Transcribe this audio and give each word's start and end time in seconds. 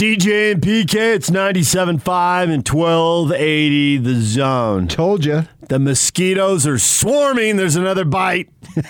DJ 0.00 0.52
and 0.52 0.62
PK, 0.62 0.94
it's 1.16 1.28
97.5 1.28 2.44
and 2.44 2.66
1280 2.66 3.98
the 3.98 4.14
zone. 4.14 4.88
Told 4.88 5.26
you. 5.26 5.46
The 5.68 5.78
mosquitoes 5.78 6.66
are 6.66 6.78
swarming. 6.78 7.58
There's 7.58 7.76
another 7.76 8.06
bite. 8.06 8.48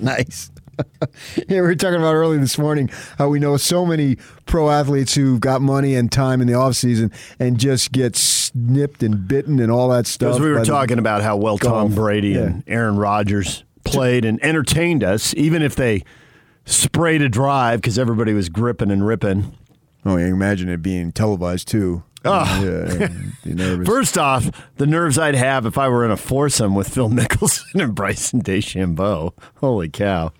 Nice. 0.00 0.50
yeah, 1.36 1.44
we 1.48 1.60
were 1.60 1.76
talking 1.76 2.00
about 2.00 2.14
early 2.14 2.36
this 2.38 2.58
morning 2.58 2.90
how 3.16 3.28
we 3.28 3.38
know 3.38 3.56
so 3.56 3.86
many 3.86 4.16
pro 4.46 4.68
athletes 4.68 5.14
who've 5.14 5.38
got 5.38 5.62
money 5.62 5.94
and 5.94 6.10
time 6.10 6.40
in 6.40 6.48
the 6.48 6.54
off 6.54 6.74
season 6.74 7.12
and 7.38 7.60
just 7.60 7.92
get 7.92 8.16
snipped 8.16 9.04
and 9.04 9.28
bitten 9.28 9.60
and 9.60 9.70
all 9.70 9.88
that 9.90 10.08
stuff. 10.08 10.30
Because 10.30 10.40
we 10.40 10.50
were 10.50 10.58
the- 10.58 10.64
talking 10.64 10.98
about 10.98 11.22
how 11.22 11.36
well 11.36 11.56
Tom 11.56 11.70
golf. 11.70 11.94
Brady 11.94 12.34
and 12.34 12.64
Aaron 12.66 12.96
Rodgers 12.96 13.62
played 13.84 14.24
and 14.24 14.42
entertained 14.44 15.04
us, 15.04 15.32
even 15.36 15.62
if 15.62 15.76
they 15.76 16.02
sprayed 16.64 17.20
to 17.20 17.28
drive 17.28 17.80
because 17.80 17.98
everybody 17.98 18.32
was 18.32 18.48
gripping 18.48 18.90
and 18.90 19.06
ripping. 19.06 19.56
Oh, 20.04 20.16
yeah, 20.16 20.26
imagine 20.26 20.68
it 20.68 20.82
being 20.82 21.12
televised 21.12 21.68
too. 21.68 22.02
Oh. 22.24 22.62
yeah, 22.98 23.08
be 23.44 23.52
nervous. 23.54 23.86
First 23.88 24.16
off, 24.16 24.48
the 24.76 24.86
nerves 24.86 25.18
I'd 25.18 25.34
have 25.34 25.66
if 25.66 25.76
I 25.76 25.88
were 25.88 26.04
in 26.04 26.10
a 26.12 26.16
foursome 26.16 26.74
with 26.74 26.88
Phil 26.88 27.08
Mickelson 27.10 27.82
and 27.82 27.94
Bryson 27.94 28.42
DeChambeau. 28.42 29.32
Holy 29.56 29.88
cow. 29.88 30.32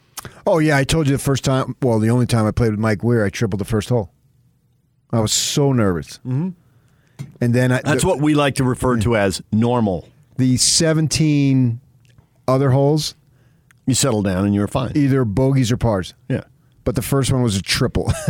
oh 0.46 0.58
yeah, 0.60 0.76
I 0.76 0.84
told 0.84 1.08
you 1.08 1.12
the 1.16 1.22
first 1.22 1.44
time. 1.44 1.74
Well, 1.82 1.98
the 1.98 2.10
only 2.10 2.26
time 2.26 2.46
I 2.46 2.52
played 2.52 2.70
with 2.70 2.78
Mike 2.78 3.02
Weir, 3.02 3.24
I 3.24 3.30
tripled 3.30 3.60
the 3.60 3.64
first 3.64 3.88
hole. 3.88 4.12
I 5.10 5.18
was 5.20 5.32
so 5.32 5.72
nervous. 5.72 6.18
Mm-hmm. 6.18 6.50
And 7.40 7.54
then 7.54 7.72
I, 7.72 7.80
That's 7.82 8.02
the, 8.02 8.08
what 8.08 8.20
we 8.20 8.34
like 8.34 8.54
to 8.56 8.64
refer 8.64 8.96
to 8.98 9.16
as 9.16 9.42
normal. 9.52 10.08
the 10.38 10.56
seventeen 10.56 11.80
other 12.48 12.70
holes, 12.70 13.14
You 13.86 13.94
settle 13.94 14.22
down 14.22 14.44
and 14.44 14.54
you 14.54 14.60
were 14.60 14.68
fine. 14.68 14.92
either 14.94 15.24
bogeys 15.24 15.72
or 15.72 15.76
pars. 15.76 16.14
Yeah. 16.28 16.44
But 16.84 16.94
the 16.96 17.02
first 17.02 17.32
one 17.32 17.42
was 17.42 17.56
a 17.56 17.62
triple. 17.62 18.12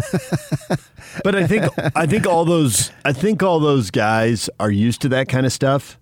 But 1.24 1.34
I 1.34 1.46
think 1.46 1.66
I 1.94 2.06
think 2.06 2.26
all 2.26 2.44
those 2.46 2.90
I 3.04 3.12
think 3.12 3.42
all 3.42 3.60
those 3.60 3.90
guys 3.90 4.48
are 4.58 4.70
used 4.70 5.02
to 5.02 5.08
that 5.10 5.28
kind 5.28 5.44
of 5.44 5.52
stuff. 5.52 5.98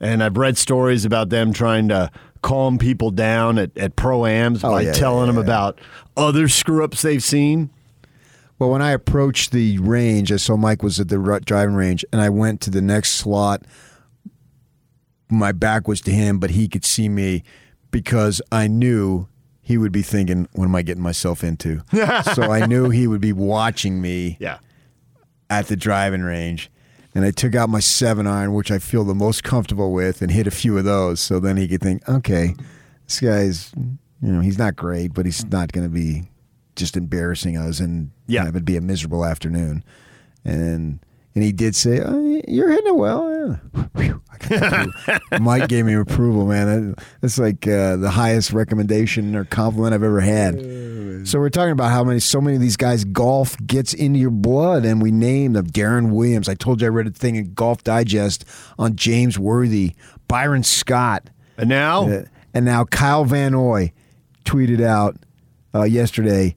And 0.00 0.22
I've 0.24 0.36
read 0.36 0.56
stories 0.58 1.04
about 1.04 1.28
them 1.28 1.52
trying 1.52 1.88
to 1.88 2.10
calm 2.42 2.78
people 2.78 3.10
down 3.10 3.58
at, 3.58 3.76
at 3.78 3.94
pro 3.96 4.24
ams 4.26 4.64
Oh, 4.64 4.70
by 4.72 4.80
yeah, 4.82 4.92
telling 4.92 5.26
yeah, 5.26 5.32
them 5.32 5.36
yeah. 5.36 5.42
about 5.42 5.80
other 6.16 6.48
screw 6.48 6.82
ups 6.82 7.02
they've 7.02 7.22
seen. 7.22 7.70
Well, 8.58 8.70
when 8.70 8.82
I 8.82 8.90
approached 8.90 9.52
the 9.52 9.78
range, 9.78 10.32
I 10.32 10.36
saw 10.36 10.56
Mike 10.56 10.82
was 10.82 10.98
at 10.98 11.08
the 11.08 11.40
driving 11.44 11.74
range, 11.76 12.04
and 12.12 12.20
I 12.20 12.28
went 12.28 12.60
to 12.62 12.70
the 12.70 12.82
next 12.82 13.12
slot. 13.12 13.62
My 15.30 15.52
back 15.52 15.86
was 15.86 16.00
to 16.02 16.10
him, 16.10 16.38
but 16.38 16.50
he 16.50 16.66
could 16.66 16.84
see 16.84 17.08
me 17.08 17.42
because 17.90 18.40
I 18.52 18.66
knew 18.68 19.26
he 19.62 19.76
would 19.78 19.92
be 19.92 20.02
thinking, 20.02 20.48
"What 20.52 20.64
am 20.64 20.74
I 20.74 20.82
getting 20.82 21.02
myself 21.02 21.42
into?" 21.44 21.82
so 22.34 22.42
I 22.50 22.66
knew 22.66 22.90
he 22.90 23.06
would 23.06 23.20
be 23.20 23.32
watching 23.32 24.00
me 24.00 24.36
Yeah. 24.40 24.58
at 25.48 25.68
the 25.68 25.76
driving 25.76 26.22
range. 26.22 26.70
And 27.14 27.24
I 27.24 27.32
took 27.32 27.56
out 27.56 27.68
my 27.68 27.80
seven 27.80 28.26
iron, 28.28 28.54
which 28.54 28.70
I 28.70 28.78
feel 28.78 29.02
the 29.02 29.14
most 29.16 29.42
comfortable 29.42 29.92
with, 29.92 30.22
and 30.22 30.30
hit 30.30 30.46
a 30.46 30.50
few 30.52 30.78
of 30.78 30.84
those. 30.84 31.18
So 31.20 31.40
then 31.40 31.56
he 31.56 31.66
could 31.66 31.80
think, 31.80 32.08
okay, 32.08 32.54
this 33.06 33.18
guy's, 33.18 33.72
you 34.22 34.30
know, 34.32 34.40
he's 34.40 34.58
not 34.58 34.76
great, 34.76 35.12
but 35.12 35.26
he's 35.26 35.44
not 35.46 35.72
going 35.72 35.84
to 35.84 35.92
be 35.92 36.22
just 36.76 36.96
embarrassing 36.96 37.56
us 37.58 37.80
and 37.80 38.10
Yeah. 38.28 38.44
have 38.44 38.54
it 38.54 38.64
be 38.64 38.76
a 38.76 38.80
miserable 38.80 39.24
afternoon. 39.24 39.82
And 40.44 41.00
and 41.40 41.46
he 41.46 41.52
did 41.52 41.74
say, 41.74 42.02
oh, 42.04 42.42
"You're 42.46 42.68
hitting 42.68 42.88
it 42.88 42.96
well." 42.96 43.30
Yeah. 43.30 43.82
Whew, 43.96 44.22
I 44.30 44.36
got 44.36 44.88
approval. 44.88 45.18
Mike 45.40 45.68
gave 45.70 45.86
me 45.86 45.94
approval, 45.94 46.44
man. 46.44 46.94
That's 47.22 47.38
like 47.38 47.66
uh, 47.66 47.96
the 47.96 48.10
highest 48.10 48.52
recommendation 48.52 49.34
or 49.34 49.46
compliment 49.46 49.94
I've 49.94 50.02
ever 50.02 50.20
had. 50.20 51.26
So 51.26 51.38
we're 51.38 51.48
talking 51.48 51.72
about 51.72 51.92
how 51.92 52.04
many, 52.04 52.20
so 52.20 52.42
many 52.42 52.56
of 52.56 52.62
these 52.62 52.76
guys, 52.76 53.04
golf 53.04 53.56
gets 53.66 53.94
into 53.94 54.18
your 54.18 54.30
blood, 54.30 54.84
and 54.84 55.00
we 55.00 55.10
named 55.10 55.56
them 55.56 55.66
Darren 55.66 56.10
Williams. 56.10 56.46
I 56.46 56.54
told 56.54 56.82
you 56.82 56.88
I 56.88 56.90
read 56.90 57.06
a 57.06 57.10
thing 57.10 57.36
in 57.36 57.54
Golf 57.54 57.82
Digest 57.84 58.44
on 58.78 58.96
James 58.96 59.38
Worthy, 59.38 59.94
Byron 60.28 60.62
Scott, 60.62 61.30
And 61.56 61.70
now 61.70 62.06
uh, 62.06 62.24
and 62.52 62.66
now 62.66 62.84
Kyle 62.84 63.24
Van 63.24 63.52
Noy 63.52 63.92
tweeted 64.44 64.82
out 64.82 65.16
uh, 65.74 65.84
yesterday. 65.84 66.54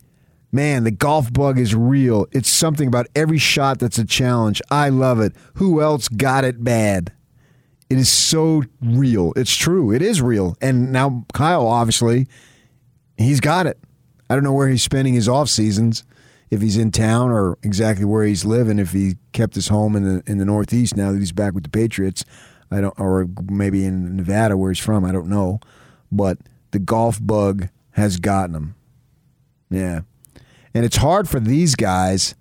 Man, 0.53 0.83
the 0.83 0.91
golf 0.91 1.33
bug 1.33 1.57
is 1.57 1.73
real. 1.73 2.27
It's 2.31 2.47
something 2.47 2.87
about 2.87 3.07
every 3.15 3.39
shot 3.39 3.79
that's 3.79 3.97
a 3.97 4.05
challenge. 4.05 4.61
I 4.69 4.89
love 4.89 5.19
it. 5.19 5.33
Who 5.55 5.81
else 5.81 6.07
got 6.07 6.45
it 6.45 6.63
bad? 6.63 7.11
It 7.89 7.97
is 7.97 8.11
so 8.11 8.63
real. 8.79 9.33
It's 9.35 9.55
true. 9.55 9.91
It 9.91 10.03
is 10.03 10.21
real. 10.21 10.55
And 10.61 10.91
now 10.91 11.25
Kyle, 11.33 11.67
obviously, 11.67 12.27
he's 13.17 13.39
got 13.39 13.65
it. 13.65 13.79
I 14.29 14.35
don't 14.35 14.43
know 14.43 14.53
where 14.53 14.67
he's 14.67 14.83
spending 14.83 15.15
his 15.15 15.27
off 15.27 15.49
seasons, 15.49 16.03
if 16.51 16.61
he's 16.61 16.77
in 16.77 16.91
town 16.91 17.31
or 17.31 17.57
exactly 17.63 18.05
where 18.05 18.23
he's 18.23 18.45
living. 18.45 18.77
If 18.77 18.91
he 18.91 19.15
kept 19.31 19.55
his 19.55 19.69
home 19.69 19.95
in 19.95 20.03
the 20.03 20.23
in 20.27 20.37
the 20.37 20.45
Northeast 20.45 20.95
now 20.95 21.11
that 21.11 21.17
he's 21.19 21.31
back 21.31 21.53
with 21.53 21.63
the 21.63 21.69
Patriots, 21.69 22.23
I 22.69 22.81
don't, 22.81 22.99
or 22.99 23.27
maybe 23.49 23.85
in 23.85 24.15
Nevada 24.15 24.55
where 24.55 24.71
he's 24.71 24.79
from. 24.79 25.03
I 25.03 25.11
don't 25.11 25.29
know, 25.29 25.59
but 26.11 26.37
the 26.71 26.79
golf 26.79 27.19
bug 27.19 27.69
has 27.91 28.17
gotten 28.17 28.55
him. 28.55 28.75
Yeah, 29.71 30.01
and 30.73 30.85
it's 30.85 30.97
hard 30.97 31.27
for 31.29 31.39
these 31.39 31.75
guys 31.75 32.35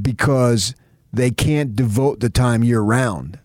because 0.00 0.74
they 1.12 1.30
can't 1.30 1.74
devote 1.74 2.20
the 2.20 2.28
time 2.30 2.62
year 2.62 2.80
round 2.80 3.38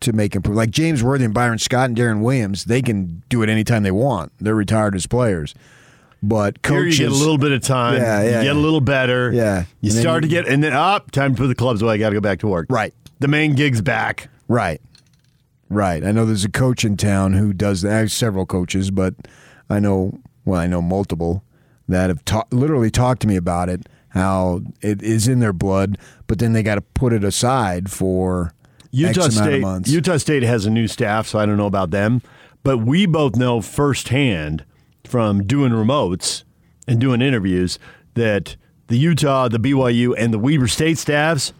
to 0.00 0.12
make 0.12 0.34
improve. 0.34 0.56
Like 0.56 0.70
James 0.70 1.02
Worthy 1.02 1.24
and 1.26 1.34
Byron 1.34 1.58
Scott 1.58 1.90
and 1.90 1.96
Darren 1.96 2.20
Williams, 2.22 2.64
they 2.64 2.80
can 2.82 3.22
do 3.28 3.42
it 3.42 3.48
anytime 3.50 3.82
they 3.82 3.90
want. 3.90 4.32
They're 4.38 4.54
retired 4.54 4.94
as 4.94 5.06
players. 5.06 5.54
But 6.22 6.58
here 6.66 6.84
you 6.84 6.96
get 6.96 7.10
a 7.10 7.14
little 7.14 7.38
bit 7.38 7.52
of 7.52 7.62
time. 7.62 8.00
Yeah, 8.00 8.22
yeah, 8.22 8.38
you 8.38 8.44
get 8.48 8.56
a 8.56 8.58
little 8.58 8.80
better. 8.82 9.32
Yeah. 9.32 9.64
You 9.80 9.90
And 9.90 10.00
start 10.00 10.22
you- 10.22 10.28
to 10.28 10.34
get, 10.34 10.46
and 10.48 10.62
then 10.62 10.72
up, 10.74 11.10
time 11.10 11.34
to 11.34 11.40
put 11.42 11.48
the 11.48 11.54
clubs 11.54 11.80
away. 11.82 11.94
I 11.94 11.96
got 11.96 12.10
to 12.10 12.14
go 12.14 12.20
back 12.20 12.40
to 12.40 12.46
work. 12.46 12.66
Right. 12.68 12.92
The 13.20 13.28
main 13.28 13.54
gig's 13.54 13.80
back. 13.80 14.28
Right. 14.48 14.80
Right. 15.70 16.04
I 16.04 16.12
know 16.12 16.26
there's 16.26 16.44
a 16.44 16.50
coach 16.50 16.84
in 16.84 16.96
town 16.96 17.34
who 17.34 17.52
does 17.52 17.82
that. 17.82 17.92
I 17.92 17.98
have 17.98 18.12
several 18.12 18.44
coaches, 18.44 18.90
but 18.90 19.14
I 19.70 19.78
know, 19.80 20.18
well, 20.44 20.60
I 20.60 20.66
know 20.66 20.82
multiple 20.82 21.42
that 21.90 22.10
have 22.10 22.24
ta- 22.24 22.46
literally 22.50 22.90
talked 22.90 23.22
to 23.22 23.28
me 23.28 23.36
about 23.36 23.68
it, 23.68 23.88
how 24.10 24.62
it 24.80 25.02
is 25.02 25.28
in 25.28 25.40
their 25.40 25.52
blood, 25.52 25.98
but 26.26 26.38
then 26.38 26.52
they 26.52 26.62
got 26.62 26.76
to 26.76 26.80
put 26.80 27.12
it 27.12 27.24
aside 27.24 27.90
for 27.90 28.52
Utah 28.90 29.26
X 29.26 29.36
State. 29.36 29.60
months. 29.60 29.90
Utah 29.90 30.16
State 30.16 30.42
has 30.42 30.66
a 30.66 30.70
new 30.70 30.88
staff, 30.88 31.26
so 31.26 31.38
I 31.38 31.46
don't 31.46 31.56
know 31.56 31.66
about 31.66 31.90
them. 31.90 32.22
But 32.62 32.78
we 32.78 33.06
both 33.06 33.36
know 33.36 33.60
firsthand 33.60 34.64
from 35.04 35.46
doing 35.46 35.72
remotes 35.72 36.44
and 36.86 37.00
doing 37.00 37.22
interviews 37.22 37.78
that 38.14 38.56
the 38.88 38.98
Utah, 38.98 39.48
the 39.48 39.58
BYU, 39.58 40.14
and 40.18 40.34
the 40.34 40.38
Weber 40.38 40.68
State 40.68 40.98
staffs 40.98 41.52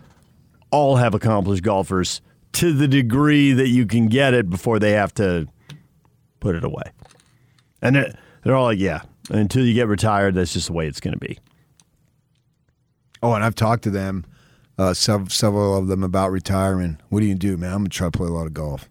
all 0.71 0.97
have 0.97 1.15
accomplished 1.15 1.63
golfers 1.63 2.21
to 2.53 2.73
the 2.73 2.89
degree 2.89 3.53
that 3.53 3.69
you 3.69 3.87
can 3.87 4.09
get 4.09 4.35
it 4.35 4.51
before 4.51 4.79
they 4.79 4.93
have 4.93 5.15
to 5.15 5.47
put 6.41 6.57
it 6.57 6.65
away. 6.65 6.83
And 7.81 7.97
they're 8.43 8.55
all 8.55 8.65
like, 8.65 8.79
yeah, 8.79 9.03
until 9.31 9.65
you 9.65 9.75
get 9.75 9.89
retired, 9.89 10.35
that's 10.35 10.53
just 10.53 10.67
the 10.67 10.73
way 10.73 10.87
it's 10.87 11.01
going 11.01 11.15
to 11.15 11.21
be. 11.21 11.39
Oh, 13.23 13.35
and 13.35 13.45
I've 13.45 13.55
talked 13.55 13.83
to 13.85 13.91
them, 13.91 14.25
uh, 14.79 14.95
sev- 14.95 15.33
several 15.33 15.77
of 15.77 15.89
them 15.89 16.03
about 16.03 16.31
retirement. 16.31 17.01
What 17.11 17.21
do 17.21 17.27
you 17.27 17.35
do, 17.35 17.57
man? 17.57 17.73
I'm 17.73 17.79
gonna 17.81 17.91
try 17.91 18.07
to 18.07 18.11
play 18.17 18.29
a 18.29 18.33
lot 18.33 18.47
of 18.47 18.55
golf. 18.55 18.89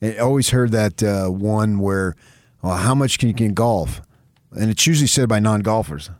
And 0.00 0.14
I 0.14 0.18
always 0.18 0.50
heard 0.50 0.72
that 0.72 1.02
uh, 1.02 1.28
one 1.28 1.78
where, 1.78 2.14
well, 2.62 2.76
how 2.76 2.94
much 2.94 3.18
can 3.18 3.28
you 3.28 3.34
can 3.34 3.52
golf? 3.54 4.00
And 4.52 4.70
it's 4.70 4.86
usually 4.86 5.06
said 5.08 5.28
by 5.28 5.40
non-golfers. 5.40 6.10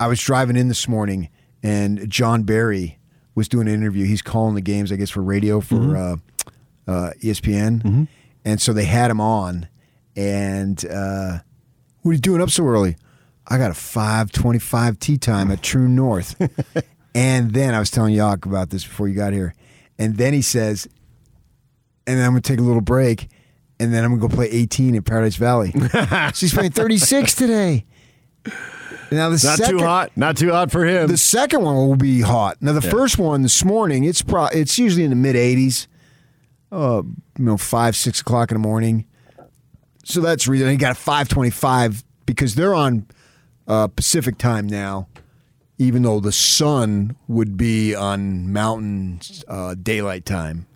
I 0.00 0.08
was 0.08 0.20
driving 0.20 0.56
in 0.56 0.66
this 0.68 0.88
morning, 0.88 1.28
and 1.62 2.08
Jon 2.10 2.42
Barry 2.42 2.98
was 3.36 3.48
doing 3.48 3.68
an 3.68 3.74
interview. 3.74 4.04
He's 4.04 4.22
calling 4.22 4.54
the 4.56 4.60
games, 4.60 4.90
I 4.90 4.96
guess, 4.96 5.10
for 5.10 5.22
radio 5.22 5.60
for 5.60 5.96
uh, 5.96 6.16
uh, 6.88 7.10
ESPN, 7.22 8.08
and 8.44 8.60
so 8.60 8.72
they 8.72 8.84
had 8.84 9.10
him 9.10 9.20
on. 9.20 9.68
And 10.16 10.84
uh, 10.86 11.38
what 12.06 12.12
are 12.12 12.14
you 12.14 12.20
doing 12.20 12.40
up 12.40 12.50
so 12.50 12.64
early? 12.64 12.96
I 13.48 13.58
got 13.58 13.72
a 13.72 13.74
five 13.74 14.30
twenty-five 14.30 15.00
tee 15.00 15.18
time 15.18 15.50
at 15.50 15.60
True 15.60 15.88
North, 15.88 16.36
and 17.14 17.52
then 17.52 17.74
I 17.74 17.80
was 17.80 17.90
telling 17.90 18.14
Yak 18.14 18.46
about 18.46 18.70
this 18.70 18.84
before 18.84 19.08
you 19.08 19.16
got 19.16 19.32
here, 19.32 19.54
and 19.98 20.16
then 20.16 20.32
he 20.32 20.40
says, 20.42 20.86
and 22.06 22.16
then 22.16 22.24
I'm 22.24 22.30
gonna 22.30 22.42
take 22.42 22.60
a 22.60 22.62
little 22.62 22.80
break, 22.80 23.28
and 23.80 23.92
then 23.92 24.04
I'm 24.04 24.18
gonna 24.18 24.28
go 24.28 24.34
play 24.34 24.46
18 24.46 24.94
in 24.94 25.02
Paradise 25.02 25.34
Valley. 25.34 25.72
so 25.90 26.30
he's 26.34 26.54
playing 26.54 26.70
36 26.72 27.34
today. 27.34 27.84
Now 29.10 29.28
the 29.28 29.30
Not 29.30 29.58
second, 29.58 29.78
too 29.78 29.84
hot. 29.84 30.12
Not 30.16 30.36
too 30.36 30.52
hot 30.52 30.70
for 30.70 30.84
him. 30.84 31.08
the 31.08 31.16
second 31.18 31.62
one 31.62 31.74
will 31.74 31.96
be 31.96 32.20
hot. 32.20 32.56
Now 32.60 32.72
the 32.72 32.82
first 32.82 33.18
one 33.18 33.42
this 33.42 33.64
morning, 33.64 34.04
it's 34.04 34.22
pro- 34.22 34.46
it's 34.46 34.78
usually 34.78 35.02
in 35.04 35.10
the 35.10 35.16
mid 35.16 35.34
80s. 35.34 35.88
Uh, 36.70 37.02
you 37.38 37.44
know, 37.44 37.56
five 37.56 37.96
six 37.96 38.20
o'clock 38.20 38.50
in 38.52 38.56
the 38.56 38.60
morning. 38.60 39.06
So 40.08 40.20
that's 40.20 40.46
reason 40.46 40.68
he 40.70 40.76
got 40.76 40.92
a 40.92 40.94
525 40.94 42.04
because 42.26 42.54
they're 42.54 42.74
on 42.74 43.06
uh, 43.66 43.88
Pacific 43.88 44.38
time 44.38 44.68
now. 44.68 45.08
Even 45.78 46.02
though 46.02 46.20
the 46.20 46.32
sun 46.32 47.16
would 47.28 47.56
be 47.56 47.92
on 47.94 48.50
Mountain 48.52 49.20
uh, 49.48 49.74
daylight 49.74 50.24
time, 50.24 50.66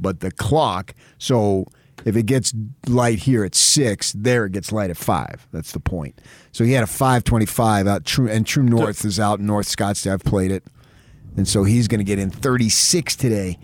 but 0.00 0.20
the 0.20 0.30
clock. 0.32 0.94
So 1.18 1.66
If 2.04 2.16
it 2.16 2.24
gets 2.26 2.54
light 2.86 3.18
here 3.20 3.44
at 3.44 3.54
six, 3.54 4.12
there 4.12 4.46
it 4.46 4.52
gets 4.52 4.72
light 4.72 4.90
at 4.90 4.96
five. 4.96 5.46
That's 5.52 5.72
the 5.72 5.80
point. 5.80 6.20
So 6.52 6.64
he 6.64 6.72
had 6.72 6.84
a 6.84 6.88
five 6.88 7.24
twenty-five 7.24 7.86
out. 7.86 8.04
True 8.04 8.28
and 8.28 8.46
True 8.46 8.62
North 8.62 9.04
is 9.04 9.20
out 9.20 9.40
in 9.40 9.46
North 9.46 9.66
Scottsdale. 9.68 10.12
I've 10.12 10.24
played 10.24 10.50
it, 10.50 10.64
and 11.36 11.46
so 11.46 11.64
he's 11.64 11.88
going 11.88 11.98
to 11.98 12.04
get 12.04 12.18
in 12.18 12.30
thirty-six 12.30 13.16
today, 13.16 13.58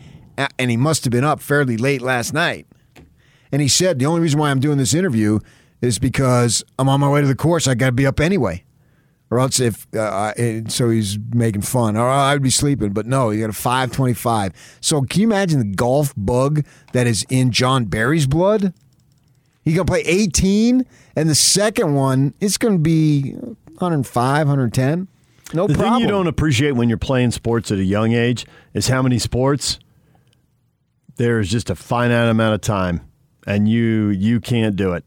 and 0.58 0.70
he 0.70 0.76
must 0.76 1.04
have 1.04 1.10
been 1.12 1.24
up 1.24 1.40
fairly 1.40 1.76
late 1.76 2.02
last 2.02 2.34
night. 2.34 2.66
And 3.54 3.62
he 3.62 3.68
said 3.68 4.00
the 4.00 4.06
only 4.06 4.20
reason 4.20 4.40
why 4.40 4.50
I'm 4.50 4.58
doing 4.58 4.78
this 4.78 4.94
interview 4.94 5.38
is 5.80 6.00
because 6.00 6.64
I'm 6.76 6.88
on 6.88 6.98
my 6.98 7.08
way 7.08 7.20
to 7.20 7.26
the 7.28 7.36
course. 7.36 7.68
I 7.68 7.74
got 7.76 7.86
to 7.86 7.92
be 7.92 8.04
up 8.04 8.18
anyway. 8.18 8.64
Or 9.30 9.38
else 9.38 9.60
if 9.60 9.86
uh, 9.94 10.32
I- 10.36 10.64
so 10.66 10.90
he's 10.90 11.20
making 11.32 11.62
fun. 11.62 11.96
Or 11.96 12.08
I'd 12.08 12.42
be 12.42 12.50
sleeping 12.50 12.92
but 12.92 13.06
no 13.06 13.30
you 13.30 13.40
got 13.42 13.50
a 13.50 13.52
525 13.52 14.78
so 14.80 15.02
can 15.02 15.20
you 15.20 15.28
imagine 15.28 15.60
the 15.60 15.76
golf 15.76 16.12
bug 16.16 16.64
that 16.94 17.06
is 17.06 17.24
in 17.28 17.52
Jon 17.52 17.84
Barry's 17.84 18.26
blood? 18.26 18.74
He 19.62 19.72
gonna 19.72 19.84
play 19.86 20.00
18 20.00 20.84
and 21.14 21.30
the 21.30 21.36
second 21.36 21.94
one 21.94 22.34
it's 22.40 22.58
gonna 22.58 22.78
be 22.78 23.34
105 23.34 24.48
110 24.48 25.06
no 25.52 25.68
The 25.68 25.74
problem 25.74 25.94
thing 25.94 26.00
you 26.02 26.08
don't 26.08 26.26
appreciate 26.26 26.72
when 26.72 26.88
you're 26.88 26.98
playing 26.98 27.30
sports 27.30 27.70
at 27.70 27.78
a 27.78 27.84
young 27.84 28.14
age 28.14 28.46
is 28.74 28.88
how 28.88 29.00
many 29.00 29.20
sports 29.20 29.78
there 31.16 31.38
is 31.38 31.48
just 31.48 31.70
a 31.70 31.76
finite 31.76 32.28
amount 32.28 32.54
of 32.54 32.60
time, 32.60 33.00
and 33.46 33.69
you 33.69 34.08
you 34.08 34.41
can't 34.41 34.76
do 34.76 34.93
it. 34.93 35.05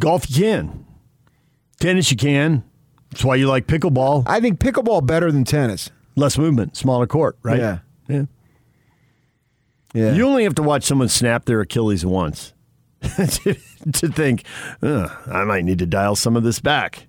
Golf 0.00 0.28
you 0.28 0.42
can, 0.42 0.86
tennis 1.78 2.10
you 2.10 2.16
can. 2.16 2.64
That's 3.10 3.24
why 3.24 3.36
you 3.36 3.46
like 3.46 3.66
pickleball. 3.66 4.24
I 4.26 4.40
think 4.40 4.58
pickleball 4.58 5.06
better 5.06 5.30
than 5.30 5.44
tennis 5.44 5.90
Less 6.16 6.38
movement, 6.38 6.76
smaller 6.76 7.06
court, 7.06 7.36
right? 7.42 7.58
Yeah. 7.58 7.78
yeah. 8.08 8.24
yeah 9.92 10.12
You 10.12 10.26
only 10.26 10.44
have 10.44 10.54
to 10.56 10.62
watch 10.62 10.84
someone 10.84 11.08
snap 11.08 11.44
their 11.44 11.60
Achilles 11.60 12.06
once 12.06 12.54
to, 13.02 13.56
to 13.92 14.08
think, 14.08 14.44
I 14.82 15.44
might 15.44 15.64
need 15.64 15.78
to 15.80 15.86
dial 15.86 16.16
some 16.16 16.36
of 16.36 16.42
this 16.42 16.60
back. 16.60 17.06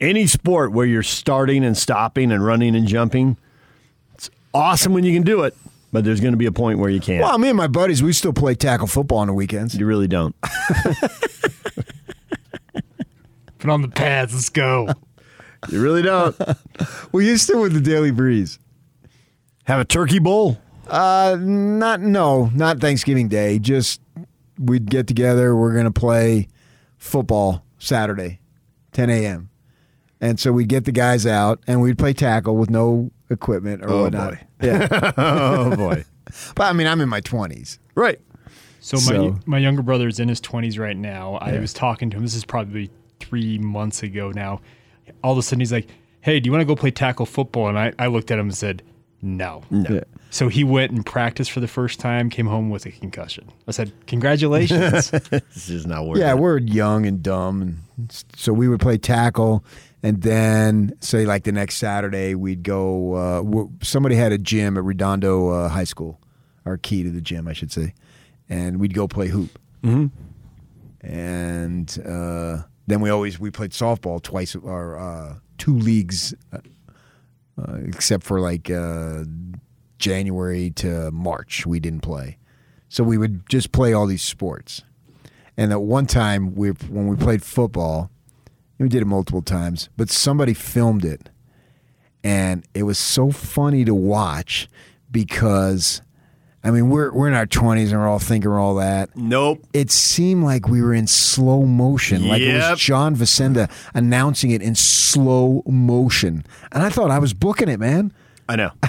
Any 0.00 0.26
sport 0.26 0.72
where 0.72 0.86
you're 0.86 1.02
starting 1.02 1.64
and 1.64 1.76
stopping 1.76 2.32
and 2.32 2.44
running 2.44 2.74
and 2.74 2.88
jumping, 2.88 3.36
it's 4.14 4.30
awesome 4.52 4.94
when 4.94 5.04
you 5.04 5.12
can 5.14 5.22
do 5.22 5.42
it, 5.42 5.54
but 5.92 6.04
there's 6.04 6.20
going 6.20 6.32
to 6.32 6.38
be 6.38 6.46
a 6.46 6.52
point 6.52 6.78
where 6.78 6.90
you 6.90 7.00
can't. 7.00 7.22
well 7.22 7.38
me 7.38 7.48
and 7.48 7.56
my 7.56 7.66
buddies 7.66 8.02
we 8.02 8.12
still 8.12 8.32
play 8.32 8.54
tackle 8.54 8.86
football 8.86 9.18
on 9.18 9.26
the 9.26 9.32
weekends 9.34 9.74
you 9.74 9.86
really 9.86 10.08
don't. 10.08 10.34
Put 13.58 13.70
on 13.70 13.82
the 13.82 13.88
pads. 13.88 14.34
Let's 14.34 14.48
go. 14.48 14.88
You 15.68 15.80
really 15.80 16.02
don't. 16.02 16.36
we 17.12 17.28
used 17.28 17.46
to 17.48 17.58
with 17.58 17.72
the 17.74 17.80
Daily 17.80 18.10
Breeze 18.10 18.58
Have 19.64 19.78
a 19.78 19.84
turkey 19.84 20.18
bowl. 20.18 20.58
Uh, 20.88 21.36
not 21.38 22.00
no, 22.00 22.50
not 22.54 22.80
Thanksgiving 22.80 23.28
Day. 23.28 23.60
Just 23.60 24.00
we'd 24.58 24.90
get 24.90 25.06
together. 25.06 25.54
We're 25.54 25.74
gonna 25.76 25.92
play 25.92 26.48
football 26.98 27.64
Saturday, 27.78 28.40
10 28.92 29.10
a.m. 29.10 29.48
And 30.20 30.38
so 30.38 30.52
we'd 30.52 30.68
get 30.68 30.84
the 30.84 30.92
guys 30.92 31.26
out 31.26 31.60
and 31.66 31.80
we'd 31.80 31.98
play 31.98 32.12
tackle 32.12 32.56
with 32.56 32.70
no 32.70 33.10
equipment 33.32 33.82
or 33.82 33.90
Oh, 33.90 34.02
whatnot. 34.04 34.32
boy. 34.32 34.38
Yeah, 34.62 35.12
Oh 35.16 35.74
boy. 35.76 36.04
but 36.54 36.64
I 36.64 36.72
mean, 36.72 36.86
I'm 36.86 37.00
in 37.00 37.08
my 37.08 37.20
20s. 37.20 37.78
right. 37.94 38.20
So 38.80 38.96
my 38.96 39.00
So- 39.02 39.38
my 39.46 39.58
younger 39.58 39.82
brother's 39.82 40.18
in 40.18 40.28
his 40.28 40.40
twenties 40.40 40.76
right 40.78 40.96
now. 40.96 41.34
I 41.36 41.58
was 41.60 41.72
talking 41.72 42.10
to 42.10 42.16
him. 42.16 42.22
This 42.24 42.34
is 42.34 42.44
probably 42.44 42.90
three 43.20 43.56
months 43.58 44.02
ago 44.02 44.32
now. 44.32 44.60
All 45.22 45.30
of 45.32 45.38
a 45.38 45.42
sudden 45.42 45.60
he's 45.60 45.70
like, 45.72 45.86
"Hey, 46.20 46.40
do 46.40 46.48
you 46.48 46.52
want 46.52 46.62
to 46.62 46.66
go 46.66 46.74
play 46.74 46.90
tackle 46.90 47.24
football?" 47.26 47.68
And 47.68 47.78
I, 47.78 47.92
I 47.98 48.08
looked 48.08 48.32
at 48.32 48.40
him 48.40 48.46
and 48.46 48.54
said, 48.56 48.82
"No." 49.22 49.62
Yeah. 49.70 50.00
So 50.30 50.48
he 50.48 50.64
went 50.64 50.90
and 50.90 51.06
practiced 51.06 51.52
for 51.52 51.60
the 51.60 51.68
first 51.68 52.00
time. 52.00 52.28
Came 52.28 52.46
home 52.48 52.70
with 52.70 52.84
a 52.84 52.90
concussion. 52.90 53.48
I 53.68 53.70
said, 53.70 53.92
"Congratulations." 54.08 55.10
This 55.30 55.68
is 55.68 55.86
not 55.86 56.06
working. 56.08 56.22
Yeah, 56.22 56.34
we're 56.34 56.58
young 56.58 57.06
and 57.06 57.22
dumb, 57.22 57.62
and 57.62 58.24
so 58.34 58.52
we 58.52 58.66
would 58.66 58.80
play 58.80 58.98
tackle, 58.98 59.64
and 60.02 60.22
then 60.22 60.94
say 61.00 61.24
like 61.24 61.44
the 61.44 61.52
next 61.52 61.76
Saturday 61.76 62.34
we'd 62.34 62.62
go. 62.62 63.14
Uh, 63.14 63.66
somebody 63.82 64.16
had 64.16 64.32
a 64.32 64.38
gym 64.38 64.76
at 64.76 64.84
Redondo 64.84 65.48
uh, 65.50 65.68
High 65.68 65.84
School, 65.84 66.20
our 66.66 66.76
key 66.76 67.02
to 67.02 67.10
the 67.10 67.20
gym, 67.20 67.46
I 67.46 67.52
should 67.52 67.72
say, 67.72 67.94
and 68.48 68.80
we'd 68.80 68.94
go 68.94 69.06
play 69.06 69.28
hoop. 69.28 69.58
Mm-hmm. 69.82 70.06
And 71.06 71.98
uh, 72.06 72.62
then 72.86 73.00
we 73.00 73.10
always 73.10 73.38
we 73.38 73.50
played 73.50 73.70
softball 73.70 74.22
twice 74.22 74.54
or 74.54 74.98
uh, 74.98 75.34
two 75.58 75.76
leagues, 75.76 76.34
uh, 76.52 76.58
uh, 77.60 77.78
except 77.86 78.24
for 78.24 78.40
like 78.40 78.70
uh, 78.70 79.24
January 79.98 80.70
to 80.70 81.10
March 81.10 81.66
we 81.66 81.80
didn't 81.80 82.00
play. 82.00 82.38
So 82.88 83.02
we 83.02 83.18
would 83.18 83.48
just 83.48 83.72
play 83.72 83.92
all 83.92 84.06
these 84.06 84.22
sports. 84.22 84.82
And 85.56 85.72
at 85.72 85.82
one 85.82 86.06
time, 86.06 86.54
we 86.54 86.70
when 86.70 87.08
we 87.08 87.16
played 87.16 87.42
football, 87.42 88.10
we 88.82 88.88
did 88.88 89.02
it 89.02 89.06
multiple 89.06 89.42
times, 89.42 89.88
but 89.96 90.10
somebody 90.10 90.54
filmed 90.54 91.04
it, 91.04 91.30
and 92.24 92.64
it 92.74 92.82
was 92.84 92.98
so 92.98 93.30
funny 93.30 93.84
to 93.84 93.94
watch 93.94 94.68
because, 95.10 96.02
I 96.64 96.70
mean, 96.70 96.88
we're 96.90 97.12
we're 97.12 97.28
in 97.28 97.34
our 97.34 97.46
twenties 97.46 97.92
and 97.92 98.00
we're 98.00 98.08
all 98.08 98.18
thinking 98.18 98.50
all 98.50 98.74
that. 98.76 99.16
Nope. 99.16 99.64
It 99.72 99.90
seemed 99.90 100.44
like 100.44 100.68
we 100.68 100.82
were 100.82 100.94
in 100.94 101.06
slow 101.06 101.62
motion, 101.64 102.28
like 102.28 102.42
it 102.42 102.54
was 102.54 102.78
John 102.80 103.16
Facenda 103.16 103.70
announcing 103.94 104.50
it 104.50 104.62
in 104.62 104.74
slow 104.74 105.62
motion, 105.66 106.44
and 106.72 106.82
I 106.82 106.90
thought 106.90 107.10
I 107.10 107.18
was 107.18 107.32
booking 107.34 107.68
it, 107.68 107.80
man. 107.80 108.12
I 108.48 108.56
know. 108.56 108.70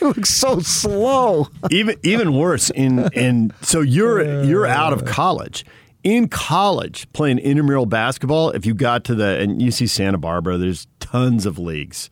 It 0.00 0.08
looks 0.08 0.30
so 0.30 0.58
slow. 0.58 1.48
even 1.70 1.96
even 2.02 2.34
worse 2.34 2.68
in 2.68 3.08
in 3.14 3.52
so 3.62 3.80
you're 3.80 4.44
you're 4.44 4.66
out 4.66 4.92
of 4.92 5.04
college 5.06 5.64
in 6.04 6.28
college 6.28 7.10
playing 7.14 7.38
intramural 7.38 7.86
basketball 7.86 8.50
if 8.50 8.64
you 8.64 8.74
got 8.74 9.04
to 9.04 9.14
the 9.14 9.40
and 9.40 9.60
you 9.60 9.70
see 9.70 9.86
santa 9.86 10.18
barbara 10.18 10.56
there's 10.58 10.86
tons 11.00 11.46
of 11.46 11.58
leagues. 11.58 12.10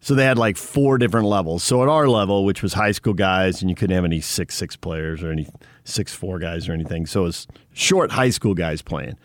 So 0.00 0.16
they 0.16 0.24
had 0.24 0.36
like 0.36 0.56
four 0.56 0.98
different 0.98 1.28
levels. 1.28 1.62
So 1.62 1.82
at 1.82 1.88
our 1.88 2.08
level 2.08 2.44
which 2.44 2.62
was 2.62 2.74
high 2.74 2.92
school 2.92 3.14
guys 3.14 3.60
and 3.60 3.70
you 3.70 3.76
couldn't 3.76 3.94
have 3.94 4.04
any 4.04 4.20
six 4.20 4.54
six 4.54 4.76
players 4.76 5.22
or 5.22 5.30
any 5.30 5.48
six 5.84 6.14
four 6.14 6.38
guys 6.38 6.68
or 6.68 6.72
anything. 6.72 7.06
So 7.06 7.24
it's 7.24 7.46
short 7.72 8.12
high 8.12 8.30
school 8.30 8.54
guys 8.54 8.82
playing. 8.82 9.16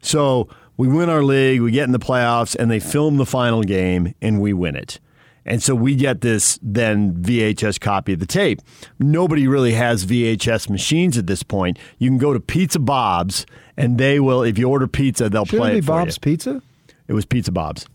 So 0.00 0.48
we 0.76 0.88
win 0.88 1.08
our 1.08 1.22
league 1.22 1.60
we 1.60 1.70
get 1.70 1.84
in 1.84 1.92
the 1.92 1.98
playoffs 1.98 2.54
and 2.54 2.70
they 2.70 2.80
film 2.80 3.16
the 3.16 3.26
final 3.26 3.62
game 3.62 4.14
and 4.20 4.40
we 4.40 4.52
win 4.52 4.76
it 4.76 5.00
and 5.46 5.62
so 5.62 5.74
we 5.74 5.94
get 5.94 6.20
this 6.20 6.58
then 6.62 7.14
VHS 7.14 7.80
copy 7.80 8.14
of 8.14 8.18
the 8.18 8.26
tape. 8.26 8.60
Nobody 8.98 9.46
really 9.46 9.72
has 9.72 10.06
VHS 10.06 10.70
machines 10.70 11.18
at 11.18 11.26
this 11.26 11.42
point. 11.42 11.78
You 11.98 12.08
can 12.10 12.18
go 12.18 12.32
to 12.32 12.40
Pizza 12.40 12.78
Bob's 12.78 13.44
and 13.76 13.98
they 13.98 14.20
will, 14.20 14.42
if 14.42 14.58
you 14.58 14.68
order 14.68 14.86
pizza, 14.86 15.28
they'll 15.28 15.44
Shouldn't 15.44 15.62
play 15.62 15.72
it 15.72 15.78
it 15.78 15.80
be 15.82 15.86
Bob's 15.86 16.16
you. 16.16 16.20
Pizza? 16.20 16.62
It 17.08 17.12
was 17.12 17.24
Pizza 17.24 17.52
Bob's. 17.52 17.86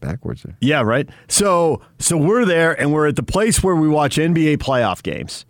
backwards 0.00 0.42
there. 0.42 0.56
Yeah, 0.60 0.82
right. 0.82 1.08
So 1.28 1.82
so 1.98 2.16
we're 2.16 2.44
there 2.44 2.78
and 2.80 2.92
we're 2.92 3.06
at 3.06 3.16
the 3.16 3.22
place 3.22 3.62
where 3.62 3.76
we 3.76 3.88
watch 3.88 4.16
NBA 4.16 4.58
playoff 4.58 5.02
games. 5.02 5.46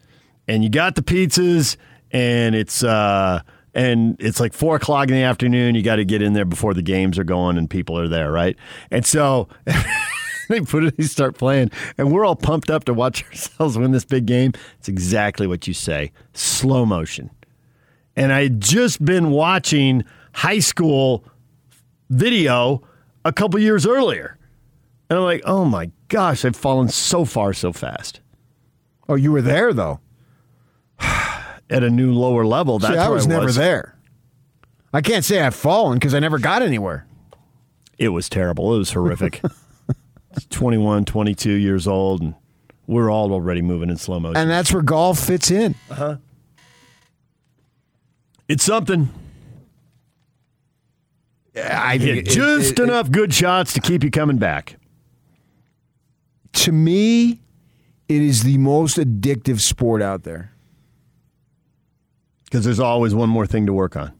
And 0.46 0.62
you 0.62 0.68
got 0.68 0.94
the 0.94 1.02
pizzas 1.02 1.76
and 2.10 2.54
it's 2.54 2.84
uh 2.84 3.40
and 3.74 4.16
it's 4.20 4.40
like 4.40 4.52
four 4.52 4.76
o'clock 4.76 5.08
in 5.08 5.14
the 5.14 5.22
afternoon. 5.22 5.74
You 5.74 5.82
got 5.82 5.96
to 5.96 6.04
get 6.04 6.22
in 6.22 6.32
there 6.32 6.44
before 6.44 6.74
the 6.74 6.82
games 6.82 7.18
are 7.18 7.24
going 7.24 7.58
and 7.58 7.68
people 7.68 7.98
are 7.98 8.08
there, 8.08 8.30
right? 8.30 8.56
And 8.90 9.04
so 9.04 9.48
they 10.48 10.60
put 10.60 10.84
it, 10.84 10.96
they 10.96 11.04
start 11.04 11.36
playing, 11.36 11.70
and 11.98 12.12
we're 12.12 12.24
all 12.24 12.36
pumped 12.36 12.70
up 12.70 12.84
to 12.84 12.94
watch 12.94 13.24
ourselves 13.28 13.76
win 13.76 13.92
this 13.92 14.04
big 14.04 14.26
game. 14.26 14.52
It's 14.78 14.88
exactly 14.88 15.46
what 15.46 15.66
you 15.66 15.74
say, 15.74 16.12
slow 16.32 16.86
motion. 16.86 17.30
And 18.16 18.32
I 18.32 18.44
had 18.44 18.60
just 18.60 19.04
been 19.04 19.30
watching 19.30 20.04
high 20.32 20.60
school 20.60 21.24
video 22.10 22.82
a 23.24 23.32
couple 23.32 23.58
years 23.58 23.86
earlier. 23.86 24.38
And 25.10 25.18
I'm 25.18 25.24
like, 25.24 25.42
oh 25.44 25.64
my 25.64 25.90
gosh, 26.08 26.44
I've 26.44 26.56
fallen 26.56 26.88
so 26.88 27.24
far 27.24 27.52
so 27.52 27.72
fast. 27.72 28.20
Oh, 29.08 29.16
you 29.16 29.32
were 29.32 29.42
there 29.42 29.72
though. 29.72 30.00
At 31.70 31.82
a 31.82 31.90
new 31.90 32.12
lower 32.12 32.44
level, 32.44 32.78
that's 32.78 32.94
See, 32.94 32.98
I 32.98 33.08
was 33.08 33.26
I 33.26 33.30
never 33.30 33.50
there. 33.52 33.96
I 34.92 35.00
can't 35.00 35.24
say 35.24 35.40
I've 35.40 35.54
fallen 35.54 35.98
because 35.98 36.14
I 36.14 36.20
never 36.20 36.38
got 36.38 36.62
anywhere. 36.62 37.06
It 37.98 38.10
was 38.10 38.28
terrible. 38.28 38.74
It 38.74 38.78
was 38.78 38.92
horrific. 38.92 39.40
It's 40.36 40.46
21, 40.50 41.04
22 41.04 41.50
years 41.52 41.86
old, 41.88 42.20
and 42.22 42.34
we're 42.86 43.10
all 43.10 43.32
already 43.32 43.62
moving 43.62 43.88
in 43.90 43.96
slow 43.96 44.20
motion. 44.20 44.36
And 44.36 44.50
that's 44.50 44.72
where 44.72 44.82
golf 44.82 45.18
fits 45.18 45.50
in. 45.50 45.74
Uh-huh. 45.90 46.16
it's 48.48 48.62
something. 48.64 49.08
I 51.56 51.98
Hit 51.98 52.26
just 52.26 52.72
it- 52.72 52.78
it- 52.80 52.82
enough 52.82 53.10
good 53.10 53.32
shots 53.32 53.72
to 53.74 53.80
keep 53.80 54.02
you 54.04 54.10
coming 54.10 54.38
back. 54.38 54.76
to 56.52 56.72
me, 56.72 57.40
it 58.08 58.22
is 58.22 58.42
the 58.42 58.58
most 58.58 58.96
addictive 58.98 59.60
sport 59.60 60.02
out 60.02 60.22
there. 60.24 60.52
Because 62.44 62.64
there's 62.64 62.80
always 62.80 63.14
one 63.14 63.28
more 63.28 63.46
thing 63.46 63.66
to 63.66 63.72
work 63.72 63.96
on. 63.96 64.12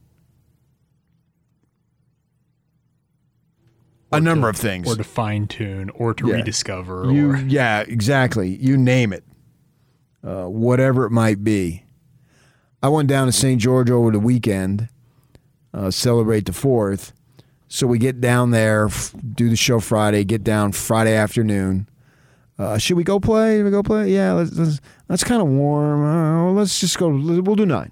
a 4.11 4.19
number 4.21 4.47
of 4.47 4.55
things. 4.55 4.87
or 4.89 4.95
to 4.95 5.03
fine 5.03 5.45
tune, 5.45 5.89
or 5.89 6.13
to 6.13 6.27
Yeah. 6.27 6.35
rediscover, 6.35 7.11
You, 7.11 7.31
or 7.31 7.37
yeah, 7.37 7.81
exactly. 7.81 8.55
You 8.61 8.77
name 8.77 9.11
it, 9.11 9.25
uh, 10.23 10.45
whatever 10.45 11.05
it 11.05 11.09
might 11.11 11.43
be. 11.43 11.83
I 12.81 12.87
went 12.87 13.09
down 13.09 13.25
to 13.25 13.33
St. 13.33 13.59
George 13.59 13.89
over 13.89 14.11
the 14.11 14.19
weekend, 14.19 14.87
uh, 15.73 15.91
celebrate 15.91 16.45
the 16.45 16.53
fourth. 16.53 17.11
So 17.67 17.87
we 17.87 17.97
get 17.97 18.21
down 18.21 18.51
there, 18.51 18.85
f- 18.85 19.13
do 19.33 19.49
the 19.49 19.57
show 19.57 19.81
Friday, 19.81 20.23
get 20.23 20.45
down 20.45 20.71
Friday 20.71 21.13
afternoon. 21.15 21.89
Uh, 22.57 22.77
should 22.77 22.95
we 22.95 23.03
go 23.03 23.19
play? 23.19 23.57
Should 23.57 23.65
we 23.65 23.71
go 23.71 23.83
play? 23.83 24.13
Yeah, 24.13 24.31
let's. 24.33 24.53
let's 24.57 24.79
that's 25.09 25.23
kind 25.25 25.41
of 25.41 25.49
warm. 25.49 26.05
Uh, 26.05 26.45
well, 26.45 26.53
let's 26.53 26.79
just 26.79 26.97
go. 26.97 27.09
We'll 27.09 27.55
do 27.55 27.65
nine. 27.65 27.91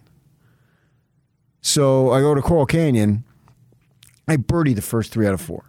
So 1.63 2.11
I 2.11 2.19
go 2.19 2.35
to 2.35 2.41
Coral 2.41 2.65
Canyon. 2.65 3.23
I 4.27 4.35
birdie 4.35 4.73
the 4.73 4.81
first 4.81 5.13
three 5.13 5.25
out 5.25 5.33
of 5.33 5.41
four. 5.41 5.63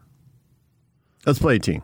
Let's 1.24 1.38
play 1.38 1.56
a 1.56 1.58
team. 1.60 1.82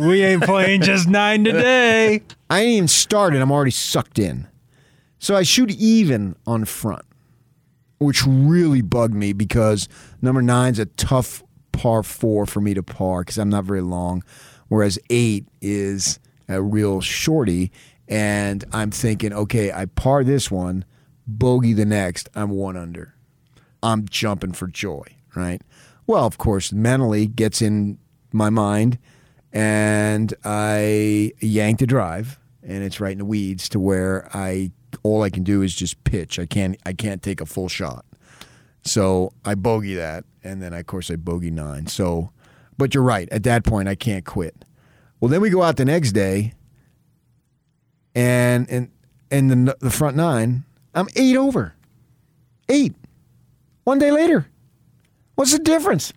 we 0.00 0.22
ain't 0.22 0.44
playing 0.44 0.82
just 0.82 1.08
nine 1.08 1.42
today. 1.42 2.22
I 2.50 2.60
ain't 2.60 2.68
even 2.68 2.88
started. 2.88 3.42
I'm 3.42 3.50
already 3.50 3.72
sucked 3.72 4.18
in. 4.18 4.46
So 5.18 5.34
I 5.34 5.42
shoot 5.42 5.72
even 5.72 6.36
on 6.46 6.64
front, 6.66 7.04
which 7.98 8.24
really 8.24 8.80
bugged 8.80 9.14
me 9.14 9.32
because 9.32 9.88
number 10.22 10.40
nine's 10.40 10.78
a 10.78 10.86
tough 10.86 11.42
par 11.72 12.04
four 12.04 12.46
for 12.46 12.60
me 12.60 12.74
to 12.74 12.82
par 12.84 13.22
because 13.22 13.38
I'm 13.38 13.50
not 13.50 13.64
very 13.64 13.82
long, 13.82 14.22
whereas 14.68 15.00
eight 15.10 15.48
is 15.60 16.20
a 16.48 16.62
real 16.62 17.00
shorty. 17.00 17.72
And 18.06 18.64
I'm 18.72 18.92
thinking, 18.92 19.32
okay, 19.32 19.72
I 19.72 19.86
par 19.86 20.22
this 20.22 20.48
one, 20.48 20.84
bogey 21.26 21.72
the 21.72 21.84
next, 21.84 22.28
I'm 22.36 22.50
one 22.50 22.76
under. 22.76 23.16
I'm 23.82 24.06
jumping 24.08 24.52
for 24.52 24.66
joy, 24.66 25.04
right? 25.34 25.62
Well, 26.06 26.24
of 26.24 26.38
course, 26.38 26.72
mentally 26.72 27.26
gets 27.26 27.60
in 27.62 27.98
my 28.32 28.50
mind, 28.50 28.98
and 29.52 30.32
I 30.44 31.32
yank 31.40 31.80
the 31.80 31.86
drive, 31.86 32.38
and 32.62 32.82
it's 32.82 33.00
right 33.00 33.12
in 33.12 33.18
the 33.18 33.24
weeds 33.24 33.68
to 33.70 33.80
where 33.80 34.28
I 34.34 34.72
all 35.02 35.22
I 35.22 35.30
can 35.30 35.42
do 35.42 35.62
is 35.62 35.74
just 35.74 36.02
pitch. 36.04 36.38
I 36.38 36.46
can't 36.46 36.76
I 36.86 36.92
can't 36.92 37.22
take 37.22 37.40
a 37.40 37.46
full 37.46 37.68
shot. 37.68 38.04
So 38.82 39.32
I 39.44 39.54
bogey 39.54 39.94
that, 39.94 40.24
and 40.42 40.62
then 40.62 40.72
of 40.72 40.86
course 40.86 41.10
I 41.10 41.16
bogey 41.16 41.50
nine. 41.50 41.86
So, 41.86 42.30
but 42.76 42.94
you're 42.94 43.02
right. 43.02 43.28
At 43.30 43.42
that 43.44 43.64
point, 43.64 43.88
I 43.88 43.94
can't 43.94 44.24
quit. 44.24 44.64
Well, 45.20 45.28
then 45.28 45.40
we 45.40 45.50
go 45.50 45.62
out 45.62 45.76
the 45.76 45.84
next 45.84 46.12
day, 46.12 46.54
and 48.14 48.68
and 48.70 48.90
and 49.30 49.50
the 49.50 49.76
the 49.80 49.90
front 49.90 50.16
nine, 50.16 50.64
I'm 50.94 51.08
eight 51.16 51.36
over, 51.36 51.74
eight. 52.68 52.94
One 53.88 53.98
day 53.98 54.10
later, 54.10 54.46
what's 55.34 55.52
the 55.52 55.58
difference? 55.58 56.12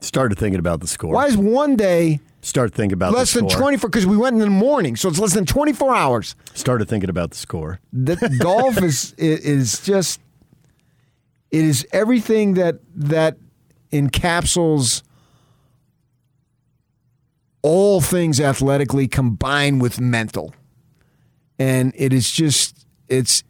Started 0.00 0.38
thinking 0.38 0.58
about 0.58 0.80
the 0.80 0.86
score. 0.86 1.12
Why 1.12 1.26
is 1.26 1.36
one 1.36 1.76
day 1.76 2.20
Start 2.40 2.72
thinking 2.72 2.94
about 2.94 3.12
less 3.12 3.34
the 3.34 3.40
than 3.40 3.50
score. 3.50 3.60
24? 3.60 3.90
Because 3.90 4.06
we 4.06 4.16
went 4.16 4.32
in 4.32 4.40
the 4.40 4.46
morning, 4.48 4.96
so 4.96 5.10
it's 5.10 5.18
less 5.18 5.34
than 5.34 5.44
24 5.44 5.94
hours. 5.94 6.34
Started 6.54 6.88
thinking 6.88 7.10
about 7.10 7.32
the 7.32 7.36
score. 7.36 7.80
The 7.92 8.16
golf 8.40 8.82
is 8.82 9.12
is 9.18 9.80
just 9.80 10.22
it 11.50 11.66
is 11.66 11.86
everything 11.92 12.54
that 12.54 12.76
that 12.94 13.36
encapsulates 13.92 15.02
all 17.60 18.00
things 18.00 18.40
athletically 18.40 19.06
combined 19.06 19.82
with 19.82 20.00
mental. 20.00 20.54
And 21.58 21.92
it 21.94 22.14
is 22.14 22.30
just 22.30 22.86
it's 23.06 23.44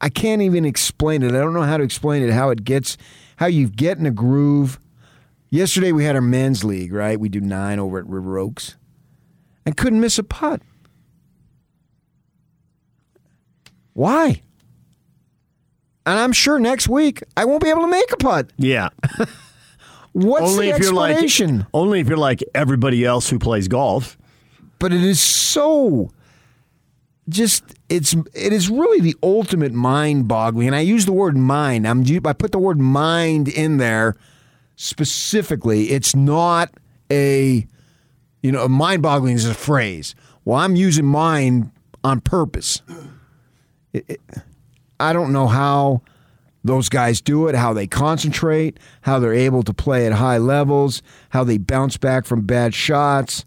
I 0.00 0.08
can't 0.08 0.42
even 0.42 0.64
explain 0.64 1.22
it. 1.22 1.28
I 1.28 1.38
don't 1.38 1.52
know 1.52 1.62
how 1.62 1.76
to 1.76 1.84
explain 1.84 2.22
it, 2.22 2.32
how 2.32 2.50
it 2.50 2.64
gets 2.64 2.96
how 3.36 3.46
you 3.46 3.68
get 3.68 3.98
in 3.98 4.06
a 4.06 4.10
groove. 4.10 4.78
Yesterday 5.50 5.92
we 5.92 6.04
had 6.04 6.14
our 6.14 6.22
men's 6.22 6.62
league, 6.64 6.92
right? 6.92 7.18
We 7.18 7.28
do 7.28 7.40
nine 7.40 7.78
over 7.78 7.98
at 7.98 8.06
River 8.06 8.38
Oaks. 8.38 8.76
And 9.66 9.76
couldn't 9.76 10.00
miss 10.00 10.18
a 10.18 10.22
putt. 10.22 10.62
Why? 13.92 14.42
And 16.06 16.18
I'm 16.18 16.32
sure 16.32 16.58
next 16.58 16.88
week 16.88 17.22
I 17.36 17.44
won't 17.44 17.62
be 17.62 17.68
able 17.68 17.82
to 17.82 17.88
make 17.88 18.12
a 18.12 18.16
putt. 18.16 18.50
Yeah. 18.56 18.88
What's 20.12 20.50
only 20.50 20.70
the 20.70 20.76
if 20.76 20.82
you're 20.82 20.92
like 20.92 21.12
explanation? 21.12 21.66
only 21.72 22.00
if 22.00 22.08
you're 22.08 22.16
like 22.16 22.42
everybody 22.54 23.04
else 23.04 23.28
who 23.30 23.38
plays 23.38 23.68
golf. 23.68 24.18
but 24.78 24.92
it 24.92 25.02
is 25.02 25.20
so 25.20 26.10
just 27.30 27.64
it's 27.88 28.14
it 28.34 28.52
is 28.52 28.68
really 28.68 29.00
the 29.00 29.16
ultimate 29.22 29.72
mind 29.72 30.28
boggling. 30.28 30.66
And 30.68 30.76
i 30.76 30.80
use 30.80 31.06
the 31.06 31.12
word 31.12 31.36
mind. 31.36 31.86
I'm 31.86 32.04
i 32.26 32.32
put 32.32 32.52
the 32.52 32.58
word 32.58 32.78
mind 32.78 33.48
in 33.48 33.78
there 33.78 34.16
specifically. 34.76 35.90
It's 35.90 36.14
not 36.14 36.72
a 37.10 37.66
you 38.42 38.52
know 38.52 38.68
mind 38.68 39.02
boggling 39.02 39.34
is 39.36 39.46
a 39.46 39.54
phrase. 39.54 40.14
Well 40.44 40.58
i'm 40.58 40.76
using 40.76 41.06
mind 41.06 41.70
on 42.04 42.20
purpose. 42.20 42.82
It- 43.92 44.04
it- 44.08 44.20
i 44.98 45.12
don't 45.12 45.32
know 45.32 45.46
how 45.46 46.02
those 46.62 46.90
guys 46.90 47.22
do 47.22 47.48
it, 47.48 47.54
how 47.54 47.72
they 47.72 47.86
concentrate, 47.86 48.78
how 49.00 49.18
they're 49.18 49.32
able 49.32 49.62
to 49.62 49.72
play 49.72 50.06
at 50.06 50.12
high 50.12 50.36
levels, 50.36 51.02
how 51.30 51.42
they 51.42 51.56
bounce 51.56 51.96
back 51.96 52.26
from 52.26 52.42
bad 52.42 52.74
shots, 52.74 53.46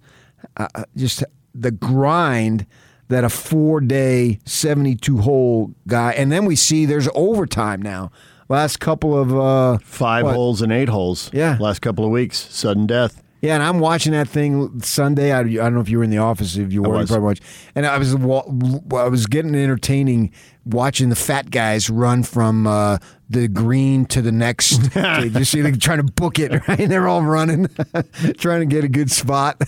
uh, 0.57 0.67
uh, 0.73 0.83
just 0.97 1.23
the 1.53 1.69
grind 1.69 2.65
that 3.09 3.23
a 3.23 3.29
four 3.29 3.81
day, 3.81 4.39
72 4.45 5.17
hole 5.19 5.73
guy, 5.87 6.11
and 6.13 6.31
then 6.31 6.45
we 6.45 6.55
see 6.55 6.85
there's 6.85 7.09
overtime 7.13 7.81
now. 7.81 8.11
Last 8.49 8.79
couple 8.79 9.17
of, 9.17 9.35
uh, 9.35 9.77
Five 9.83 10.25
What? 10.25 10.35
holes 10.35 10.61
and 10.61 10.71
eight 10.71 10.89
holes. 10.89 11.29
Yeah. 11.33 11.57
Last 11.59 11.81
couple 11.81 12.05
of 12.05 12.11
weeks. 12.11 12.37
Sudden 12.53 12.85
death. 12.87 13.23
yeah, 13.41 13.55
and 13.55 13.63
I'm 13.63 13.79
watching 13.79 14.11
that 14.11 14.27
thing 14.27 14.79
Sunday. 14.81 15.31
I, 15.31 15.39
I 15.39 15.43
don't 15.43 15.73
know 15.75 15.79
if 15.79 15.89
you 15.89 15.97
were 15.97 16.03
in 16.03 16.09
the 16.09 16.17
office, 16.19 16.55
if 16.57 16.71
you 16.71 16.81
were, 16.83 16.99
you 16.99 17.07
probably 17.07 17.23
watched. 17.25 17.43
And 17.73 17.85
I 17.85 17.97
was 17.97 18.13
I 18.15 19.07
was 19.07 19.25
getting 19.27 19.55
entertaining 19.55 20.31
watching 20.65 21.09
the 21.09 21.15
fat 21.15 21.51
guys 21.51 21.89
run 21.89 22.23
from 22.23 22.67
uh, 22.67 22.97
the 23.29 23.47
green 23.47 24.05
to 24.07 24.21
the 24.21 24.31
next. 24.31 24.93
you 24.95 25.45
see 25.45 25.61
them 25.61 25.79
trying 25.79 26.05
to 26.05 26.11
book 26.13 26.37
it, 26.37 26.51
right? 26.67 26.79
And 26.79 26.91
they're 26.91 27.07
all 27.07 27.23
running, 27.23 27.67
trying 28.37 28.59
to 28.61 28.65
get 28.65 28.83
a 28.83 28.89
good 28.89 29.09
spot. 29.11 29.61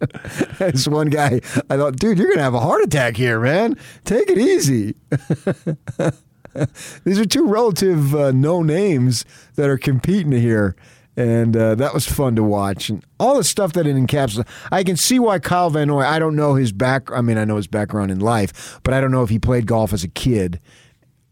this 0.58 0.86
one 0.86 1.08
guy, 1.08 1.40
I 1.70 1.76
thought, 1.76 1.96
dude, 1.96 2.18
you're 2.18 2.28
gonna 2.28 2.42
have 2.42 2.54
a 2.54 2.60
heart 2.60 2.82
attack 2.82 3.16
here, 3.16 3.40
man. 3.40 3.76
Take 4.04 4.30
it 4.30 4.38
easy. 4.38 4.94
These 7.04 7.18
are 7.18 7.24
two 7.24 7.46
relative 7.46 8.14
uh, 8.14 8.32
no 8.32 8.62
names 8.62 9.24
that 9.56 9.68
are 9.68 9.78
competing 9.78 10.32
here. 10.32 10.76
And 11.16 11.56
uh, 11.56 11.74
that 11.74 11.94
was 11.94 12.06
fun 12.06 12.36
to 12.36 12.44
watch. 12.44 12.90
And 12.90 13.04
all 13.18 13.36
the 13.36 13.44
stuff 13.44 13.72
that 13.72 13.88
it 13.88 13.96
encapsulates. 13.96 14.46
I 14.70 14.84
can 14.84 14.96
see 14.96 15.18
why 15.18 15.40
Kyle 15.40 15.68
Van 15.68 15.88
Noy, 15.88 16.02
I 16.02 16.20
don't 16.20 16.36
know 16.36 16.54
his 16.54 16.70
back. 16.70 17.10
I 17.10 17.22
mean, 17.22 17.36
I 17.36 17.44
know 17.44 17.56
his 17.56 17.66
background 17.66 18.12
in 18.12 18.20
life, 18.20 18.78
but 18.84 18.94
I 18.94 19.00
don't 19.00 19.10
know 19.10 19.24
if 19.24 19.28
he 19.28 19.40
played 19.40 19.66
golf 19.66 19.92
as 19.92 20.04
a 20.04 20.08
kid 20.08 20.60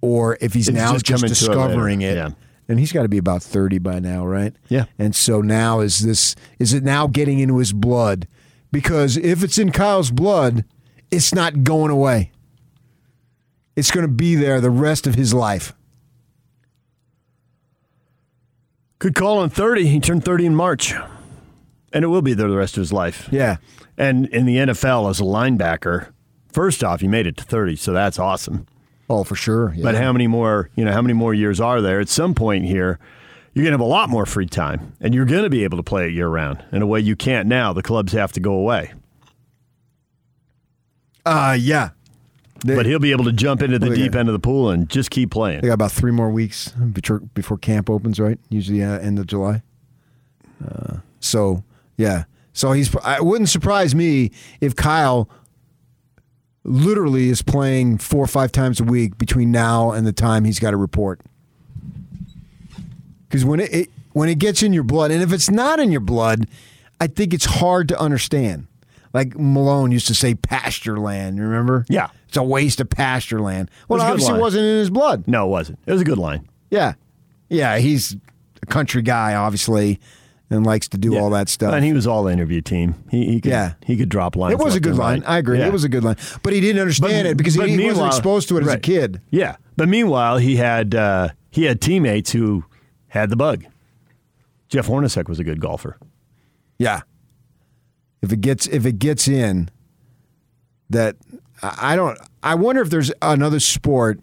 or 0.01 0.39
if 0.41 0.55
he's 0.55 0.67
It's 0.67 0.77
now 0.77 0.93
just 0.93 1.07
just, 1.07 1.21
coming 1.21 1.31
it 1.31 1.35
discovering 1.35 2.03
it. 2.03 2.17
Yeah. 2.17 2.31
And 2.69 2.81
he's 2.81 2.91
got 2.91 3.03
to 3.03 3.09
be 3.09 3.19
about 3.19 3.45
30 3.45 3.79
by 3.79 4.01
now, 4.01 4.27
right? 4.27 4.53
Yeah. 4.69 4.87
And 4.99 5.15
so 5.15 5.41
now 5.41 5.79
is 5.79 6.01
this, 6.01 6.35
is 6.59 6.75
it 6.75 6.83
now 6.83 7.07
getting 7.07 7.39
into 7.39 7.59
his 7.59 7.73
blood? 7.73 8.27
Because 8.77 9.17
if 9.17 9.43
it's 9.43 9.57
in 9.57 9.73
Kyle's 9.73 10.11
blood, 10.11 10.67
it's 11.11 11.35
not 11.35 11.65
going 11.65 11.91
away. 11.91 12.31
It's 13.75 13.91
going 13.91 14.07
to 14.07 14.13
be 14.13 14.35
there 14.35 14.61
the 14.61 14.69
rest 14.69 15.07
of 15.07 15.15
his 15.15 15.33
life. 15.33 15.73
Good 18.99 19.15
call 19.15 19.39
on 19.39 19.49
30. 19.49 19.87
He 19.87 19.99
turned 19.99 20.27
30 20.27 20.45
in 20.45 20.55
March. 20.55 20.93
And 21.91 22.05
it 22.05 22.09
will 22.09 22.21
be 22.21 22.35
there 22.35 22.51
the 22.51 22.57
rest 22.59 22.77
of 22.77 22.83
his 22.83 22.93
life. 22.93 23.31
Yeah. 23.33 23.57
And 23.97 24.27
in 24.27 24.45
the 24.45 24.57
NFL 24.59 25.09
as 25.09 25.21
a 25.21 25.25
linebacker, 25.25 26.13
first 26.53 26.85
off, 26.85 27.01
he 27.01 27.09
made 27.09 27.27
it 27.27 27.39
to 27.39 27.45
30, 27.45 27.77
so 27.77 27.95
that's 27.95 28.19
awesome. 28.19 28.67
Oh, 29.09 29.25
for 29.25 29.37
sure. 29.37 29.73
Yeah. 29.75 29.85
But 29.85 29.95
how 29.95 30.13
many 30.13 30.27
more, 30.27 30.69
you 30.77 30.85
know, 30.85 30.93
how 30.93 31.01
many 31.01 31.15
more 31.15 31.33
years 31.33 31.63
are 31.63 31.81
there? 31.81 31.99
At 31.99 32.11
some 32.11 32.35
point 32.35 32.67
here, 32.67 32.99
you're 33.57 33.63
going 33.65 33.73
to 33.73 33.79
have 33.79 33.81
a 33.81 33.85
lot 33.85 34.11
more 34.11 34.27
free 34.27 34.45
time 34.45 34.93
and 35.01 35.15
you're 35.15 35.25
going 35.25 35.43
to 35.43 35.49
be 35.49 35.65
able 35.65 35.79
to 35.79 35.83
play 35.83 36.05
it 36.05 36.13
year 36.13 36.29
round 36.29 36.63
in 36.73 36.83
a 36.83 36.87
way 36.87 37.01
you 37.01 37.17
can't 37.17 37.49
now. 37.49 37.73
The 37.73 37.83
clubs 37.83 38.13
have 38.13 38.31
to 38.33 38.41
go 38.41 38.53
away. 38.53 38.93
uh, 41.25 41.57
yeah. 41.59 41.91
They, 42.67 42.77
But 42.77 42.85
he'll 42.85 42.99
be 42.99 43.13
able 43.13 43.25
to 43.25 43.33
jump 43.33 43.63
into 43.63 43.79
the 43.79 43.95
deep 43.95 44.15
end 44.15 44.29
of 44.29 44.35
the 44.35 44.39
pool 44.39 44.69
and 44.69 44.91
just 44.91 45.11
keep 45.11 45.31
playing. 45.31 45.63
they 45.63 45.69
got 45.69 45.75
about 45.75 45.91
three 45.93 46.11
more 46.11 46.31
weeks 46.31 46.69
before, 46.73 47.21
before 47.21 47.57
camp 47.57 47.89
opens, 47.89 48.21
right? 48.21 48.39
Usually 48.51 48.83
uh, 48.83 48.99
end 48.99 49.19
of 49.19 49.27
July. 49.27 49.63
Uh, 50.63 50.99
so, 51.21 51.65
yeah. 51.97 52.25
So 52.53 52.73
he's. 52.73 52.95
It 52.95 53.25
wouldn't 53.25 53.49
surprise 53.49 53.95
me 53.95 54.33
if 54.61 54.77
Kyle 54.77 55.31
literally 56.65 57.29
is 57.31 57.41
playing 57.41 57.99
four 57.99 58.25
or 58.25 58.27
five 58.27 58.53
times 58.53 58.81
a 58.81 58.85
week 58.85 59.17
between 59.19 59.51
now 59.51 59.93
and 59.93 60.07
the 60.07 60.13
time 60.13 60.45
he's 60.45 60.59
got 60.59 60.73
to 60.73 60.77
report. 60.77 61.21
Because 63.29 63.45
when 63.45 63.61
it, 63.61 63.73
it 63.75 63.91
when 64.13 64.29
it 64.29 64.39
gets 64.39 64.63
in 64.63 64.73
your 64.73 64.83
blood, 64.85 65.11
and 65.11 65.23
if 65.23 65.33
it's 65.33 65.51
not 65.51 65.79
in 65.81 65.91
your 65.93 66.01
blood, 66.01 66.47
I 67.01 67.07
think 67.07 67.35
it's 67.35 67.45
hard 67.45 67.89
to 67.89 67.99
understand. 67.99 68.67
Like 69.13 69.37
Malone 69.39 69.93
used 69.93 70.07
to 70.09 70.15
say, 70.15 70.35
pasture 70.35 70.99
land. 70.99 71.37
You 71.39 71.45
remember? 71.45 71.87
Yeah. 71.89 72.09
it's 72.29 72.37
a 72.37 72.43
waste 72.43 72.81
of 72.81 72.91
pasture 72.91 73.41
land. 73.41 73.71
Well, 73.89 73.97
was 73.99 74.03
a 74.03 74.07
good 74.07 74.11
obviously, 74.13 74.29
it 74.29 74.33
line. 74.33 74.41
wasn't 74.43 74.65
in 74.65 74.79
his 74.79 74.91
blood. 74.91 75.25
No, 75.27 75.47
it 75.47 75.51
wasn't. 75.51 75.79
It 75.87 75.93
was 75.93 76.01
a 76.03 76.05
good 76.05 76.19
line. 76.19 76.49
Yeah, 76.71 76.95
yeah. 77.49 77.79
He's 77.79 78.17
a 78.63 78.67
country 78.67 79.01
guy, 79.03 79.35
obviously, 79.35 80.01
and 80.51 80.67
likes 80.67 80.89
to 80.89 80.99
do 80.99 81.17
all 81.19 81.31
that 81.31 81.49
stuff. 81.49 81.73
And 81.73 81.85
he 81.85 81.93
was 81.93 82.07
all 82.07 82.27
interview 82.27 82.61
team. 82.61 82.95
He, 83.11 83.27
he 83.27 83.41
could, 83.41 83.51
Yeah. 83.53 83.75
he 83.87 83.97
could 83.97 84.09
drop 84.09 84.37
lines. 84.37 84.53
it 84.53 84.59
was 84.59 84.75
a 84.75 84.81
good 84.81 84.97
line. 84.97 85.21
right. 85.21 85.29
I 85.31 85.39
agree. 85.39 85.59
Yeah. 85.61 85.67
It 85.69 85.73
was 85.73 85.85
a 85.85 85.89
good 85.89 86.05
line, 86.05 86.17
but 86.43 86.53
he 86.53 86.61
didn't 86.61 86.81
understand 86.81 87.27
it 87.29 87.37
because 87.37 87.55
he, 87.55 87.69
he 87.77 87.87
wasn't 87.87 88.09
exposed 88.09 88.49
to 88.51 88.59
it 88.59 88.63
as 88.67 88.73
a 88.73 88.79
kid. 88.79 89.21
Yeah, 89.31 89.57
but 89.77 89.89
meanwhile, 89.89 90.37
he 90.39 90.57
had 90.57 90.95
uh, 90.95 91.29
he 91.51 91.65
had 91.65 91.81
teammates 91.81 92.33
who 92.33 92.65
had 93.09 93.31
the 93.31 93.37
bug. 93.37 93.65
Jeff 94.69 94.87
Hornacek 94.89 95.29
was 95.29 95.39
a 95.39 95.45
good 95.45 95.61
golfer. 95.61 95.97
Yeah. 96.79 97.03
If 98.23 98.33
it 98.33 98.41
gets 98.41 98.67
if 98.67 98.85
it 98.87 98.99
gets 98.99 99.29
in, 99.29 99.71
that 100.91 101.17
I 101.63 101.97
don't. 101.97 102.19
I 102.43 102.55
wonder 102.55 102.83
if 102.83 102.91
there's 102.91 103.13
another 103.23 103.61
sport 103.61 104.21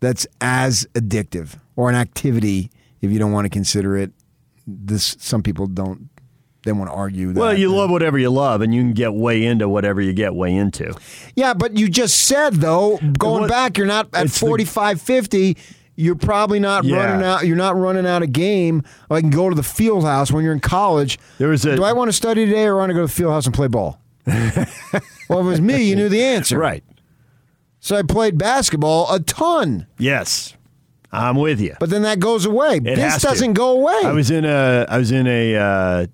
that's 0.00 0.26
as 0.40 0.86
addictive 0.94 1.58
or 1.76 1.88
an 1.90 1.96
activity 1.96 2.70
if 3.00 3.10
you 3.10 3.18
don't 3.18 3.32
want 3.32 3.46
to 3.46 3.48
consider 3.50 3.96
it. 3.96 4.12
This 4.66 5.16
some 5.18 5.42
people 5.42 5.66
don't. 5.66 6.08
They 6.62 6.72
want 6.72 6.90
to 6.90 6.94
argue 6.94 7.32
that. 7.32 7.40
Well, 7.40 7.56
you 7.58 7.74
love 7.74 7.90
whatever 7.90 8.18
you 8.18 8.28
love, 8.30 8.60
and 8.60 8.74
you 8.74 8.82
can 8.82 8.92
get 8.92 9.14
way 9.14 9.44
into 9.44 9.66
whatever 9.68 10.00
you 10.00 10.12
get 10.12 10.34
way 10.34 10.54
into. 10.54 10.94
Yeah, 11.34 11.54
but 11.54 11.76
you 11.76 11.88
just 11.88 12.26
said 12.26 12.54
though, 12.56 12.98
going 13.18 13.42
What- 13.42 13.50
back, 13.50 13.78
you're 13.78 13.86
not 13.86 14.08
at 14.12 14.26
It's 14.26 14.34
the- 14.38 14.46
45, 14.46 15.00
50. 15.00 15.56
You're 16.00 16.14
probably 16.16 16.58
not 16.58 16.84
Yeah. 16.84 16.96
running 16.96 17.26
out. 17.26 17.46
You're 17.46 17.56
not 17.56 17.76
running 17.76 18.06
out 18.06 18.22
of 18.22 18.32
game. 18.32 18.82
Like, 19.10 19.22
can 19.22 19.30
go 19.30 19.48
to 19.50 19.54
the 19.54 19.62
field 19.62 20.04
house 20.04 20.32
when 20.32 20.42
you're 20.44 20.52
in 20.52 20.60
college. 20.60 21.18
There 21.38 21.48
was 21.48 21.64
a- 21.64 21.76
Do 21.76 21.84
I 21.84 21.92
want 21.92 22.08
to 22.08 22.12
study 22.12 22.46
today 22.46 22.64
or 22.66 22.76
want 22.76 22.90
to 22.90 22.94
go 22.94 23.00
to 23.00 23.06
the 23.06 23.12
field 23.12 23.32
house 23.32 23.44
and 23.46 23.54
play 23.54 23.66
ball? 23.68 24.00
well, 24.26 24.36
if 24.56 24.66
it 25.30 25.38
was 25.42 25.60
me, 25.60 25.82
you 25.84 25.96
knew 25.96 26.08
the 26.08 26.22
answer. 26.22 26.58
Right. 26.58 26.82
So 27.80 27.96
I 27.96 28.02
played 28.02 28.36
basketball 28.38 29.12
a 29.12 29.20
ton, 29.20 29.86
Yes, 29.98 30.54
I'm 31.12 31.36
with 31.36 31.60
you. 31.60 31.74
but 31.80 31.88
then 31.90 32.02
that 32.02 32.20
goes 32.20 32.44
away. 32.44 32.76
It 32.76 32.96
this 32.96 33.22
doesn't 33.22 33.54
go 33.54 33.72
away. 33.72 34.00
I 34.04 34.12
was 34.12 34.30
in 34.30 34.44
a 34.44 34.84
I 34.88 34.98
was 34.98 35.10
in 35.12 35.26
a 35.26 35.56
uh, 35.56 36.06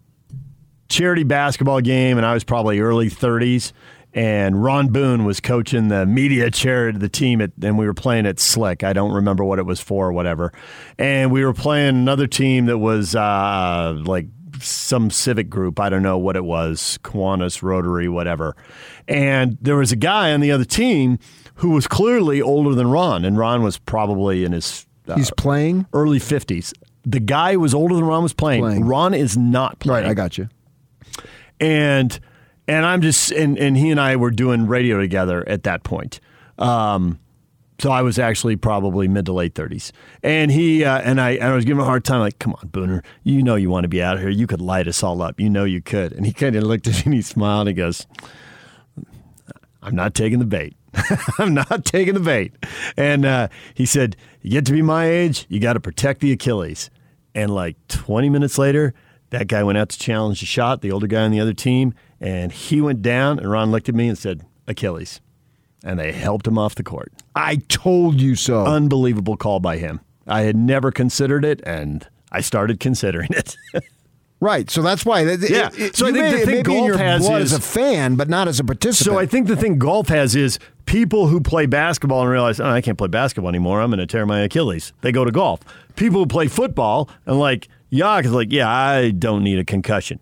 charity 0.89 1.25
basketball 1.25 1.81
game, 1.81 2.17
and 2.19 2.25
I 2.27 2.35
was 2.35 2.45
probably 2.45 2.79
early 2.81 3.11
30s. 3.11 3.73
And 4.17 4.65
Ron 4.65 4.89
Boone 4.89 5.27
was 5.27 5.41
coaching 5.41 5.89
the 5.89 6.07
media 6.07 6.51
chair 6.51 6.89
of 6.89 7.01
the 7.01 7.09
team, 7.09 7.43
at, 7.43 7.53
and 7.63 7.77
we 7.77 7.85
were 7.85 7.93
playing 7.93 8.25
at 8.25 8.41
Slick. 8.41 8.83
I 8.83 8.95
don't 8.95 9.13
remember 9.13 9.45
what 9.45 9.59
it 9.59 9.67
was 9.67 9.79
for, 9.79 10.09
or 10.09 10.13
whatever. 10.13 10.55
And 10.99 11.31
we 11.31 11.45
were 11.45 11.53
playing 11.53 11.91
another 11.97 12.27
team 12.27 12.65
that 12.67 12.79
was 12.79 13.15
uh, 13.15 13.95
like 14.07 14.27
some 14.59 15.11
civic 15.11 15.51
group. 15.51 15.79
I 15.79 15.91
don't 15.91 16.03
know 16.03 16.17
what 16.17 16.35
it 16.35 16.45
was, 16.45 16.99
Kiwanis, 17.05 17.63
Rotary, 17.63 18.09
whatever. 18.09 18.57
And 19.07 19.59
there 19.61 19.77
was 19.77 19.93
a 19.93 19.97
guy 19.97 20.33
on 20.33 20.41
the 20.41 20.51
other 20.51 20.65
team 20.65 21.19
who 21.57 21.73
was 21.73 21.87
clearly 21.87 22.41
older 22.41 22.75
than 22.75 22.89
Ron, 22.91 23.23
and 23.27 23.37
Ron 23.37 23.63
was 23.63 23.77
probably 23.77 24.45
in 24.45 24.53
his 24.53 24.87
uh, 25.09 25.17
He's 25.17 25.31
playing. 25.33 25.85
early 25.93 26.19
50s. 26.21 26.73
The 27.05 27.21
guy 27.21 27.53
who 27.53 27.61
was 27.61 27.75
older 27.75 27.95
than 27.95 28.05
Ron 28.05 28.23
was 28.23 28.33
playing. 28.33 28.63
Playing. 28.63 28.85
Ron 28.87 29.13
is 29.13 29.37
not 29.37 29.79
playing. 29.79 30.05
Right, 30.05 30.11
I 30.11 30.15
got 30.15 30.39
you. 30.39 30.49
And 31.61 32.19
and 32.69 32.85
I'm 32.87 33.03
just 33.03 33.31
and, 33.33 33.59
and 33.59 33.77
he 33.77 33.91
and 33.91 34.01
I 34.01 34.17
were 34.17 34.31
doing 34.31 34.67
radio 34.67 35.01
together 35.01 35.49
at 35.49 35.63
that 35.65 35.83
point. 35.83 36.21
Um, 36.59 37.19
so 37.79 37.91
I 37.91 38.01
was 38.03 38.19
actually 38.19 38.57
probably 38.57 39.07
mid 39.07 39.27
to 39.27 39.33
late 39.33 39.55
30s. 39.55 39.93
And 40.23 40.51
he 40.51 40.85
uh, 40.85 40.99
and 41.01 41.21
I 41.21 41.33
and 41.33 41.45
I 41.45 41.55
was 41.55 41.65
giving 41.65 41.79
him 41.79 41.83
a 41.83 41.87
hard 41.87 42.05
time 42.05 42.21
like, 42.21 42.39
"Come 42.39 42.55
on, 42.55 42.69
Booner, 42.69 43.05
you 43.23 43.43
know 43.43 43.55
you 43.55 43.71
want 43.71 43.85
to 43.85 43.89
be 43.89 44.03
out 44.03 44.19
here. 44.19 44.31
You 44.31 44.47
could 44.47 44.61
light 44.61 44.89
us 44.89 45.03
all 45.03 45.21
up. 45.23 45.41
You 45.41 45.51
know 45.51 45.65
you 45.65 45.83
could." 45.83 46.13
And 46.13 46.25
he 46.25 46.33
kind 46.33 46.57
of 46.57 46.63
looked 46.63 46.87
at 46.87 46.95
me 46.95 47.03
and 47.07 47.15
he 47.15 47.23
smiled 47.23 47.69
and 47.69 47.77
he 47.77 47.83
goes, 47.83 48.07
"I'm 49.83 49.95
not 49.95 50.15
taking 50.15 50.39
the 50.39 50.47
bait." 50.47 50.77
I'm 51.39 51.55
not 51.55 51.85
taking 51.85 52.15
the 52.15 52.21
bait. 52.21 52.55
And 52.97 53.25
uh, 53.25 53.49
he 53.75 53.87
said, 53.87 54.17
You 54.43 54.53
get 54.53 54.67
to 54.67 54.73
be 54.73 54.83
my 54.83 55.07
age, 55.07 55.47
you 55.49 55.61
got 55.61 55.75
to 55.75 55.81
protect 55.81 56.21
the 56.21 56.33
Achilles. 56.33 56.91
And 57.35 57.55
like 57.55 57.77
20 57.89 58.31
minutes 58.31 58.57
later, 58.57 58.95
that 59.31 59.49
guy 59.49 59.63
went 59.63 59.79
out 59.79 59.91
to 59.91 59.99
challenge 59.99 60.41
the 60.41 60.47
shot, 60.47 60.81
the 60.81 60.91
older 60.91 61.07
guy 61.07 61.23
on 61.23 61.31
the 61.31 61.41
other 61.41 61.53
team, 61.53 61.95
and 62.21 62.53
he 62.53 62.81
went 62.81 63.03
down. 63.03 63.39
And 63.39 63.51
Ron 63.51 63.71
looked 63.71 63.89
at 63.89 63.95
me 63.95 64.09
and 64.09 64.17
said, 64.19 64.43
Achilles. 64.67 65.21
And 65.85 65.99
they 65.99 66.13
helped 66.13 66.47
him 66.47 66.59
off 66.59 66.75
the 66.75 66.83
court. 66.83 67.13
I 67.35 67.57
told 67.69 68.21
you 68.21 68.35
so. 68.35 68.65
Unbelievable 68.67 69.37
call 69.37 69.61
by 69.61 69.77
him. 69.79 70.01
I 70.27 70.43
had 70.43 70.57
never 70.57 70.91
considered 70.91 71.45
it, 71.45 71.61
and 71.65 72.07
I 72.33 72.41
started 72.41 72.81
considering 72.81 73.29
it. 73.31 73.57
right. 74.41 74.69
So 74.69 74.83
that's 74.83 75.05
why. 75.07 75.23
that- 75.25 75.49
Yeah. 75.49 75.69
It, 75.69 75.79
it, 75.79 75.97
So 75.97 76.07
I 76.07 76.13
think 76.13 76.25
may, 76.25 76.41
the 76.41 76.47
thing 76.47 76.63
golf 76.65 76.87
your 76.87 76.99
has 76.99 77.25
is- 77.25 77.31
as 77.31 77.53
a 77.53 77.61
fan, 77.61 78.17
but 78.17 78.29
not 78.29 78.49
as 78.49 78.59
a 78.59 78.65
participant. 78.65 79.15
So 79.15 79.19
I 79.21 79.27
think 79.27 79.47
the 79.47 79.55
thing 79.55 79.79
golf 79.79 80.09
has 80.09 80.35
is 80.35 80.59
people 80.87 81.29
who 81.29 81.41
play 81.41 81.67
basketball 81.67 82.23
and 82.23 82.31
realize, 82.31 82.59
oh, 82.59 82.67
I 82.69 82.81
can't 82.81 82.99
play 82.99 83.09
basketball 83.09 83.49
anymore. 83.51 83.81
I'm 83.81 83.91
going 83.91 83.99
to 84.01 84.07
tear 84.07 84.27
my 84.27 84.41
Achilles. 84.41 84.93
They 85.03 85.13
go 85.13 85.25
to 85.25 85.31
golf. 85.31 85.61
People 85.95 86.21
who 86.21 86.27
play 86.27 86.49
football 86.49 87.09
and 87.27 87.39
like 87.39 87.69
Yak 87.91 88.25
is 88.25 88.33
like, 88.33 88.51
yeah, 88.51 88.69
I 88.69 89.11
don't 89.13 89.45
need 89.45 89.59
a 89.61 89.65
concussion. 89.65 90.19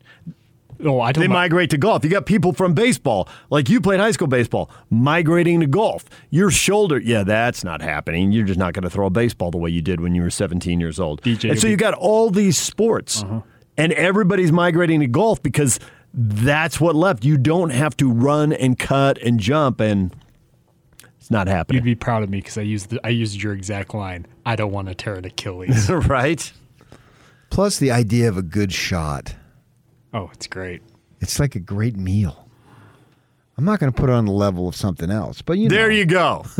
Oh, 0.85 1.01
I 1.01 1.13
don't. 1.13 1.23
They 1.23 1.29
mi- 1.29 1.35
migrate 1.35 1.71
to 1.71 1.79
golf. 1.79 2.05
You 2.05 2.11
got 2.11 2.27
people 2.27 2.53
from 2.53 2.75
baseball, 2.75 3.29
like 3.51 3.69
you 3.69 3.81
played 3.81 4.01
high 4.01 4.11
school 4.11 4.29
baseball, 4.29 4.71
migrating 4.91 5.61
to 5.61 5.67
golf. 5.67 6.05
Your 6.31 6.51
shoulder, 6.51 6.99
yeah, 6.99 7.25
that's 7.25 7.65
not 7.65 7.81
happening. 7.81 8.33
You're 8.33 8.45
just 8.45 8.59
not 8.59 8.75
going 8.75 8.83
to 8.83 8.91
throw 8.91 9.07
a 9.07 9.11
baseball 9.11 9.51
the 9.51 9.59
way 9.59 9.71
you 9.71 9.83
did 9.83 10.01
when 10.01 10.15
you 10.15 10.23
were 10.23 10.31
17 10.31 10.81
years 10.81 11.01
old. 11.01 11.23
DJ, 11.23 11.51
and 11.51 11.61
so 11.61 11.67
you'll 11.67 11.73
you 11.73 11.77
be- 11.77 11.81
got 11.81 11.95
all 11.95 12.31
these 12.31 12.59
sports, 12.59 13.23
uh-huh. 13.23 13.41
and 13.77 13.93
everybody's 13.93 14.53
migrating 14.53 15.01
to 15.01 15.07
golf 15.07 15.43
because 15.43 15.81
that's 16.13 16.81
what 16.81 16.95
left. 16.95 17.25
You 17.25 17.37
don't 17.37 17.71
have 17.71 17.97
to 17.99 18.11
run 18.11 18.53
and 18.53 18.79
cut 18.79 19.19
and 19.19 19.41
jump, 19.41 19.81
and 19.81 20.15
it's 21.19 21.31
not 21.31 21.49
happening. 21.49 21.77
You'd 21.77 21.85
be 21.85 21.95
proud 21.95 22.23
of 22.23 22.31
me 22.31 22.39
because 22.39 22.59
I 22.59 22.63
used 22.63 22.91
the, 22.91 23.01
I 23.03 23.09
used 23.09 23.43
your 23.43 23.55
exact 23.55 23.95
line. 23.95 24.27
I 24.45 24.57
don't 24.57 24.73
want 24.73 24.89
to 24.89 24.95
tear 24.95 25.15
an 25.15 25.25
Achilles. 25.25 25.89
right? 25.91 26.53
Plus 27.51 27.79
the 27.79 27.91
idea 27.91 28.29
of 28.29 28.37
a 28.37 28.43
good 28.43 28.73
shot. 28.73 29.35
Oh, 30.15 30.31
it's 30.33 30.47
great. 30.47 30.83
It's 31.21 31.39
like 31.39 31.55
a 31.55 31.61
great 31.61 31.97
meal. 31.97 32.49
I'm 33.57 33.65
not 33.65 33.79
going 33.79 33.93
to 33.93 34.01
put 34.01 34.11
it 34.11 34.13
on 34.13 34.25
the 34.25 34.33
level 34.33 34.67
of 34.67 34.75
something 34.75 35.11
else, 35.11 35.43
but 35.43 35.59
you 35.59 35.69
There 35.69 35.89
know, 35.89 35.95
you 35.95 36.07
go. 36.07 36.45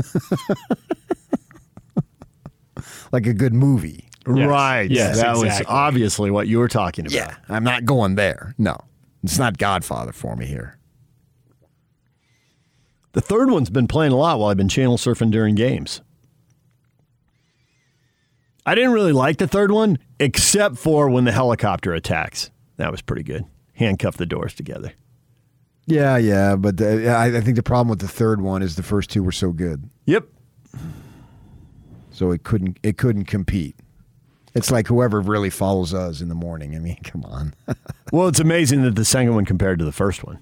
like 3.13 3.27
a 3.27 3.33
good 3.33 3.55
movie. 3.55 4.09
Yes. 4.27 4.49
Right. 4.49 4.91
Yes, 4.91 5.21
that 5.21 5.37
was 5.37 5.63
obviously 5.67 6.31
what 6.31 6.49
you 6.49 6.59
were 6.59 6.69
talking 6.69 7.07
about. 7.07 7.15
Yeah, 7.15 7.37
I'm 7.49 7.65
not 7.65 7.85
going 7.85 8.15
there. 8.15 8.55
No, 8.59 8.77
it's 9.23 9.39
not 9.39 9.59
Godfather 9.59 10.13
for 10.13 10.37
me 10.37 10.47
here. 10.47 10.79
The 13.13 13.21
third 13.21 13.51
one's 13.51 13.71
been 13.71 13.87
playing 13.87 14.13
a 14.13 14.17
lot 14.17 14.39
while 14.39 14.51
I've 14.51 14.57
been 14.57 14.69
channel 14.69 14.97
surfing 14.97 15.31
during 15.31 15.55
games. 15.55 16.01
I 18.67 18.75
didn't 18.75 18.93
really 18.93 19.13
like 19.13 19.37
the 19.37 19.47
third 19.47 19.71
one, 19.71 19.99
except 20.19 20.79
for 20.79 21.11
when 21.11 21.25
the 21.25 21.33
helicopter 21.33 21.93
attacks. 21.93 22.51
That 22.77 22.91
was 22.91 23.03
pretty 23.03 23.23
good. 23.23 23.45
Handcuff 23.75 24.17
the 24.17 24.27
doors 24.27 24.55
together. 24.55 24.93
Yeah, 25.87 26.17
yeah, 26.17 26.57
but 26.57 26.81
uh, 26.81 26.87
I, 26.87 27.27
I 27.37 27.41
think 27.41 27.57
the 27.57 27.63
problem 27.63 27.89
with 27.89 27.99
the 28.01 28.09
third 28.09 28.41
one 28.41 28.63
is 28.63 28.77
the 28.77 28.83
first 28.83 29.11
two 29.11 29.23
were 29.23 29.33
so 29.33 29.51
good, 29.53 29.89
Yep. 30.07 30.25
so 32.11 32.31
it 32.31 32.43
couldn't 32.43 32.79
it 32.83 32.97
couldn't 32.97 33.25
compete. 33.25 33.77
It's 34.55 34.71
like 34.71 34.87
whoever 34.87 35.21
really 35.21 35.51
follows 35.51 35.93
us 35.93 36.21
in 36.21 36.29
the 36.29 36.35
morning. 36.35 36.75
I 36.75 36.79
mean, 36.79 36.97
come 37.05 37.25
on. 37.25 37.55
Well, 38.13 38.29
it's 38.29 38.41
amazing 38.41 38.83
that 38.83 38.95
the 38.95 39.05
second 39.05 39.35
one 39.35 39.45
compared 39.45 39.79
to 39.81 39.85
the 39.85 39.93
first 39.93 40.25
one. 40.25 40.39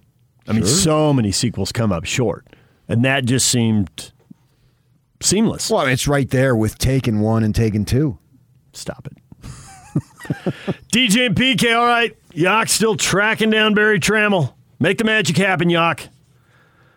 I 0.46 0.52
mean, 0.52 0.64
so 0.66 1.12
many 1.12 1.32
sequels 1.32 1.72
come 1.72 1.92
up 1.92 2.04
short, 2.04 2.46
and 2.88 3.04
that 3.04 3.24
just 3.24 3.48
seemed 3.48 4.12
seamless. 5.20 5.70
well, 5.70 5.86
it's 5.86 6.06
right 6.08 6.28
there 6.30 6.54
with 6.54 6.78
Taken 6.78 7.20
one 7.20 7.42
and 7.42 7.54
Taken 7.54 7.84
two. 7.84 8.18
Stop 8.72 9.06
it. 9.06 9.18
DJ 10.92 11.26
and 11.26 11.36
PK, 11.36 11.76
all 11.76 11.86
right. 11.86 12.16
Yak 12.34 12.68
still 12.68 12.96
tracking 12.96 13.50
down 13.50 13.74
Berry 13.74 14.00
Tramel. 14.00 14.54
Make 14.80 14.98
the 14.98 15.04
magic 15.04 15.36
happen, 15.36 15.70
Yak. 15.70 16.08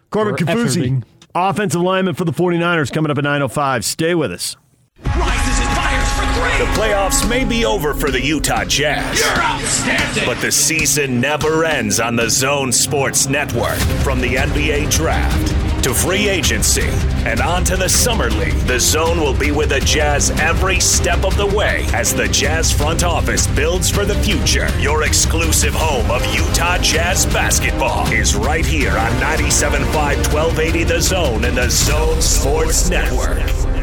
Corbin 0.09 0.33
Or 0.33 0.37
Kaufusi, 0.37 0.77
Efferding. 0.83 1.03
offensive 1.33 1.81
lineman 1.81 2.15
for 2.15 2.23
the 2.25 2.31
49ers, 2.31 2.91
coming 2.91 3.11
up 3.11 3.17
at 3.17 3.23
9.05. 3.25 3.83
Stay 3.83 4.15
with 4.15 4.31
us. 4.31 4.55
Rises 5.03 5.59
and 5.59 5.75
fires 5.75 6.09
for 6.13 6.25
three. 6.39 6.65
The 6.65 6.71
playoffs 6.79 7.29
may 7.29 7.43
be 7.43 7.65
over 7.65 7.93
for 7.93 8.09
the 8.11 8.21
Utah 8.21 8.63
Jazz. 8.63 9.19
You're 9.19 9.29
outstanding. 9.43 10.23
But 10.25 10.39
the 10.41 10.51
season 10.51 11.19
never 11.19 11.65
ends 11.65 11.99
on 11.99 12.15
the 12.15 12.29
Zone 12.29 12.71
Sports 12.71 13.27
Network. 13.27 13.77
From 14.03 14.21
the 14.21 14.35
NBA 14.35 14.89
draft 14.91 15.51
to 15.85 15.93
free 15.93 16.27
agency 16.27 16.89
and 17.29 17.39
on 17.39 17.63
to 17.63 17.77
the 17.77 17.87
Summer 17.87 18.31
League, 18.31 18.57
the 18.61 18.79
Zone 18.79 19.19
will 19.19 19.37
be 19.37 19.51
with 19.51 19.69
the 19.69 19.79
Jazz 19.81 20.31
every 20.41 20.79
step 20.79 21.23
of 21.23 21.37
the 21.37 21.45
way 21.45 21.85
as 21.93 22.11
the 22.11 22.27
Jazz 22.27 22.71
front 22.71 23.03
office 23.03 23.45
builds 23.45 23.87
for 23.87 24.03
the 24.03 24.15
future. 24.15 24.67
Your 24.79 25.03
exclusive 25.03 25.75
home 25.75 26.09
of 26.09 26.25
Utah 26.33 26.79
Jazz 26.79 27.27
basketball 27.27 28.11
is 28.11 28.35
right 28.35 28.65
here 28.65 28.97
on 28.97 29.11
97.5 29.21 29.85
1280 30.33 30.83
The 30.85 30.99
Zone 30.99 31.45
and 31.45 31.55
the 31.55 31.69
Zone 31.69 32.19
Sports 32.19 32.89
Network. 32.89 33.74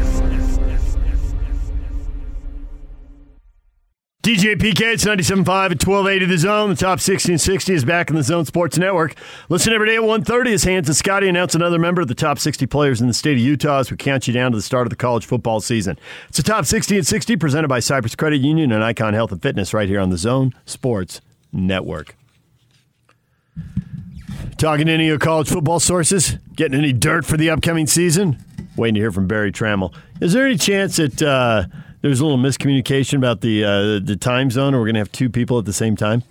DJ 4.23 4.55
PK, 4.55 4.93
it's 4.93 5.03
97.5 5.03 5.41
at 5.71 5.85
1280 5.85 6.25
The 6.27 6.37
Zone. 6.37 6.69
The 6.69 6.77
top 6.77 6.91
1660 6.91 7.73
is 7.73 7.83
back 7.83 8.09
in 8.09 8.15
the 8.15 8.23
Zone 8.23 8.45
Sports 8.45 8.77
Network. 8.77 9.15
Listen 9.49 9.73
every 9.73 9.87
day 9.87 9.97
at 9.97 10.01
1.30 10.01 10.53
as 10.53 10.63
Hans 10.63 10.87
and 10.87 10.95
Scotty 10.95 11.27
announce 11.27 11.55
another 11.55 11.77
member 11.77 12.01
of 12.01 12.07
the 12.07 12.15
top 12.15 12.39
60 12.39 12.65
players 12.67 13.01
in 13.01 13.07
the 13.07 13.13
state 13.13 13.33
of 13.33 13.39
Utah 13.39 13.79
as 13.79 13.91
we 13.91 13.97
count 13.97 14.25
you 14.25 14.33
down 14.33 14.53
to 14.53 14.57
the 14.57 14.61
start 14.61 14.87
of 14.87 14.91
the 14.91 14.95
college 14.95 15.25
football 15.25 15.59
season. 15.59 15.99
It's 16.29 16.37
the 16.37 16.43
top 16.43 16.63
60 16.63 16.99
and 16.99 17.05
60 17.05 17.35
presented 17.35 17.67
by 17.67 17.81
Cyprus 17.81 18.15
Credit 18.15 18.39
Union 18.39 18.71
and 18.71 18.81
Icon 18.81 19.13
Health 19.13 19.33
and 19.33 19.41
Fitness 19.41 19.73
right 19.73 19.89
here 19.89 19.99
on 19.99 20.09
the 20.09 20.17
Zone 20.17 20.53
Sports 20.65 21.19
Network. 21.51 22.15
Talking 24.57 24.85
to 24.85 24.93
any 24.93 25.03
of 25.03 25.09
your 25.09 25.19
college 25.19 25.49
football 25.49 25.81
sources? 25.81 26.37
Getting 26.55 26.79
any 26.79 26.93
dirt 26.93 27.25
for 27.25 27.35
the 27.35 27.49
upcoming 27.49 27.87
season? 27.87 28.41
Waiting 28.77 28.95
to 28.95 29.01
hear 29.01 29.11
from 29.11 29.27
Berry 29.27 29.51
Tramel. 29.51 29.93
Is 30.21 30.31
there 30.31 30.45
any 30.45 30.55
chance 30.55 30.95
that 30.95 31.21
uh, 31.21 31.65
there's 32.03 32.19
a 32.19 32.25
little 32.25 32.37
miscommunication 32.37 33.17
about 33.17 33.41
the 33.41 33.63
uh, 33.63 33.99
the 34.05 34.15
time 34.19 34.51
zone, 34.51 34.75
or 34.75 34.79
we're 34.79 34.85
going 34.85 34.95
to 34.95 34.99
have 34.99 35.11
two 35.11 35.29
people 35.29 35.57
at 35.57 35.65
the 35.65 35.73
same 35.73 35.95
time? 35.95 36.21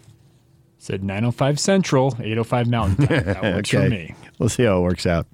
Said 0.78 1.02
905 1.02 1.58
Central, 1.58 2.08
805 2.18 2.68
Mountain 2.68 3.06
Time. 3.06 3.24
That 3.24 3.42
works 3.54 3.70
for 3.70 3.88
me. 3.88 4.14
We'll 4.38 4.48
see 4.48 4.64
how 4.64 4.78
it 4.78 4.82
works 4.82 5.06
out. 5.06 5.26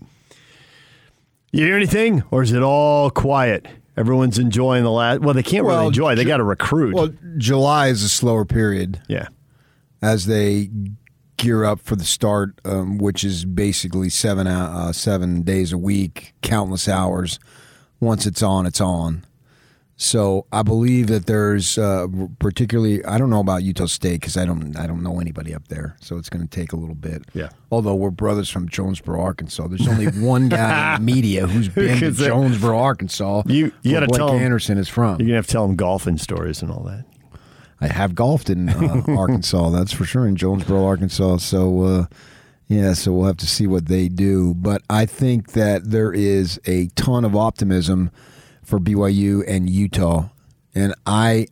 You 1.53 1.64
hear 1.64 1.77
anything, 1.77 2.22
or 2.31 2.42
is 2.42 2.53
it 2.53 2.62
all 2.62 3.11
quiet? 3.11 3.66
Everyone's 3.96 4.38
enjoying 4.38 4.85
the 4.85 4.90
last. 4.92 5.20
Well, 5.22 5.35
they 5.35 5.42
can't 5.42 5.64
really 5.64 5.77
Well, 5.79 5.87
enjoy. 5.88 6.14
They 6.14 6.22
Ju- 6.22 6.29
got 6.29 6.37
to 6.37 6.44
recruit. 6.44 6.94
Well, 6.94 7.12
July 7.37 7.88
is 7.88 8.05
a 8.05 8.09
slower 8.09 8.44
period 8.44 9.01
yeah. 9.09 9.27
as 10.01 10.27
they 10.27 10.70
gear 11.37 11.64
up 11.64 11.81
for 11.81 11.96
the 11.96 12.05
start, 12.05 12.61
um, 12.64 12.98
which 12.98 13.24
is 13.24 13.44
basically 13.44 14.09
seven 14.11 14.46
uh, 14.46 14.92
seven 14.92 15.42
days 15.42 15.72
a 15.72 15.79
week, 15.79 16.35
countless 16.42 16.88
hours. 16.88 17.40
Once 17.98 18.24
it's 18.27 18.42
on, 18.42 18.66
it's 18.66 18.81
on. 18.81 19.24
So 20.00 20.46
I 20.52 20.62
believe 20.62 21.08
that 21.08 21.26
there's 21.26 21.76
uh, 21.76 22.06
particularly 22.38 23.04
I 23.04 23.18
don't 23.18 23.30
know 23.30 23.40
about 23.40 23.64
Utah 23.64 23.87
State 23.87 24.20
because 24.20 24.37
I 24.37 24.44
don't 24.44 24.76
I 24.76 24.87
don't 24.87 25.02
know 25.02 25.18
anybody 25.18 25.52
up 25.52 25.66
there, 25.66 25.96
so 26.00 26.16
it's 26.16 26.28
going 26.30 26.46
to 26.46 26.48
take 26.48 26.72
a 26.72 26.76
little 26.76 26.94
bit. 26.94 27.24
Yeah. 27.34 27.48
Although 27.72 27.96
we're 27.96 28.11
brothers 28.12 28.48
from 28.48 28.68
Jonesboro, 28.68 29.20
Arkansas, 29.20 29.66
there's 29.66 29.88
only 29.88 30.06
one 30.06 30.48
guy 30.48 30.94
in 30.94 31.04
the 31.04 31.12
media 31.14 31.48
who's 31.48 31.68
been 31.68 31.98
to 31.98 32.12
Jonesboro, 32.12 32.78
Arkansas. 32.78 33.42
You- 33.46 33.72
you 33.82 33.90
gotta 33.92 34.06
Blake 34.06 34.18
tell 34.18 34.30
'em- 34.30 34.40
Anderson 34.42 34.78
is 34.78 34.88
from. 34.88 35.18
You're 35.18 35.26
gonna 35.26 35.34
have 35.34 35.46
to 35.48 35.52
tell 35.52 35.64
him 35.64 35.74
golfing 35.74 36.16
stories 36.16 36.62
and 36.62 36.70
all 36.70 36.84
that. 36.84 37.04
I 37.80 37.88
have 37.88 38.14
golfed 38.14 38.50
in 38.50 38.68
uh, 38.68 39.02
Arkansas, 39.08 39.70
that's 39.70 39.92
for 39.92 40.04
sure, 40.04 40.28
in 40.28 40.37
Jonesboro, 40.37 40.84
Arkansas. 40.84 41.38
So, 41.38 41.82
uh, 41.82 42.06
yeah, 42.68 42.92
so 42.92 43.12
we'll 43.12 43.26
have 43.26 43.37
to 43.38 43.46
see 43.48 43.66
what 43.66 43.87
they 43.87 44.08
do. 44.08 44.54
But 44.54 44.82
I 44.88 45.06
think 45.06 45.52
that 45.52 45.90
there 45.90 46.12
is 46.12 46.61
a 46.66 46.87
ton 46.94 47.24
of 47.24 47.34
optimism 47.34 48.11
for 48.68 48.78
BYU 48.78 49.42
and 49.48 49.68
Utah, 49.68 50.28
and 50.74 50.94
I, 51.07 51.46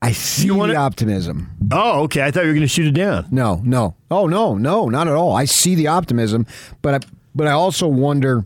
I 0.00 0.12
see 0.12 0.50
wanna- 0.50 0.74
the 0.74 0.78
optimism. 0.78 1.50
Oh, 1.72 2.02
okay. 2.02 2.22
I 2.22 2.30
thought 2.30 2.42
you 2.42 2.48
were 2.48 2.54
going 2.54 2.62
to 2.62 2.68
shoot 2.68 2.86
it 2.86 2.92
down. 2.94 3.26
No, 3.30 3.60
no, 3.64 3.96
oh 4.10 4.26
no, 4.28 4.56
no, 4.56 4.88
not 4.88 5.08
at 5.08 5.14
all. 5.14 5.34
I 5.34 5.44
see 5.46 5.74
the 5.74 5.88
optimism, 5.88 6.46
but 6.80 6.94
I, 7.04 7.08
but 7.34 7.46
I 7.46 7.52
also 7.52 7.86
wonder. 7.88 8.44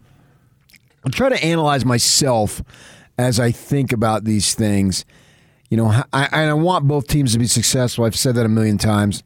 I 1.06 1.10
try 1.10 1.28
to 1.28 1.44
analyze 1.44 1.84
myself 1.84 2.62
as 3.18 3.38
I 3.38 3.50
think 3.50 3.92
about 3.92 4.24
these 4.24 4.54
things. 4.54 5.04
You 5.68 5.76
know, 5.76 5.86
I, 6.12 6.28
I 6.32 6.44
I 6.46 6.52
want 6.54 6.88
both 6.88 7.06
teams 7.08 7.32
to 7.34 7.38
be 7.38 7.46
successful. 7.46 8.04
I've 8.06 8.16
said 8.16 8.34
that 8.36 8.46
a 8.46 8.48
million 8.48 8.78
times. 8.78 9.22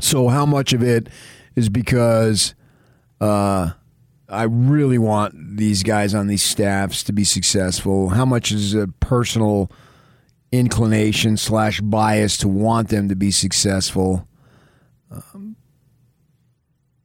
So 0.00 0.28
how 0.28 0.46
much 0.46 0.72
of 0.72 0.82
it 0.82 1.08
is 1.54 1.68
because 1.68 2.54
uh, 3.20 3.72
I 4.32 4.44
really 4.44 4.98
want 4.98 5.56
these 5.56 5.82
guys 5.82 6.14
on 6.14 6.26
these 6.26 6.42
staffs 6.42 7.02
to 7.04 7.12
be 7.12 7.24
successful? 7.24 8.10
How 8.10 8.24
much 8.24 8.50
is 8.50 8.74
a 8.74 8.88
personal 8.88 9.70
inclination 10.50 11.36
slash 11.36 11.80
bias 11.80 12.36
to 12.38 12.48
want 12.48 12.88
them 12.88 13.08
to 13.08 13.14
be 13.14 13.30
successful? 13.30 14.26
Um, 15.10 15.56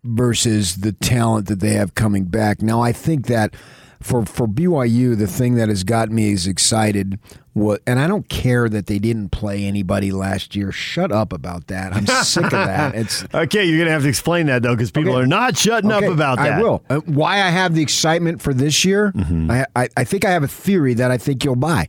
versus 0.04 0.78
the 0.78 0.94
talent 0.94 1.48
that 1.48 1.60
they 1.60 1.74
have 1.74 1.96
coming 1.96 2.26
back. 2.26 2.62
Now, 2.62 2.82
I 2.82 2.94
think 2.94 3.28
that 3.28 3.54
for 4.02 4.26
for 4.26 4.48
BYU, 4.48 5.18
the 5.18 5.28
thing 5.28 5.56
that 5.56 5.70
has 5.70 5.84
got 5.84 6.10
me 6.10 6.32
is 6.32 6.48
excited 6.48 7.20
was, 7.54 7.80
and 7.88 8.00
I 8.00 8.08
don't 8.08 8.30
care 8.30 8.70
that 8.70 8.86
they 8.86 9.00
didn't 9.00 9.30
play 9.30 9.66
anybody 9.66 10.12
last 10.12 10.56
year. 10.56 10.72
Shut 10.72 11.12
up 11.12 11.34
about 11.34 11.68
that. 11.68 11.94
I'm 11.94 12.06
sick 12.06 12.46
of 12.46 12.52
that. 12.52 12.94
It's 12.96 13.26
Okay, 13.34 13.66
you're 13.66 13.78
going 13.78 13.88
to 13.88 13.92
have 13.94 14.04
to 14.04 14.10
explain 14.10 14.46
that 14.48 14.62
though, 14.62 14.76
because 14.76 14.92
people 14.92 15.14
Okay. 15.14 15.22
are 15.24 15.28
not 15.28 15.58
shutting 15.58 15.92
up 15.92 16.04
about 16.04 16.38
that. 16.38 16.54
I 16.60 16.62
will. 16.62 16.84
Uh, 16.90 16.98
why 17.06 17.36
I 17.42 17.50
have 17.50 17.74
the 17.74 17.82
excitement 17.82 18.42
for 18.42 18.54
this 18.54 18.86
year, 18.86 19.12
Mm-hmm. 19.16 19.50
I, 19.52 19.66
I, 19.76 19.90
I 19.98 20.04
think 20.04 20.26
I 20.26 20.30
have 20.32 20.44
a 20.44 20.48
theory 20.48 20.94
that 20.96 21.10
I 21.12 21.18
think 21.18 21.44
you'll 21.44 21.56
buy. 21.56 21.88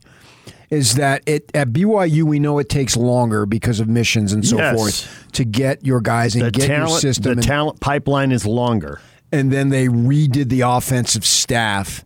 Is 0.71 0.95
that 0.95 1.23
it 1.27 1.49
at 1.55 1.69
BYU? 1.69 2.23
We 2.23 2.37
know 2.39 2.59
it 2.59 2.69
takes 2.69 2.95
longer 2.95 3.45
because 3.47 3.79
of 3.79 3.87
missions 3.87 4.33
and 4.33 4.45
so 4.45 4.57
Yes. 4.57 4.75
forth 4.75 5.27
to 5.33 5.43
get 5.43 5.83
your 5.83 5.99
guys 5.99 6.35
and 6.35 6.45
The 6.45 6.51
get 6.51 6.69
your 6.69 6.87
system. 6.99 7.23
the 7.23 7.31
and- 7.31 7.43
talent 7.43 7.79
pipeline 7.79 8.31
is 8.31 8.45
longer. 8.45 9.01
And 9.31 9.51
then 9.51 9.69
they 9.69 9.87
redid 9.87 10.49
the 10.49 10.61
offensive 10.61 11.25
staff. 11.25 12.03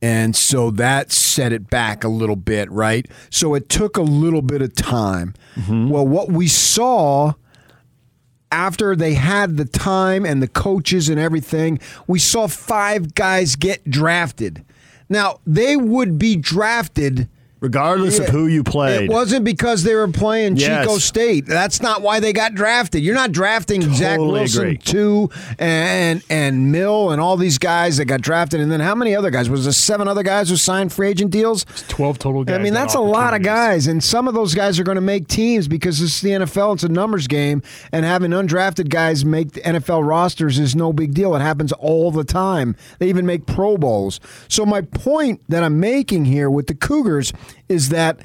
And 0.00 0.34
so 0.34 0.70
that 0.72 1.12
set 1.12 1.52
it 1.52 1.70
back 1.70 2.02
a 2.02 2.08
little 2.08 2.36
bit, 2.36 2.70
right? 2.70 3.06
So 3.30 3.54
it 3.54 3.68
took 3.68 3.96
a 3.96 4.02
little 4.02 4.42
bit 4.42 4.60
of 4.60 4.74
time. 4.74 5.34
Mm-hmm. 5.54 5.90
Well, 5.90 6.06
what 6.06 6.28
we 6.28 6.48
saw 6.48 7.34
after 8.50 8.94
they 8.94 9.14
had 9.14 9.56
the 9.56 9.64
time 9.64 10.26
and 10.26 10.42
the 10.42 10.48
coaches 10.48 11.08
and 11.08 11.18
everything, 11.18 11.78
we 12.06 12.18
saw 12.18 12.48
five 12.48 13.14
guys 13.14 13.56
get 13.56 13.88
drafted. 13.88 14.64
Now, 15.08 15.40
they 15.46 15.76
would 15.76 16.18
be 16.18 16.36
drafted 16.36 17.28
Regardless 17.62 18.18
of 18.18 18.28
who 18.28 18.48
you 18.48 18.62
played. 18.64 19.02
it 19.04 19.10
wasn't 19.10 19.44
because 19.44 19.82
they 19.84 19.94
were 19.94 20.08
playing 20.08 20.56
Yes. 20.56 20.84
Chico 20.84 20.98
State. 20.98 21.46
That's 21.46 21.80
not 21.80 22.02
why 22.02 22.20
they 22.20 22.32
got 22.32 22.54
drafted. 22.54 23.02
You're 23.02 23.14
not 23.14 23.32
drafting 23.32 23.80
Zach 23.94 24.18
Totally 24.18 24.40
Wilson 24.40 24.62
agree. 24.62 24.76
two 24.78 25.30
and 25.58 26.22
and 26.28 26.72
Mill 26.72 27.10
and 27.10 27.20
all 27.20 27.36
these 27.36 27.58
guys 27.58 27.96
that 27.98 28.06
got 28.06 28.20
drafted, 28.20 28.60
and 28.60 28.70
then 28.70 28.80
how 28.80 28.94
many 28.94 29.14
other 29.14 29.30
guys? 29.30 29.48
Was 29.48 29.64
there 29.64 29.72
seven 29.72 30.08
other 30.08 30.22
guys 30.22 30.48
who 30.48 30.56
signed 30.56 30.92
free 30.92 31.08
agent 31.08 31.30
deals? 31.30 31.64
12 31.88 32.18
total 32.18 32.44
guys. 32.44 32.56
I 32.58 32.62
mean, 32.62 32.74
that's 32.74 32.94
a 32.94 33.00
lot 33.00 33.34
of 33.34 33.42
guys, 33.42 33.86
and 33.86 34.02
some 34.02 34.28
of 34.28 34.34
those 34.34 34.54
guys 34.54 34.78
are 34.80 34.84
going 34.84 34.96
to 34.96 35.00
make 35.00 35.28
teams 35.28 35.68
because 35.68 36.00
this 36.00 36.16
is 36.16 36.20
the 36.20 36.30
NFL. 36.30 36.74
It's 36.74 36.82
a 36.82 36.88
numbers 36.88 37.26
game, 37.28 37.62
and 37.92 38.04
having 38.04 38.32
undrafted 38.32 38.88
guys 38.88 39.24
make 39.24 39.52
the 39.52 39.60
NFL 39.60 40.06
rosters 40.06 40.58
is 40.58 40.74
no 40.74 40.92
big 40.92 41.14
deal. 41.14 41.34
It 41.36 41.40
happens 41.40 41.72
all 41.72 42.10
the 42.10 42.24
time. 42.24 42.74
They 42.98 43.08
even 43.08 43.24
make 43.26 43.46
Pro 43.46 43.76
Bowls. 43.76 44.18
So 44.48 44.66
my 44.66 44.80
point 44.82 45.40
that 45.48 45.62
I'm 45.62 45.78
making 45.78 46.24
here 46.24 46.50
with 46.50 46.66
the 46.66 46.74
Cougars 46.74 47.32
is 47.68 47.88
that 47.90 48.20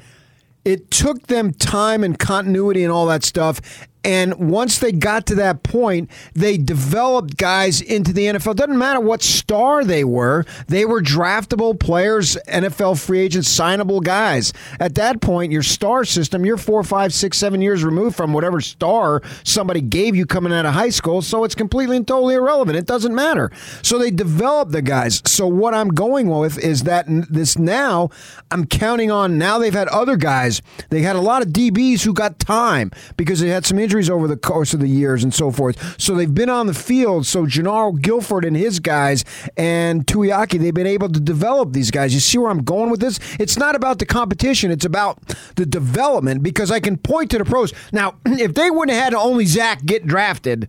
it 0.64 0.90
took 0.90 1.28
them 1.28 1.52
time 1.52 2.04
and 2.04 2.18
continuity 2.18 2.84
and 2.84 2.92
all 2.92 3.06
that 3.06 3.24
stuff. 3.24 3.87
And 4.08 4.50
once 4.50 4.78
they 4.78 4.90
got 4.90 5.26
to 5.26 5.34
that 5.34 5.62
point, 5.62 6.10
they 6.32 6.56
developed 6.56 7.36
guys 7.36 7.82
into 7.82 8.10
the 8.10 8.24
NFL. 8.24 8.56
Doesn't 8.56 8.78
matter 8.78 9.00
what 9.00 9.22
star 9.22 9.84
they 9.84 10.02
were, 10.02 10.46
they 10.66 10.86
were 10.86 11.02
draftable 11.02 11.78
players, 11.78 12.38
NFL 12.48 13.04
free 13.04 13.20
agents, 13.20 13.54
signable 13.54 14.02
guys. 14.02 14.54
At 14.80 14.94
that 14.94 15.20
point, 15.20 15.52
your 15.52 15.62
star 15.62 16.06
system, 16.06 16.46
you're 16.46 16.56
four, 16.56 16.82
five, 16.84 17.12
six, 17.12 17.36
seven 17.36 17.60
years 17.60 17.84
removed 17.84 18.16
from 18.16 18.32
whatever 18.32 18.62
star 18.62 19.20
somebody 19.44 19.82
gave 19.82 20.16
you 20.16 20.24
coming 20.24 20.54
out 20.54 20.64
of 20.64 20.72
high 20.72 20.88
school. 20.88 21.20
So 21.20 21.44
it's 21.44 21.54
completely 21.54 21.98
and 21.98 22.08
totally 22.08 22.34
irrelevant. 22.34 22.78
It 22.78 22.86
doesn't 22.86 23.14
matter. 23.14 23.52
So 23.82 23.98
they 23.98 24.10
developed 24.10 24.72
the 24.72 24.80
guys. 24.80 25.22
So 25.26 25.46
what 25.46 25.74
I'm 25.74 25.88
going 25.90 26.28
with 26.28 26.56
is 26.56 26.84
that 26.84 27.04
this 27.28 27.58
now, 27.58 28.08
I'm 28.50 28.66
counting 28.66 29.10
on 29.10 29.36
now 29.36 29.58
they've 29.58 29.74
had 29.74 29.88
other 29.88 30.16
guys. 30.16 30.62
They 30.88 31.02
had 31.02 31.14
a 31.14 31.20
lot 31.20 31.42
of 31.42 31.48
DBs 31.48 32.04
who 32.04 32.14
got 32.14 32.38
time 32.38 32.90
because 33.18 33.40
they 33.40 33.50
had 33.50 33.66
some 33.66 33.78
injuries 33.98 34.10
over 34.10 34.28
the 34.28 34.36
course 34.36 34.74
of 34.74 34.80
the 34.80 34.88
years 34.88 35.24
and 35.24 35.34
so 35.34 35.50
forth. 35.50 36.00
So 36.00 36.14
they've 36.14 36.32
been 36.32 36.48
on 36.48 36.66
the 36.66 36.74
field. 36.74 37.26
So 37.26 37.46
Jernaro 37.46 38.00
Gilford 38.00 38.44
and 38.44 38.56
his 38.56 38.78
guys 38.78 39.24
and 39.56 40.06
Tuiaki, 40.06 40.60
they've 40.60 40.72
been 40.74 40.86
able 40.86 41.08
to 41.08 41.20
develop 41.20 41.72
these 41.72 41.90
guys. 41.90 42.14
You 42.14 42.20
see 42.20 42.38
where 42.38 42.50
I'm 42.50 42.64
going 42.64 42.90
with 42.90 43.00
this? 43.00 43.18
It's 43.38 43.56
not 43.56 43.74
about 43.74 43.98
the 43.98 44.06
competition. 44.06 44.70
It's 44.70 44.84
about 44.84 45.18
the 45.56 45.66
development 45.66 46.42
because 46.42 46.70
I 46.70 46.80
can 46.80 46.96
point 46.96 47.30
to 47.32 47.38
the 47.38 47.44
pros. 47.44 47.72
Now, 47.92 48.14
if 48.26 48.54
they 48.54 48.70
wouldn't 48.70 48.94
have 48.94 49.04
had 49.04 49.14
only 49.14 49.46
Zach 49.46 49.84
get 49.84 50.06
drafted, 50.06 50.68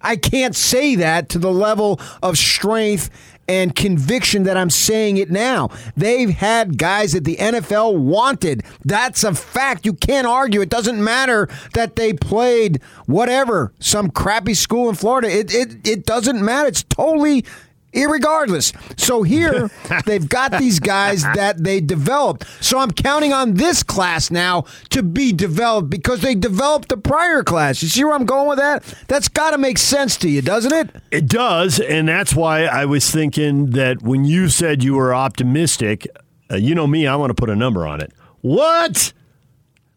I 0.00 0.16
can't 0.16 0.56
say 0.56 0.94
that 0.96 1.28
to 1.30 1.38
the 1.38 1.52
level 1.52 2.00
of 2.22 2.38
strength 2.38 3.10
and 3.50 3.74
conviction 3.74 4.44
that 4.44 4.56
I'm 4.56 4.70
saying 4.70 5.16
it 5.16 5.28
now. 5.28 5.70
They've 5.96 6.30
had 6.30 6.78
guys 6.78 7.14
that 7.14 7.24
the 7.24 7.34
NFL 7.34 7.98
wanted. 7.98 8.62
That's 8.84 9.24
a 9.24 9.34
fact. 9.34 9.84
You 9.84 9.94
can't 9.94 10.26
argue. 10.26 10.60
It 10.60 10.68
doesn't 10.68 11.02
matter 11.02 11.48
that 11.74 11.96
they 11.96 12.12
played 12.12 12.80
whatever, 13.06 13.72
some 13.80 14.08
crappy 14.08 14.54
school 14.54 14.88
in 14.88 14.94
Florida. 14.94 15.28
It 15.28 15.52
it, 15.52 15.84
it 15.84 16.06
doesn't 16.06 16.44
matter. 16.44 16.68
It's 16.68 16.84
totally 16.84 17.44
Irregardless. 17.92 18.72
So 18.98 19.22
here 19.22 19.70
they've 20.06 20.28
got 20.28 20.52
these 20.52 20.78
guys 20.78 21.22
that 21.22 21.62
they 21.62 21.80
developed. 21.80 22.46
So 22.60 22.78
I'm 22.78 22.90
counting 22.90 23.32
on 23.32 23.54
this 23.54 23.82
class 23.82 24.30
now 24.30 24.64
to 24.90 25.02
be 25.02 25.32
developed 25.32 25.90
because 25.90 26.20
they 26.20 26.34
developed 26.34 26.88
the 26.88 26.96
prior 26.96 27.42
class. 27.42 27.82
You 27.82 27.88
see 27.88 28.04
where 28.04 28.14
I'm 28.14 28.26
going 28.26 28.48
with 28.48 28.58
that? 28.58 28.84
That's 29.08 29.28
got 29.28 29.50
to 29.52 29.58
make 29.58 29.78
sense 29.78 30.16
to 30.18 30.28
you, 30.28 30.42
doesn't 30.42 30.72
it? 30.72 30.90
It 31.10 31.26
does, 31.26 31.80
and 31.80 32.08
that's 32.08 32.34
why 32.34 32.64
I 32.64 32.84
was 32.84 33.10
thinking 33.10 33.70
that 33.70 34.02
when 34.02 34.24
you 34.24 34.48
said 34.48 34.84
you 34.84 34.94
were 34.94 35.14
optimistic, 35.14 36.06
uh, 36.50 36.56
you 36.56 36.74
know 36.74 36.86
me, 36.86 37.06
I 37.06 37.16
want 37.16 37.30
to 37.30 37.34
put 37.34 37.50
a 37.50 37.56
number 37.56 37.86
on 37.86 38.00
it. 38.00 38.12
What? 38.40 39.12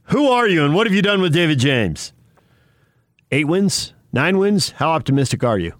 Who 0.08 0.28
are 0.30 0.48
you 0.48 0.66
and 0.66 0.76
what 0.76 0.88
have 0.88 0.94
you 0.94 1.02
done 1.02 1.22
with 1.22 1.34
David 1.34 1.60
James? 1.60 2.12
Eight 3.32 3.46
wins? 3.46 3.94
Nine 4.12 4.38
wins? 4.38 4.72
How 4.72 4.90
optimistic 4.90 5.44
are 5.44 5.58
you? 5.58 5.74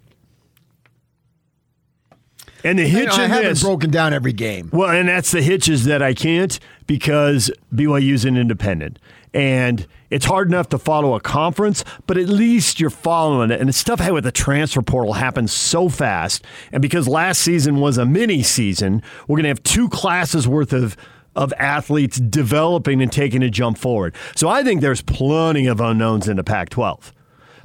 And 2.64 2.78
the 2.78 2.88
hitch 2.88 3.10
I 3.10 3.24
in 3.24 3.30
haven't 3.30 3.48
this. 3.50 3.62
broken 3.62 3.90
down 3.90 4.14
every 4.14 4.32
game. 4.32 4.70
Well, 4.72 4.90
and 4.90 5.08
that's 5.08 5.30
the 5.30 5.42
hitch 5.42 5.68
is 5.68 5.84
that 5.84 6.02
I 6.02 6.14
can't 6.14 6.58
because 6.86 7.50
BYU's 7.72 8.24
an 8.24 8.36
independent. 8.36 8.98
And 9.34 9.86
it's 10.10 10.24
hard 10.24 10.48
enough 10.48 10.68
to 10.70 10.78
follow 10.78 11.14
a 11.14 11.20
conference, 11.20 11.84
but 12.06 12.16
at 12.16 12.28
least 12.28 12.80
you're 12.80 12.88
following 12.88 13.50
it. 13.50 13.60
And 13.60 13.68
the 13.68 13.72
stuff 13.72 14.08
with 14.10 14.24
the 14.24 14.32
transfer 14.32 14.80
portal 14.80 15.14
happens 15.14 15.52
so 15.52 15.88
fast. 15.88 16.44
And 16.72 16.80
because 16.80 17.06
last 17.06 17.42
season 17.42 17.80
was 17.80 17.98
a 17.98 18.06
mini 18.06 18.42
season, 18.42 19.02
we're 19.28 19.36
going 19.36 19.42
to 19.44 19.48
have 19.48 19.62
two 19.62 19.88
classes 19.88 20.48
worth 20.48 20.72
of 20.72 20.96
of 21.36 21.52
athletes 21.58 22.18
developing 22.20 23.02
and 23.02 23.10
taking 23.10 23.42
a 23.42 23.50
jump 23.50 23.76
forward. 23.76 24.14
So 24.36 24.48
I 24.48 24.62
think 24.62 24.80
there's 24.80 25.02
plenty 25.02 25.66
of 25.66 25.80
unknowns 25.80 26.28
in 26.28 26.36
the 26.36 26.44
Pac 26.44 26.68
12. 26.68 27.12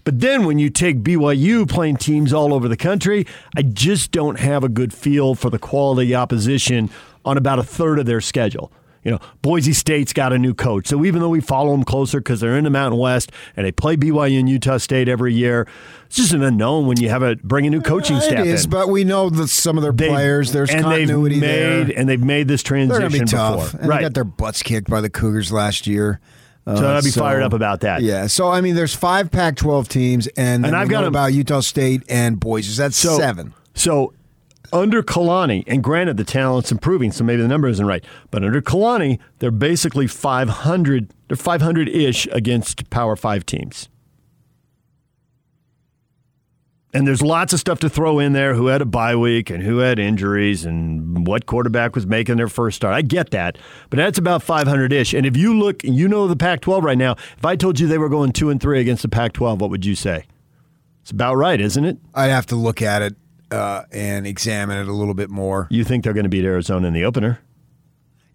But 0.10 0.22
then 0.22 0.46
when 0.46 0.58
you 0.58 0.72
take 0.72 1.04
BYU 1.04 1.70
playing 1.70 1.98
teams 1.98 2.34
all 2.34 2.52
over 2.52 2.68
the 2.68 2.76
country, 2.76 3.28
I 3.56 3.62
just 3.62 4.12
don't 4.12 4.40
have 4.40 4.64
a 4.64 4.68
good 4.68 4.92
feel 4.92 5.36
for 5.36 5.52
the 5.52 5.60
quality 5.60 6.16
opposition 6.16 6.90
on 7.24 7.38
about 7.38 7.60
a 7.60 7.64
third 7.64 8.00
of 8.00 8.08
their 8.08 8.20
schedule. 8.20 8.72
You 9.04 9.12
know, 9.12 9.20
Boise 9.44 9.72
State's 9.72 10.12
got 10.12 10.34
a 10.34 10.40
new 10.40 10.56
coach. 10.56 10.88
So 10.88 11.06
even 11.06 11.22
though 11.22 11.30
we 11.30 11.42
follow 11.42 11.74
them 11.74 11.84
closer 11.84 12.22
because 12.22 12.40
they're 12.40 12.58
in 12.58 12.64
the 12.64 12.72
Mountain 12.72 13.00
West 13.00 13.32
and 13.56 13.68
they 13.68 13.72
play 13.72 13.98
BYU 13.98 14.40
and 14.40 14.50
Utah 14.50 14.78
State 14.78 15.08
every 15.08 15.36
year, 15.36 15.68
it's 16.08 16.16
just 16.16 16.34
an 16.34 16.42
unknown 16.42 16.88
when 16.88 17.00
you 17.00 17.10
have 17.10 17.22
a 17.22 17.36
bring 17.36 17.68
a 17.68 17.70
new 17.70 17.80
coaching 17.82 18.16
uh, 18.16 18.20
It 18.20 18.24
staff 18.24 18.46
is, 18.48 18.64
in. 18.64 18.72
but 18.72 18.90
we 18.90 19.04
know 19.04 19.30
that 19.30 19.50
some 19.50 19.78
of 19.78 19.84
their 19.84 19.92
They've- 19.92 20.10
players, 20.10 20.52
there's 20.52 20.72
and 20.72 20.82
continuity 20.84 21.36
they've 21.40 21.42
made, 21.88 21.88
there. 21.90 22.00
And 22.00 22.10
they've 22.10 22.24
made 22.24 22.48
this 22.48 22.64
transition. 22.64 23.00
They're 23.00 23.10
to 23.12 23.20
be 23.20 23.26
tough. 23.26 23.74
before. 23.74 23.80
And 23.82 23.90
right. 23.90 23.98
they 23.98 24.06
got 24.06 24.16
their 24.16 24.24
butts 24.24 24.64
kicked 24.64 24.90
by 24.90 25.02
the 25.02 25.10
Cougars 25.12 25.52
last 25.52 25.86
year. 25.86 26.20
Uh, 26.68 26.76
So 26.76 26.96
I'd 26.96 27.04
be 27.04 27.12
fired 27.12 27.42
up 27.42 27.54
about 27.54 27.82
that. 27.82 28.02
Yeah. 28.02 28.28
So 28.28 28.50
I 28.50 28.62
mean, 28.62 28.76
there's 28.76 28.96
five 28.96 29.32
Pac-12 29.32 29.88
teams, 29.88 30.28
and, 30.38 30.66
And 30.66 30.76
I've 30.76 30.90
got 30.90 31.04
about 31.06 31.34
Utah 31.34 31.62
State 31.62 32.04
and 32.10 32.40
Boise. 32.40 32.72
So 32.72 32.82
that's 32.84 32.98
So, 32.98 33.18
seven. 33.18 33.54
So 33.74 34.14
under 34.72 35.02
Kalani, 35.02 35.64
and 35.68 35.84
granted 35.84 36.18
the 36.18 36.24
talent's 36.24 36.72
improving, 36.72 37.12
so 37.12 37.24
maybe 37.24 37.42
the 37.42 37.48
number 37.48 37.68
isn't 37.68 37.86
right, 37.86 38.04
but 38.30 38.44
under 38.44 38.62
Kalani, 38.62 39.18
they're 39.40 39.52
basically 39.52 40.06
500, 40.06 41.12
they're 41.28 41.38
500-ish 41.38 42.28
against 42.32 42.90
Power 42.90 43.16
5 43.16 43.46
teams. 43.46 43.90
And 46.92 47.06
there's 47.06 47.22
lots 47.22 47.54
of 47.54 47.60
stuff 47.60 47.80
to 47.82 47.90
throw 47.90 48.18
in 48.18 48.34
there 48.34 48.56
who 48.56 48.68
had 48.68 48.82
a 48.82 48.86
bye 48.86 49.16
week 49.16 49.52
and 49.52 49.62
who 49.62 49.78
had 49.78 50.00
injuries 50.00 50.66
and 50.66 51.28
what 51.28 51.46
quarterback 51.46 51.94
was 51.94 52.08
making 52.08 52.38
their 52.38 52.48
first 52.48 52.78
start. 52.78 52.96
I 52.96 53.04
get 53.04 53.30
that. 53.30 53.60
But 53.92 53.98
that's 53.98 54.18
about 54.18 54.42
500 54.42 54.92
ish. 54.92 55.14
And 55.14 55.26
if 55.26 55.38
you 55.38 55.58
look, 55.58 55.84
you 55.84 56.08
know 56.08 56.28
the 56.28 56.36
Pac 56.36 56.62
12 56.62 56.84
right 56.84 56.98
now, 56.98 57.12
if 57.38 57.46
I 57.46 57.56
told 57.56 57.80
you 57.80 57.88
they 57.88 58.00
were 58.00 58.10
going 58.10 58.32
2 58.32 58.50
and 58.50 58.60
3 58.60 58.80
against 58.80 59.04
the 59.04 59.10
Pac 59.10 59.34
12, 59.34 59.62
what 59.62 59.70
would 59.70 59.86
you 59.86 59.94
say? 59.94 60.26
It's 61.04 61.12
about 61.12 61.36
right, 61.36 61.62
isn't 61.62 61.86
it? 61.86 61.98
I'd 62.16 62.30
have 62.30 62.48
to 62.48 62.56
look 62.56 62.82
at 62.82 63.04
it 63.04 63.16
uh, 63.52 63.84
and 63.92 64.26
examine 64.26 64.78
it 64.78 64.88
a 64.88 64.94
little 64.94 65.14
bit 65.14 65.30
more. 65.30 65.68
You 65.70 65.84
think 65.84 66.04
they're 66.04 66.14
going 66.14 66.24
to 66.24 66.30
beat 66.30 66.46
Arizona 66.46 66.88
in 66.88 66.94
the 66.94 67.06
opener? 67.06 67.40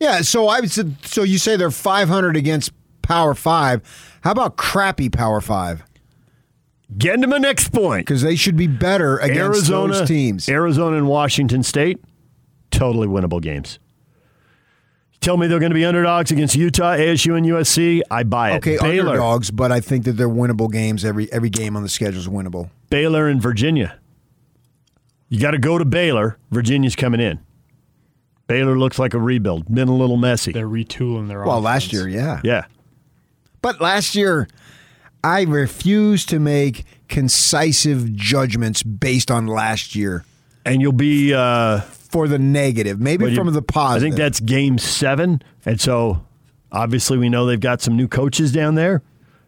Yeah. 0.01 0.23
So 0.23 0.49
I 0.49 0.61
said. 0.67 0.97
So 1.05 1.23
you 1.23 1.39
say 1.39 1.57
they're 1.57 1.71
500 1.71 2.37
against 2.37 2.73
Power 3.03 3.35
Five. 3.35 3.83
How 4.23 4.33
about 4.33 4.57
crappy 4.57 5.09
Power 5.09 5.41
Five? 5.41 5.85
Getting 6.97 7.23
to 7.23 7.27
my 7.29 7.39
next 7.39 7.73
point. 7.73 8.07
Because 8.07 8.23
they 8.23 8.37
should 8.37 8.57
be 8.57 8.67
better 8.67 9.19
against 9.19 9.41
Arizona 9.41 9.93
those 9.95 10.09
teams. 10.09 10.49
Arizona 10.49 10.97
and 10.97 11.09
Washington 11.09 11.63
State, 11.63 11.99
totally 12.71 13.09
winnable 13.09 13.41
games. 13.43 13.79
Tell 15.21 15.37
me 15.39 15.47
they're 15.47 15.59
going 15.59 15.71
to 15.71 15.75
be 15.75 15.85
underdogs 15.87 16.31
against 16.31 16.55
Utah, 16.55 16.95
ASU, 16.97 17.35
and 17.37 17.47
USC. 17.47 18.03
I 18.11 18.25
buy 18.25 18.53
it. 18.53 18.57
Okay, 18.57 18.77
Baylor, 18.79 19.11
underdogs, 19.13 19.51
but 19.51 19.73
I 19.73 19.81
think 19.81 20.05
that 20.05 20.13
they're 20.13 20.29
winnable 20.29 20.71
games. 20.71 21.03
Every 21.05 21.33
every 21.33 21.49
game 21.51 21.77
on 21.77 21.83
the 21.83 21.89
schedule 21.89 22.21
is 22.21 22.29
winnable. 22.29 22.69
Baylor 22.91 23.27
and 23.29 23.41
Virginia. 23.41 23.99
You 25.31 25.41
got 25.41 25.53
to 25.53 25.59
go 25.59 25.79
to 25.79 25.85
Baylor. 25.87 26.39
Virginia's 26.51 26.95
coming 26.95 27.21
in. 27.21 27.41
Baylor 28.47 28.79
looks 28.79 28.99
like 28.99 29.15
a 29.15 29.19
rebuild. 29.19 29.73
Been 29.75 29.89
a 29.89 29.95
little 29.97 30.19
messy. 30.19 30.53
They're 30.53 30.69
retooling 30.69 31.29
their 31.29 31.41
Well, 31.43 31.53
offense. 31.57 31.65
last 31.65 31.93
year, 31.95 32.07
yeah. 32.07 32.41
yeah. 32.45 32.67
But 33.63 33.81
last 33.81 34.15
year, 34.15 34.47
I 35.25 35.43
refuse 35.43 36.27
to 36.27 36.39
make 36.39 36.85
concisive 37.09 38.15
judgments 38.15 38.83
based 38.83 39.31
on 39.31 39.47
last 39.47 39.95
year 39.95 40.25
And 40.65 40.81
you'll 40.81 40.93
be. 40.93 41.35
Uh, 41.35 41.81
for 42.15 42.29
the 42.29 42.39
negative, 42.39 43.01
maybe 43.01 43.35
from 43.35 43.53
the 43.53 43.61
positive. 43.61 44.07
I 44.07 44.09
think 44.09 44.17
that's 44.17 44.39
game 44.39 44.79
seven. 44.79 45.43
And 45.67 45.81
so 45.81 46.25
obviously 46.71 47.19
we 47.19 47.29
know 47.29 47.45
they've 47.45 47.59
got 47.59 47.81
some 47.81 47.97
new 47.97 48.07
coaches 48.07 48.53
down 48.53 48.77
there. 48.77 49.03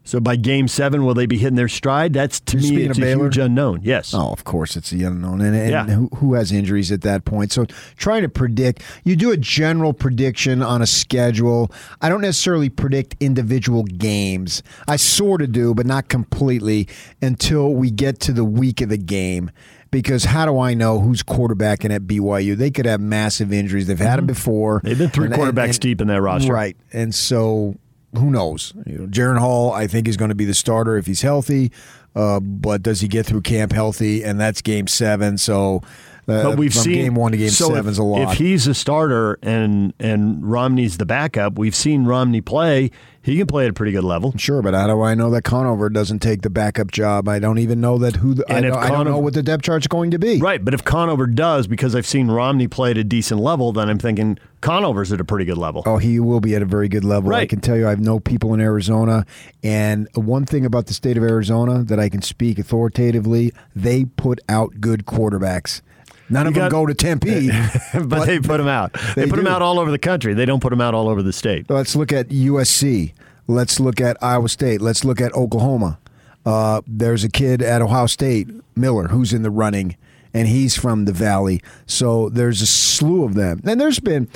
So 0.07 0.21
by 0.21 0.37
game 0.37 0.69
seven, 0.69 1.05
will 1.05 1.15
they 1.15 1.27
be 1.27 1.37
hitting 1.37 1.57
their 1.57 1.69
stride? 1.69 2.13
That's 2.13 2.41
to 2.41 2.57
me 2.57 2.85
it's 2.85 2.97
a 2.97 3.01
Baylor? 3.01 3.25
huge 3.25 3.39
unknown. 3.39 3.81
Yes. 3.83 4.15
Oh, 4.15 4.31
of 4.31 4.45
course, 4.45 4.77
it's 4.77 4.91
the 4.91 5.03
unknown, 5.05 5.41
and, 5.41 5.55
and 5.55 5.71
Yeah. 5.71 5.85
who, 5.87 6.09
who 6.17 6.35
has 6.35 6.53
injuries 6.53 6.93
at 6.93 7.03
that 7.03 7.25
point? 7.25 7.51
So, 7.53 7.67
trying 7.97 8.23
to 8.23 8.29
predict, 8.29 8.83
you 9.05 9.17
do 9.17 9.33
a 9.33 9.37
general 9.37 9.93
prediction 9.93 10.63
on 10.63 10.81
a 10.81 10.87
schedule. 10.87 11.73
I 12.01 12.09
don't 12.09 12.21
necessarily 12.23 12.69
predict 12.71 13.17
individual 13.21 13.83
games. 13.83 14.63
I 14.87 14.95
sort 14.97 15.43
of 15.43 15.51
do, 15.53 15.75
but 15.75 15.87
not 15.87 16.09
completely 16.09 16.89
until 17.21 17.75
we 17.75 17.91
get 17.91 18.21
to 18.21 18.33
the 18.33 18.45
week 18.45 18.81
of 18.81 18.89
the 18.89 18.99
game. 18.99 19.51
Because 19.91 20.25
how 20.25 20.47
do 20.47 20.59
I 20.59 20.75
know 20.75 21.01
who's 21.01 21.23
quarterbacking 21.23 21.95
at 21.95 22.03
BYU? 22.03 22.57
They 22.57 22.71
could 22.71 22.87
have 22.87 23.01
massive 23.01 23.53
injuries. 23.53 23.87
They've 23.87 23.99
had 23.99 24.19
them 24.19 24.27
before. 24.27 24.79
Mm-hmm. 24.79 24.87
They've 24.89 24.99
been 24.99 25.11
three 25.11 25.27
And- 25.27 25.35
quarterbacks 25.35 25.65
and- 25.71 25.81
deep 25.81 26.01
in 26.01 26.09
that 26.09 26.21
roster. 26.21 26.53
right? 26.53 26.77
And 26.93 27.15
so, 27.15 27.77
who 28.15 28.31
knows? 28.31 28.73
You 28.87 28.99
know, 28.99 29.07
Jaren 29.07 29.39
Hall, 29.39 29.73
I 29.73 29.87
think, 29.87 30.09
is 30.09 30.17
going 30.17 30.31
to 30.31 30.35
be 30.35 30.45
the 30.45 30.55
starter 30.55 30.97
if 30.97 31.07
he's 31.07 31.23
healthy. 31.23 31.73
Uh, 32.15 32.41
but 32.41 32.83
does 32.83 33.01
he 33.01 33.09
get 33.09 33.27
through 33.27 33.43
camp 33.43 33.73
healthy? 33.73 34.25
And 34.25 34.41
that's 34.41 34.63
game 34.63 34.87
seven. 34.87 35.37
So, 35.37 35.83
uh, 36.29 36.43
But 36.43 36.57
we've 36.57 36.73
from 36.73 36.83
seen 36.83 36.95
game 36.95 37.15
one 37.15 37.33
to 37.33 37.39
game 37.39 37.51
so 37.51 37.69
seven 37.69 37.87
if, 37.87 37.93
is 37.93 37.99
a 37.99 38.03
lot. 38.03 38.33
If 38.33 38.39
he's 38.39 38.67
a 38.67 38.75
starter 38.75 39.39
and 39.43 39.93
and 40.01 40.49
Romney's 40.51 40.97
the 40.99 41.07
backup, 41.07 41.59
we've 41.59 41.75
seen 41.75 42.05
Romney 42.05 42.41
play. 42.41 42.91
He 43.27 43.37
can 43.37 43.49
play 43.49 43.65
at 43.65 43.71
a 43.71 43.73
pretty 43.73 43.91
good 43.91 44.05
level. 44.05 44.33
Sure, 44.39 44.63
but 44.63 44.73
how 44.73 44.87
do 44.87 45.03
I 45.03 45.17
know 45.17 45.31
that 45.31 45.43
Conover 45.43 45.91
doesn't 45.91 46.21
take 46.21 46.43
the 46.43 46.49
backup 46.49 46.93
job? 46.93 47.29
I 47.29 47.41
don't 47.41 47.59
even 47.59 47.81
know 47.81 47.99
that 47.99 48.15
who. 48.15 48.35
The, 48.35 48.45
I, 48.49 48.59
And 48.59 48.67
if 48.67 48.73
don't, 48.73 48.83
I 48.85 48.89
don't 48.89 49.05
know 49.05 49.19
what 49.19 49.35
the 49.35 49.43
depth 49.43 49.65
chart's 49.65 49.89
going 49.89 50.13
to 50.13 50.19
be. 50.21 50.39
Right, 50.39 50.65
but 50.65 50.75
if 50.75 50.85
Conover 50.85 51.27
does, 51.27 51.67
because 51.67 51.97
I've 51.97 52.07
seen 52.07 52.29
Romney 52.29 52.69
play 52.69 52.93
at 52.93 52.99
a 52.99 53.03
decent 53.03 53.41
level, 53.41 53.73
then 53.73 53.89
I'm 53.89 53.99
thinking 53.99 54.39
Conover's 54.61 55.13
at 55.13 55.21
a 55.21 55.25
pretty 55.25 55.45
good 55.45 55.59
level. 55.59 55.83
Oh, 55.87 55.97
he 55.97 56.21
will 56.21 56.39
be 56.39 56.55
at 56.55 56.63
a 56.63 56.67
very 56.67 56.89
good 56.89 57.05
level. 57.05 57.35
I 57.35 57.47
can 57.47 57.61
tell 57.61 57.77
you, 57.77 57.89
I've 57.89 57.99
know 57.99 58.21
people 58.21 58.55
in 58.55 58.61
Arizona, 58.61 59.27
and 59.65 60.07
one 60.15 60.47
thing 60.47 60.65
about 60.65 60.87
the 60.87 60.95
state 60.95 61.17
of 61.17 61.25
Arizona 61.25 61.83
that 61.83 61.99
I 61.99 62.09
can 62.09 62.23
speak 62.23 62.61
authoritatively: 62.61 63.53
they 63.75 64.05
put 64.05 64.39
out 64.49 64.81
good 64.81 65.05
quarterbacks. 65.05 65.81
None 66.29 66.47
of 66.47 66.55
them 66.55 66.69
go 66.71 66.87
to 66.87 66.95
Tempe, 66.95 67.51
but, 67.95 68.27
they 68.27 68.41
put 68.41 68.59
them 68.59 68.69
out. 68.69 68.93
They, 69.15 69.25
they 69.25 69.29
put 69.29 69.37
them 69.37 69.47
out 69.47 69.63
all 69.63 69.79
over 69.79 69.91
the 69.91 69.99
country. 69.99 70.35
They 70.35 70.45
don't 70.45 70.61
put 70.61 70.71
them 70.71 70.81
out 70.81 70.95
all 70.95 71.09
over 71.09 71.23
the 71.23 71.33
state. 71.33 71.71
Let's 71.71 71.95
look 71.95 72.13
at 72.13 72.29
USC. 72.29 73.13
Let's 73.47 73.79
look 73.79 74.01
at 74.01 74.17
Iowa 74.23 74.49
State. 74.49 74.81
Let's 74.81 75.05
look 75.05 75.21
at 75.21 75.33
Oklahoma. 75.35 75.99
Uh, 76.45 76.81
there's 76.87 77.23
a 77.25 77.29
kid 77.29 77.63
at 77.63 77.81
Ohio 77.81 78.07
State, 78.07 78.49
Miller, 78.75 79.09
who's 79.09 79.33
in 79.33 79.43
the 79.43 79.51
running, 79.51 79.97
and 80.35 80.49
he's 80.49 80.77
from 80.77 81.05
the 81.05 81.13
Valley. 81.13 81.63
So 81.87 82.29
there's 82.29 82.61
a 82.61 82.67
slew 82.67 83.25
of 83.25 83.35
them. 83.35 83.61
And 83.65 83.81
there's 83.81 84.01
been 84.01 84.29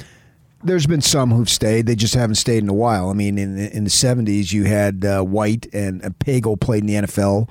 there's 0.62 0.87
been 0.87 1.00
some 1.00 1.31
who've 1.31 1.48
stayed. 1.48 1.87
They 1.87 1.96
just 1.96 2.14
haven't 2.14 2.35
stayed 2.37 2.62
in 2.62 2.68
a 2.68 2.74
while. 2.74 3.11
I 3.11 3.14
mean, 3.14 3.38
in 3.38 3.59
in 3.59 3.85
the 3.85 3.90
'70s, 3.90 4.53
you 4.53 4.64
had 4.64 5.05
uh, 5.05 5.22
White 5.22 5.66
and 5.72 6.05
uh, 6.05 6.11
Pago 6.18 6.55
played 6.57 6.83
in 6.83 6.87
the 6.87 6.94
NFL, 7.07 7.50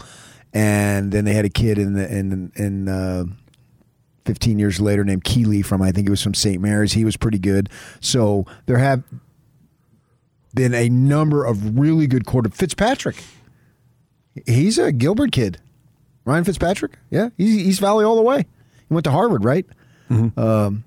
and 0.53 1.11
then 1.11 1.25
they 1.25 1.33
had 1.33 1.45
a 1.45 1.49
kid 1.49 1.77
in 1.77 1.93
the 1.93 2.09
in 2.09 2.51
in. 2.55 2.87
Uh, 2.87 3.25
15 4.25 4.59
years 4.59 4.79
later 4.79 5.03
named 5.03 5.23
Keeley 5.23 5.61
from 5.61 5.81
I 5.81 5.91
think 5.91 6.07
it 6.07 6.11
was 6.11 6.21
from 6.21 6.33
St. 6.33 6.61
Mary's. 6.61 6.93
He 6.93 7.05
was 7.05 7.17
pretty 7.17 7.39
good. 7.39 7.69
So 7.99 8.45
there 8.65 8.77
have 8.77 9.03
been 10.53 10.73
a 10.73 10.89
number 10.89 11.45
of 11.45 11.77
really 11.77 12.07
good 12.07 12.25
quarter 12.25 12.49
Fitzpatrick. 12.49 13.23
He's 14.45 14.77
a 14.77 14.91
Gilbert 14.91 15.31
kid. 15.31 15.59
Ryan 16.25 16.43
Fitzpatrick? 16.43 16.97
Yeah, 17.09 17.29
he's 17.37 17.55
East 17.57 17.79
Valley 17.79 18.05
all 18.05 18.15
the 18.15 18.21
way. 18.21 18.45
He 18.87 18.93
went 18.93 19.03
to 19.05 19.11
Harvard, 19.11 19.43
right? 19.43 19.65
Um, 20.09 20.83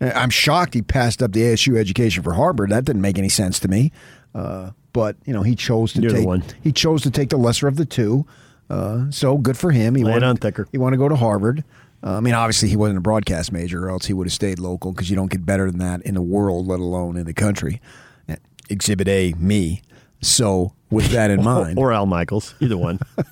I'm 0.00 0.30
shocked 0.30 0.74
he 0.74 0.82
passed 0.82 1.22
up 1.22 1.32
the 1.32 1.42
ASU 1.42 1.76
education 1.76 2.22
for 2.22 2.34
Harvard. 2.34 2.70
That 2.70 2.84
didn't 2.84 3.02
make 3.02 3.18
any 3.18 3.28
sense 3.28 3.58
to 3.60 3.68
me. 3.68 3.92
Uh, 4.34 4.70
but 4.92 5.16
you 5.24 5.32
know, 5.32 5.42
he 5.42 5.54
chose 5.54 5.92
to 5.94 6.02
You're 6.02 6.10
take 6.10 6.26
one. 6.26 6.44
he 6.62 6.72
chose 6.72 7.02
to 7.02 7.10
take 7.10 7.30
the 7.30 7.36
lesser 7.36 7.68
of 7.68 7.76
the 7.76 7.84
two. 7.84 8.26
Uh, 8.68 9.10
so 9.10 9.38
good 9.38 9.56
for 9.56 9.70
him. 9.70 9.94
He 9.94 10.04
wanted, 10.04 10.22
on 10.22 10.36
thicker. 10.36 10.66
He 10.72 10.78
wanted 10.78 10.96
to 10.96 10.98
go 10.98 11.08
to 11.08 11.16
Harvard. 11.16 11.64
Uh, 12.04 12.18
I 12.18 12.20
mean, 12.20 12.34
obviously 12.34 12.68
he 12.68 12.76
wasn't 12.76 12.98
a 12.98 13.00
broadcast 13.00 13.50
major, 13.50 13.86
or 13.86 13.90
else 13.90 14.06
he 14.06 14.12
would 14.12 14.26
have 14.26 14.32
stayed 14.32 14.58
local 14.58 14.92
because 14.92 15.08
you 15.08 15.16
don't 15.16 15.30
get 15.30 15.46
better 15.46 15.70
than 15.70 15.80
that 15.80 16.02
in 16.02 16.14
the 16.14 16.22
world, 16.22 16.66
let 16.66 16.80
alone 16.80 17.16
in 17.16 17.24
the 17.24 17.32
country. 17.32 17.80
Uh, 18.28 18.36
Exhibit 18.68 19.08
A, 19.08 19.32
me. 19.38 19.80
So 20.20 20.74
with 20.90 21.06
that 21.12 21.30
in 21.30 21.42
mind, 21.44 21.78
Or 21.78 21.92
Al 21.92 22.06
Michaels, 22.06 22.54
either 22.60 22.76
one. 22.76 22.98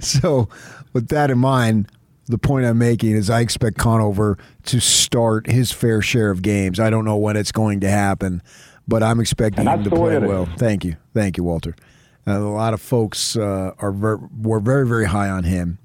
so 0.00 0.48
with 0.92 1.08
that 1.08 1.30
in 1.30 1.38
mind, 1.38 1.90
the 2.26 2.38
point 2.38 2.66
I'm 2.66 2.78
making 2.78 3.12
is 3.12 3.28
I 3.28 3.40
expect 3.40 3.76
Conover 3.76 4.38
to 4.66 4.80
start 4.80 5.50
his 5.50 5.72
fair 5.72 6.00
share 6.00 6.30
of 6.30 6.42
games. 6.42 6.78
I 6.78 6.88
don't 6.88 7.04
know 7.04 7.16
when 7.16 7.36
it's 7.36 7.52
going 7.52 7.80
to 7.80 7.90
happen, 7.90 8.42
but 8.86 9.02
I'm 9.02 9.20
expecting 9.20 9.66
him 9.66 9.84
to 9.84 9.90
play 9.90 10.18
well. 10.18 10.48
Thank 10.56 10.84
you, 10.84 10.96
thank 11.12 11.36
you, 11.36 11.44
Walter. 11.44 11.74
Uh, 12.26 12.38
a 12.38 12.40
lot 12.40 12.72
of 12.74 12.80
folks 12.80 13.36
uh, 13.36 13.72
are 13.78 13.92
ver- 13.92 14.20
were 14.40 14.60
very 14.60 14.86
very 14.86 15.06
high 15.06 15.28
on 15.28 15.44
him, 15.44 15.78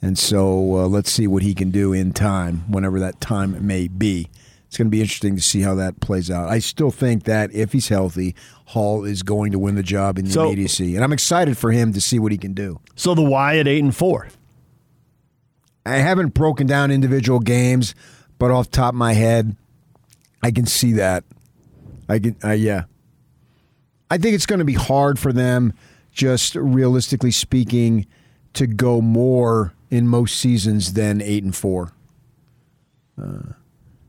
and 0.00 0.18
so 0.18 0.76
uh, 0.76 0.86
let's 0.86 1.10
see 1.10 1.26
what 1.26 1.42
he 1.42 1.54
can 1.54 1.70
do 1.70 1.92
in 1.92 2.12
time, 2.12 2.58
whenever 2.70 3.00
that 3.00 3.20
time 3.20 3.66
may 3.66 3.88
be. 3.88 4.28
It's 4.68 4.76
going 4.78 4.86
to 4.86 4.90
be 4.90 5.00
interesting 5.00 5.34
to 5.34 5.42
see 5.42 5.62
how 5.62 5.74
that 5.74 5.98
plays 5.98 6.30
out. 6.30 6.48
I 6.48 6.60
still 6.60 6.92
think 6.92 7.24
that 7.24 7.52
if 7.52 7.72
he's 7.72 7.88
healthy, 7.88 8.36
Hall 8.66 9.04
is 9.04 9.24
going 9.24 9.50
to 9.50 9.58
win 9.58 9.74
the 9.74 9.82
job 9.82 10.16
in 10.16 10.26
the 10.26 10.30
So- 10.30 10.46
immediacy, 10.46 10.94
and 10.94 11.02
I'm 11.02 11.12
excited 11.12 11.58
for 11.58 11.72
him 11.72 11.92
to 11.92 12.00
see 12.00 12.20
what 12.20 12.30
he 12.30 12.38
can 12.38 12.54
do. 12.54 12.78
So 12.94 13.14
the 13.16 13.22
Y 13.22 13.58
at 13.58 13.66
eight 13.66 13.82
and 13.82 13.94
four. 13.96 14.28
I 15.84 15.96
haven't 15.96 16.34
broken 16.34 16.68
down 16.68 16.92
individual 16.92 17.40
games, 17.40 17.96
but 18.38 18.52
off 18.52 18.66
the 18.70 18.76
top 18.76 18.90
of 18.94 18.98
my 18.98 19.14
head, 19.14 19.56
I 20.40 20.52
can 20.52 20.66
see 20.66 20.92
that. 20.92 21.24
I 22.08 22.20
can, 22.20 22.36
uh, 22.44 22.50
yeah. 22.52 22.84
I 24.10 24.18
think 24.18 24.34
it's 24.34 24.46
going 24.46 24.58
to 24.58 24.64
be 24.64 24.74
hard 24.74 25.18
for 25.18 25.32
them, 25.32 25.72
just 26.12 26.56
realistically 26.56 27.30
speaking, 27.30 28.06
to 28.54 28.66
go 28.66 29.00
more 29.00 29.72
in 29.90 30.08
most 30.08 30.36
seasons 30.38 30.94
than 30.94 31.22
eight 31.22 31.44
and 31.44 31.54
four. 31.54 31.92
Uh, 33.20 33.52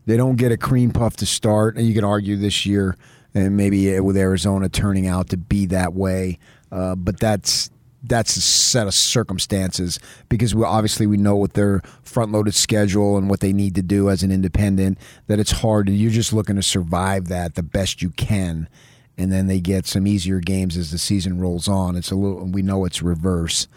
they 0.06 0.18
don't 0.18 0.36
get 0.36 0.52
a 0.52 0.58
cream 0.58 0.92
puff 0.92 1.16
to 1.18 1.26
start, 1.26 1.78
and 1.78 1.86
you 1.86 1.94
can 1.94 2.04
argue 2.04 2.36
this 2.36 2.66
year, 2.66 2.98
and 3.34 3.56
maybe 3.56 4.00
with 4.00 4.18
Arizona 4.18 4.68
turning 4.68 5.08
out 5.08 5.30
to 5.30 5.38
be 5.38 5.68
that 5.68 5.94
way, 5.94 6.40
uh, 6.72 6.96
but 6.96 7.20
that's 7.20 7.70
that's 8.04 8.36
a 8.36 8.42
set 8.42 8.88
of 8.88 8.96
circumstances 8.96 10.00
because 10.28 10.56
we 10.56 10.64
obviously 10.64 11.06
we 11.06 11.18
know 11.18 11.36
what 11.36 11.54
their 11.54 11.82
front-loaded 12.02 12.56
schedule 12.56 13.16
and 13.16 13.30
what 13.30 13.42
they 13.42 13.54
need 13.54 13.76
to 13.76 13.84
do 13.84 14.10
as 14.10 14.24
an 14.24 14.32
independent 14.32 14.98
that 15.28 15.40
it's 15.40 15.52
hard. 15.52 15.88
You're 15.88 16.10
just 16.10 16.34
looking 16.34 16.56
to 16.56 16.64
survive 16.64 17.28
that 17.28 17.54
the 17.54 17.62
best 17.62 18.02
you 18.02 18.10
can, 18.10 18.68
and 19.17 19.32
then 19.32 19.47
they 19.47 19.60
get 19.60 19.86
some 19.86 20.08
easier 20.08 20.39
games 20.39 20.78
as 20.78 20.91
the 20.91 20.97
season 20.97 21.39
rolls 21.39 21.67
on. 21.67 21.95
It's 21.95 22.12
a 22.12 22.15
little 22.15 22.45
we 22.45 22.62
know 22.62 22.86
it's 22.86 23.02
reverse. 23.02 23.67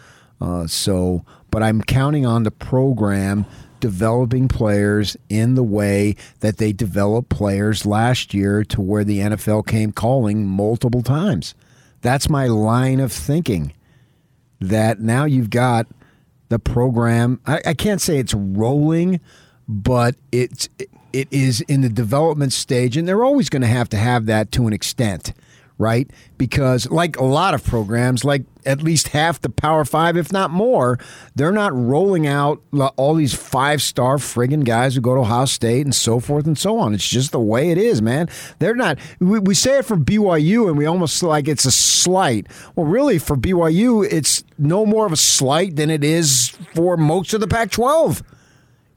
Uh, 0.41 0.67
so, 0.67 1.25
but 1.51 1.63
I'm 1.63 1.81
counting 1.81 2.25
on 2.25 2.43
the 2.43 2.51
program 2.51 3.45
developing 3.79 4.47
players 4.47 5.15
in 5.29 5.55
the 5.55 5.63
way 5.63 6.15
that 6.39 6.57
they 6.57 6.73
developed 6.73 7.29
players 7.29 7.85
last 7.85 8.33
year 8.33 8.63
to 8.63 8.81
where 8.81 9.03
the 9.03 9.19
NFL 9.19 9.67
came 9.67 9.91
calling 9.91 10.45
multiple 10.45 11.03
times. 11.03 11.53
That's 12.01 12.29
my 12.29 12.47
line 12.47 12.99
of 12.99 13.11
thinking. 13.11 13.73
That 14.59 14.99
now 14.99 15.25
you've 15.25 15.49
got 15.49 15.87
the 16.49 16.59
program. 16.59 17.39
I, 17.45 17.61
I 17.67 17.73
can't 17.73 18.01
say 18.01 18.17
it's 18.17 18.33
rolling, 18.33 19.19
but 19.67 20.15
it's 20.31 20.69
it 21.15 21.29
is 21.31 21.61
in 21.61 21.79
the 21.79 21.89
development 21.89 22.51
stage, 22.51 22.97
and 22.97 23.07
they're 23.07 23.23
always 23.23 23.49
going 23.49 23.61
to 23.61 23.69
have 23.69 23.87
to 23.89 23.97
have 23.97 24.25
that 24.25 24.51
to 24.51 24.67
an 24.67 24.73
extent, 24.73 25.31
right? 25.77 26.11
Because 26.37 26.91
like 26.91 27.15
a 27.15 27.23
lot 27.23 27.53
of 27.53 27.63
programs, 27.63 28.25
like 28.25 28.43
at 28.65 28.83
least 28.83 29.09
half 29.09 29.39
the 29.39 29.49
Power 29.49 29.85
Five, 29.85 30.17
if 30.17 30.33
not 30.33 30.51
more, 30.51 30.99
they're 31.33 31.53
not 31.53 31.71
rolling 31.73 32.27
out 32.27 32.61
all 32.97 33.15
these 33.15 33.33
five 33.33 33.81
star 33.81 34.17
friggin' 34.17 34.65
guys 34.65 34.95
who 34.95 35.01
go 35.01 35.15
to 35.15 35.21
Ohio 35.21 35.45
State 35.45 35.85
and 35.85 35.95
so 35.95 36.19
forth 36.19 36.45
and 36.47 36.57
so 36.57 36.77
on. 36.77 36.93
It's 36.93 37.07
just 37.07 37.31
the 37.31 37.39
way 37.39 37.71
it 37.71 37.77
is, 37.77 38.01
man. 38.01 38.27
They're 38.59 38.75
not. 38.75 38.99
We, 39.19 39.39
we 39.39 39.55
say 39.55 39.79
it 39.79 39.85
for 39.85 39.95
BYU, 39.95 40.67
and 40.67 40.77
we 40.77 40.85
almost 40.85 41.23
like 41.23 41.47
it's 41.47 41.63
a 41.63 41.71
slight. 41.71 42.47
Well, 42.75 42.87
really, 42.87 43.19
for 43.19 43.37
BYU, 43.37 44.05
it's 44.11 44.43
no 44.57 44.85
more 44.85 45.05
of 45.05 45.13
a 45.13 45.17
slight 45.17 45.77
than 45.77 45.89
it 45.89 46.03
is 46.03 46.49
for 46.73 46.97
most 46.97 47.33
of 47.33 47.39
the 47.39 47.47
Pac 47.47 47.71
12 47.71 48.21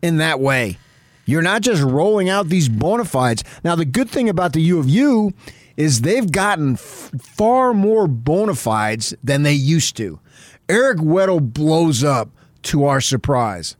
in 0.02 0.16
that 0.16 0.40
way. 0.40 0.78
You're 1.28 1.42
not 1.42 1.60
just 1.60 1.82
rolling 1.82 2.30
out 2.30 2.48
these 2.48 2.70
bona 2.70 3.04
fides. 3.04 3.44
Now, 3.62 3.74
the 3.74 3.84
good 3.84 4.08
thing 4.08 4.30
about 4.30 4.54
the 4.54 4.62
U 4.62 4.78
of 4.78 4.88
U 4.88 5.34
is 5.76 6.00
they've 6.00 6.32
gotten 6.32 6.72
f- 6.72 7.10
far 7.20 7.74
more 7.74 8.08
bona 8.08 8.54
fides 8.54 9.14
than 9.22 9.42
they 9.42 9.52
used 9.52 9.94
to. 9.98 10.20
Eric 10.70 10.96
Weddle 10.96 11.52
blows 11.52 12.02
up 12.02 12.30
to 12.62 12.86
our 12.86 13.02
surprise. 13.02 13.76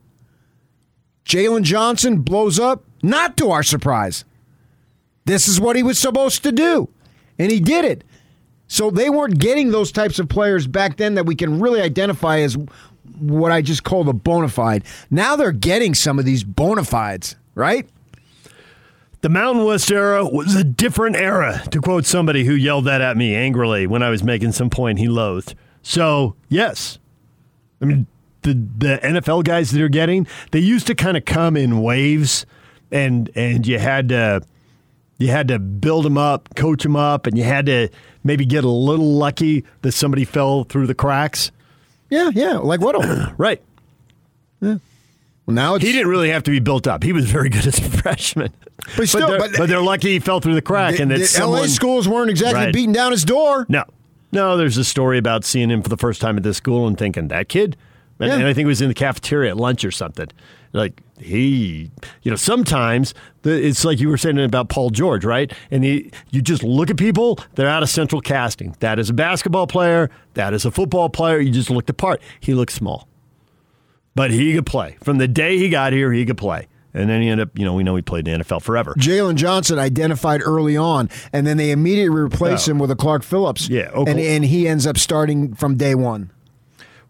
Jaylon 1.25 1.63
Johnson 1.63 2.19
blows 2.21 2.59
up, 2.59 2.83
not 3.01 3.35
to 3.37 3.49
our 3.49 3.63
surprise. 3.63 4.25
This 5.25 5.47
is 5.47 5.59
what 5.59 5.75
he 5.75 5.81
was 5.81 5.97
supposed 5.97 6.43
to 6.43 6.51
do, 6.51 6.87
and 7.39 7.51
he 7.51 7.59
did 7.59 7.83
it. 7.83 8.03
So 8.67 8.91
they 8.91 9.09
weren't 9.09 9.39
getting 9.39 9.71
those 9.71 9.91
types 9.91 10.19
of 10.19 10.29
players 10.29 10.67
back 10.67 10.97
then 10.97 11.15
that 11.15 11.25
we 11.25 11.33
can 11.33 11.59
really 11.59 11.81
identify 11.81 12.41
as 12.41 12.55
what 13.17 13.51
I 13.51 13.61
just 13.61 13.83
call 13.83 14.03
the 14.03 14.13
bona 14.13 14.49
fide. 14.49 14.83
Now 15.09 15.35
they're 15.35 15.51
getting 15.51 15.93
some 15.93 16.19
of 16.19 16.25
these 16.25 16.43
bona 16.43 16.83
fides, 16.83 17.35
right? 17.59 17.87
The 19.21 19.29
Mountain 19.29 19.65
West 19.65 19.91
era 19.91 20.25
was 20.25 20.55
a 20.55 20.63
different 20.63 21.17
era, 21.17 21.61
to 21.71 21.81
quote 21.81 22.05
somebody 22.05 22.45
who 22.45 22.53
yelled 22.53 22.85
that 22.85 23.01
at 23.01 23.17
me 23.17 23.35
angrily 23.35 23.85
when 23.85 24.01
I 24.01 24.09
was 24.09 24.23
making 24.23 24.53
some 24.53 24.69
point 24.69 24.97
he 24.97 25.09
loathed. 25.09 25.55
So, 25.81 26.35
yes. 26.47 26.99
I 27.81 27.85
mean, 27.85 28.07
the, 28.43 28.53
the 28.53 28.99
NFL 29.03 29.43
guys 29.43 29.71
that 29.71 29.77
they're 29.77 29.89
getting, 29.89 30.25
they 30.51 30.59
used 30.59 30.87
to 30.87 30.95
kind 30.95 31.17
of 31.17 31.25
come 31.25 31.57
in 31.57 31.81
waves 31.81 32.45
and 32.91 33.29
and 33.35 33.67
you 33.67 33.77
had 33.77 34.09
to 34.09 34.41
you 35.17 35.27
had 35.27 35.49
to 35.49 35.59
build 35.59 36.05
them 36.05 36.17
up, 36.17 36.55
coach 36.55 36.83
them 36.83 36.95
up, 36.95 37.27
and 37.27 37.37
you 37.37 37.43
had 37.43 37.65
to 37.65 37.89
maybe 38.23 38.45
get 38.45 38.63
a 38.63 38.69
little 38.69 39.13
lucky 39.13 39.65
that 39.81 39.91
somebody 39.91 40.23
fell 40.23 40.63
through 40.63 40.87
the 40.87 40.95
cracks. 40.95 41.51
Yeah, 42.09 42.31
yeah, 42.33 42.57
like 42.57 42.79
what? 42.79 42.95
Right. 43.37 43.61
Well, 45.49 45.55
now 45.55 45.77
He 45.77 45.91
didn't 45.91 46.07
really 46.09 46.29
have 46.29 46.43
to 46.43 46.51
be 46.51 46.59
built 46.59 46.87
up. 46.87 47.03
He 47.03 47.11
was 47.13 47.25
very 47.29 47.49
good 47.49 47.65
as 47.65 47.77
a 47.79 47.81
freshman. 48.01 48.53
But 48.95 49.09
still- 49.09 49.27
they're, 49.27 49.39
but- 49.39 49.51
but 49.57 49.67
they're 49.69 49.81
lucky 49.81 50.09
he 50.09 50.19
fell 50.19 50.39
through 50.39 50.55
the 50.55 50.61
crack 50.61 50.95
the, 50.97 51.01
and 51.03 51.11
that 51.11 51.25
someone, 51.25 51.61
LA 51.61 51.67
schools 51.67 52.07
weren't 52.07 52.29
exactly 52.29 52.65
Right. 52.65 52.73
beating 52.73 52.93
down 52.93 53.11
his 53.11 53.25
door. 53.25 53.65
No, 53.69 53.83
no. 54.31 54.57
There's 54.57 54.77
a 54.77 54.83
story 54.83 55.17
about 55.17 55.43
seeing 55.45 55.69
him 55.69 55.81
for 55.81 55.89
the 55.89 55.97
first 55.97 56.21
time 56.21 56.37
at 56.37 56.43
this 56.43 56.57
school 56.57 56.87
and 56.87 56.97
thinking 56.97 57.27
that 57.29 57.49
kid. 57.49 57.75
And, 58.19 58.29
Yeah. 58.29 58.35
and 58.37 58.45
I 58.47 58.53
think 58.53 58.65
it 58.65 58.67
was 58.67 58.81
in 58.81 58.89
the 58.89 58.93
cafeteria 58.93 59.51
at 59.51 59.57
lunch 59.57 59.83
or 59.85 59.91
something. 59.91 60.27
Like 60.71 61.01
he, 61.19 61.89
you 62.21 62.29
know, 62.29 62.35
sometimes 62.35 63.15
the, 63.41 63.51
it's 63.65 63.83
like 63.83 63.99
you 63.99 64.07
were 64.07 64.17
saying 64.17 64.39
about 64.39 64.69
Paul 64.69 64.91
George, 64.91 65.25
right? 65.25 65.51
And 65.71 65.83
you 65.83 66.11
just 66.31 66.61
look 66.63 66.91
at 66.91 66.97
people; 66.97 67.39
they're 67.55 67.67
out 67.67 67.81
of 67.81 67.89
central 67.89 68.21
casting. 68.21 68.75
That 68.79 68.99
is 68.99 69.09
a 69.09 69.13
basketball 69.13 69.65
player. 69.65 70.11
That 70.35 70.53
is 70.53 70.65
a 70.65 70.71
football 70.71 71.09
player. 71.09 71.39
You 71.39 71.49
just 71.49 71.71
look 71.71 71.87
the 71.87 71.93
part. 71.95 72.21
He 72.39 72.53
looks 72.53 72.75
small, 72.75 73.07
but 74.15 74.31
he 74.31 74.53
could 74.53 74.65
play. 74.65 74.97
From 75.03 75.17
the 75.17 75.27
day 75.27 75.57
he 75.57 75.69
got 75.69 75.93
here, 75.93 76.11
he 76.11 76.25
could 76.25 76.37
play. 76.37 76.67
And 76.93 77.07
then 77.09 77.21
he 77.21 77.29
ended 77.29 77.47
up, 77.49 77.57
you 77.59 77.65
know, 77.65 77.75
we 77.75 77.83
know 77.83 77.95
he 77.95 78.01
played 78.01 78.27
in 78.27 78.39
the 78.39 78.43
NFL 78.43 78.61
forever. 78.63 78.95
Jaylon 78.97 79.35
Johnson 79.35 79.77
identified 79.77 80.41
early 80.43 80.75
on, 80.75 81.07
and 81.31 81.45
then 81.45 81.57
they 81.57 81.69
immediately 81.71 82.09
replace 82.19 82.67
Oh. 82.67 82.71
him 82.71 82.79
with 82.79 82.89
a 82.89 82.95
Clark 82.95 83.21
Phillips. 83.23 83.69
Yeah, 83.69 83.89
Oklahoma- 83.89 84.09
and, 84.11 84.19
and 84.19 84.45
he 84.45 84.67
ends 84.67 84.87
up 84.87 84.97
starting 84.97 85.53
from 85.53 85.75
day 85.75 85.93
one. 85.95 86.31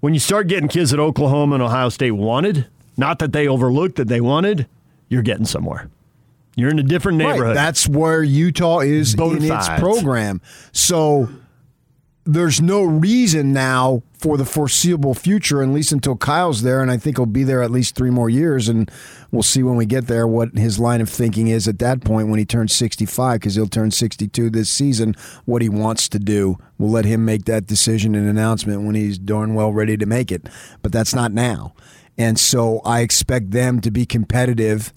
when 0.02 0.14
you 0.14 0.20
start 0.20 0.48
getting 0.48 0.68
kids 0.70 0.92
that 0.92 1.00
Oklahoma 1.00 1.56
and 1.56 1.64
Ohio 1.64 1.90
State 1.90 2.12
wanted, 2.12 2.68
not 2.98 3.20
that 3.20 3.34
they 3.34 3.48
overlooked 3.48 3.96
that 3.98 4.08
they 4.08 4.22
wanted, 4.22 4.66
you're 5.10 5.22
getting 5.22 5.46
somewhere. 5.46 5.90
You're 6.56 6.70
in 6.70 6.80
a 6.80 6.84
different 6.84 7.18
neighborhood. 7.18 7.48
Right. 7.48 7.54
That's 7.54 7.88
where 7.88 8.22
Utah 8.24 8.80
is 8.80 9.16
Bona 9.16 9.38
in 9.46 9.52
its 9.52 9.68
program. 9.78 10.40
So 10.74 11.30
there's 12.34 12.62
no 12.62 12.84
reason 12.84 13.54
now 13.54 14.04
for 14.20 14.38
the 14.38 14.46
foreseeable 14.46 15.16
future, 15.16 15.64
at 15.64 15.70
least 15.70 15.92
until 15.92 16.16
Kyle's 16.16 16.62
there, 16.62 16.82
and 16.82 16.92
I 16.92 16.98
think 16.98 17.18
he'll 17.18 17.26
be 17.26 17.44
there 17.44 17.64
at 17.64 17.72
least 17.72 17.96
three 17.96 18.12
more 18.12 18.30
years, 18.30 18.70
and 18.70 18.92
we'll 19.32 19.42
see 19.42 19.64
when 19.64 19.76
we 19.76 19.86
get 19.86 20.08
there 20.08 20.28
what 20.28 20.56
his 20.58 20.78
line 20.78 21.02
of 21.02 21.10
thinking 21.10 21.48
is 21.48 21.68
at 21.68 21.80
that 21.80 22.04
point 22.04 22.28
when 22.28 22.38
he 22.38 22.46
turns 22.46 22.76
65, 22.76 23.40
because 23.40 23.56
he'll 23.56 23.68
turn 23.68 23.90
62 23.90 24.50
this 24.52 24.70
season. 24.70 25.16
What 25.46 25.62
he 25.62 25.70
wants 25.70 26.08
to 26.10 26.20
do, 26.20 26.58
we'll 26.78 26.92
let 26.92 27.06
him 27.06 27.26
make 27.26 27.46
that 27.46 27.66
decision 27.66 28.14
and 28.14 28.28
announcement 28.28 28.84
when 28.84 28.96
he's 28.96 29.18
darn 29.18 29.56
well 29.56 29.74
ready 29.74 29.98
to 29.98 30.06
make 30.06 30.32
it, 30.32 30.48
but 30.82 30.92
that's 30.92 31.16
not 31.16 31.32
now. 31.32 31.74
And 32.18 32.38
so 32.38 32.82
I 32.86 33.00
expect 33.00 33.52
them 33.52 33.80
to 33.82 33.90
be 33.90 34.06
competitive 34.06 34.94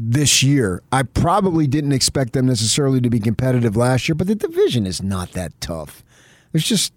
this 0.00 0.44
year. 0.44 0.80
I 0.92 1.02
probably 1.02 1.66
didn't 1.66 1.92
expect 1.92 2.32
them 2.32 2.46
necessarily 2.46 3.00
to 3.00 3.10
be 3.10 3.18
competitive 3.18 3.76
last 3.76 4.08
year, 4.08 4.14
but 4.14 4.28
the 4.28 4.36
division 4.36 4.86
is 4.86 5.02
not 5.02 5.32
that 5.32 5.60
tough. 5.60 6.04
There's 6.52 6.64
just 6.64 6.94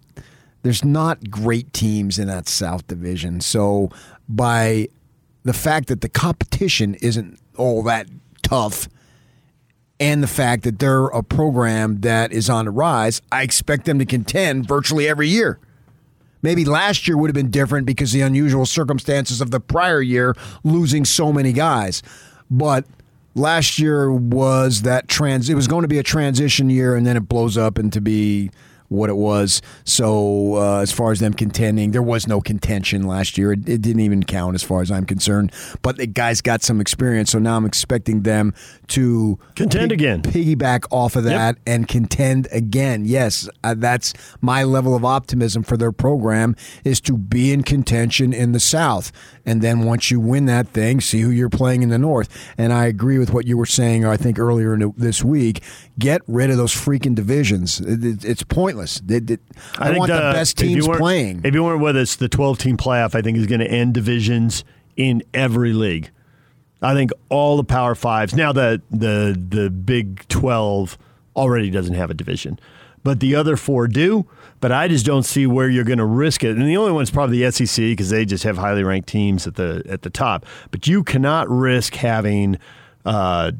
there's 0.62 0.84
not 0.84 1.28
great 1.28 1.72
teams 1.72 2.20
in 2.20 2.28
that 2.28 2.48
South 2.48 2.86
division. 2.86 3.40
So 3.40 3.90
by 4.28 4.88
the 5.42 5.52
fact 5.52 5.88
that 5.88 6.00
the 6.00 6.08
competition 6.08 6.94
isn't 6.94 7.40
all 7.56 7.82
that 7.82 8.06
tough 8.42 8.88
and 9.98 10.22
the 10.22 10.28
fact 10.28 10.62
that 10.62 10.78
they're 10.78 11.06
a 11.06 11.24
program 11.24 12.00
that 12.02 12.32
is 12.32 12.48
on 12.48 12.66
the 12.66 12.70
rise, 12.70 13.20
I 13.32 13.42
expect 13.42 13.84
them 13.84 13.98
to 13.98 14.06
contend 14.06 14.68
virtually 14.68 15.08
every 15.08 15.28
year. 15.28 15.58
Maybe 16.42 16.64
last 16.64 17.08
year 17.08 17.16
would 17.16 17.28
have 17.28 17.34
been 17.34 17.50
different 17.50 17.86
because 17.86 18.12
the 18.12 18.20
unusual 18.20 18.66
circumstances 18.66 19.40
of 19.40 19.50
the 19.50 19.60
prior 19.60 20.00
year 20.00 20.34
losing 20.62 21.04
so 21.04 21.32
many 21.32 21.52
guys. 21.52 22.02
But 22.50 22.84
last 23.34 23.78
year 23.78 24.12
was 24.12 24.82
that 24.82 25.08
trans 25.08 25.48
it 25.48 25.54
was 25.54 25.66
going 25.66 25.82
to 25.82 25.88
be 25.88 25.98
a 25.98 26.02
transition 26.02 26.68
year 26.68 26.94
and 26.94 27.06
then 27.06 27.16
it 27.16 27.28
blows 27.28 27.56
up 27.56 27.78
into 27.78 28.00
be 28.00 28.50
what 28.92 29.10
it 29.10 29.16
was. 29.16 29.60
So 29.84 30.56
uh, 30.56 30.80
as 30.80 30.92
far 30.92 31.12
as 31.12 31.20
them 31.20 31.34
contending, 31.34 31.90
there 31.92 32.02
was 32.02 32.26
no 32.26 32.40
contention 32.40 33.02
last 33.06 33.36
year. 33.38 33.52
It, 33.52 33.68
it 33.68 33.82
didn't 33.82 34.00
even 34.00 34.22
count 34.22 34.54
as 34.54 34.62
far 34.62 34.82
as 34.82 34.90
I'm 34.90 35.04
concerned. 35.06 35.52
But 35.82 35.96
the 35.96 36.06
guys 36.06 36.40
got 36.40 36.62
some 36.62 36.80
experience, 36.80 37.30
so 37.30 37.38
now 37.38 37.56
I'm 37.56 37.64
expecting 37.66 38.22
them 38.22 38.54
to 38.88 39.38
Contend 39.54 39.92
again. 39.92 40.22
piggyback 40.22 40.84
off 40.90 41.16
of 41.16 41.24
that 41.24 41.58
and 41.66 41.88
contend 41.88 42.48
again. 42.52 43.04
Yes, 43.04 43.48
uh, 43.64 43.74
that's 43.76 44.12
my 44.40 44.64
level 44.64 44.94
of 44.94 45.04
optimism 45.04 45.62
for 45.62 45.76
their 45.76 45.92
program 45.92 46.54
is 46.84 47.00
to 47.02 47.16
be 47.16 47.52
in 47.52 47.62
contention 47.62 48.32
in 48.32 48.52
the 48.52 48.60
South, 48.60 49.12
and 49.46 49.62
then 49.62 49.84
once 49.84 50.10
you 50.10 50.20
win 50.20 50.46
that 50.46 50.68
thing, 50.68 51.00
see 51.00 51.20
who 51.20 51.30
you're 51.30 51.48
playing 51.48 51.82
in 51.82 51.88
the 51.88 51.98
North. 51.98 52.28
And 52.58 52.72
I 52.72 52.86
agree 52.86 53.18
with 53.18 53.32
what 53.32 53.46
you 53.46 53.56
were 53.56 53.66
saying. 53.66 54.04
or 54.04 54.10
I 54.10 54.16
think 54.16 54.38
earlier 54.38 54.74
in 54.74 54.80
the, 54.80 54.92
this 54.96 55.22
week, 55.24 55.62
get 55.98 56.20
rid 56.26 56.50
of 56.50 56.56
those 56.56 56.74
freaking 56.74 57.14
divisions. 57.14 57.80
It- 57.80 58.04
it- 58.04 58.24
it's 58.24 58.42
pointless. 58.42 58.81
It- 59.08 59.30
it- 59.30 59.40
I, 59.78 59.86
think 59.88 59.98
want 60.00 60.10
the, 60.12 60.18
best 60.18 60.60
if 60.62 60.68
you 60.68 60.74
teams 60.76 60.88
weren't- 60.88 61.00
playing. 61.00 61.40
If 61.44 61.54
you 61.54 61.62
weren't 61.64 61.80
with 61.82 61.96
us, 61.96 62.16
the 62.16 62.28
12 62.28 62.58
team 62.58 62.76
playoff, 62.76 63.14
I 63.14 63.22
think, 63.22 63.36
is 63.38 63.46
going 63.46 63.60
to 63.60 63.70
end 63.70 63.94
divisions 63.94 64.64
in 64.96 65.22
every 65.34 65.72
league. 65.72 66.10
I 66.82 66.94
think 66.94 67.10
all 67.28 67.56
the 67.56 67.64
Power 67.64 67.94
Fives. 67.94 68.34
Now 68.34 68.52
the 68.52 68.82
the 68.90 69.40
the 69.48 69.70
Big 69.70 70.26
12 70.28 70.98
already 71.36 71.70
doesn't 71.70 71.94
have 71.94 72.10
a 72.10 72.14
division, 72.14 72.58
but 73.04 73.20
the 73.20 73.34
other 73.36 73.56
four 73.56 73.86
do. 73.86 74.26
But 74.60 74.70
I 74.72 74.86
just 74.88 75.06
don't 75.06 75.22
see 75.24 75.46
where 75.46 75.68
you're 75.68 75.84
going 75.84 75.98
to 75.98 76.04
risk 76.04 76.42
it. 76.44 76.56
And 76.56 76.66
the 76.68 76.76
only 76.76 76.92
one's 76.92 77.10
probably 77.10 77.40
the 77.42 77.50
SEC 77.52 77.76
because 77.84 78.10
they 78.10 78.24
just 78.24 78.44
have 78.44 78.56
highly 78.58 78.82
ranked 78.84 79.08
teams 79.08 79.46
at 79.46 79.54
the 79.54 79.82
at 79.88 80.02
the 80.02 80.10
top. 80.10 80.44
But 80.72 80.86
you 80.88 81.02
cannot 81.04 81.48
risk 81.48 81.94
having. 81.94 82.58
Uh, 83.04 83.52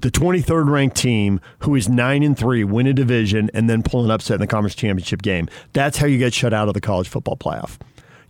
the 0.00 0.10
23rd 0.10 0.68
ranked 0.68 0.96
team 0.96 1.40
who 1.60 1.74
is 1.74 1.88
9 1.88 2.22
and 2.22 2.38
3 2.38 2.64
win 2.64 2.86
a 2.86 2.92
division 2.92 3.50
and 3.54 3.68
then 3.68 3.82
pull 3.82 4.04
an 4.04 4.10
upset 4.10 4.34
in 4.36 4.40
the 4.40 4.46
conference 4.46 4.74
championship 4.74 5.22
game. 5.22 5.48
That's 5.72 5.98
how 5.98 6.06
you 6.06 6.18
get 6.18 6.32
shut 6.34 6.52
out 6.52 6.68
of 6.68 6.74
the 6.74 6.80
college 6.80 7.08
football 7.08 7.36
playoff. 7.36 7.78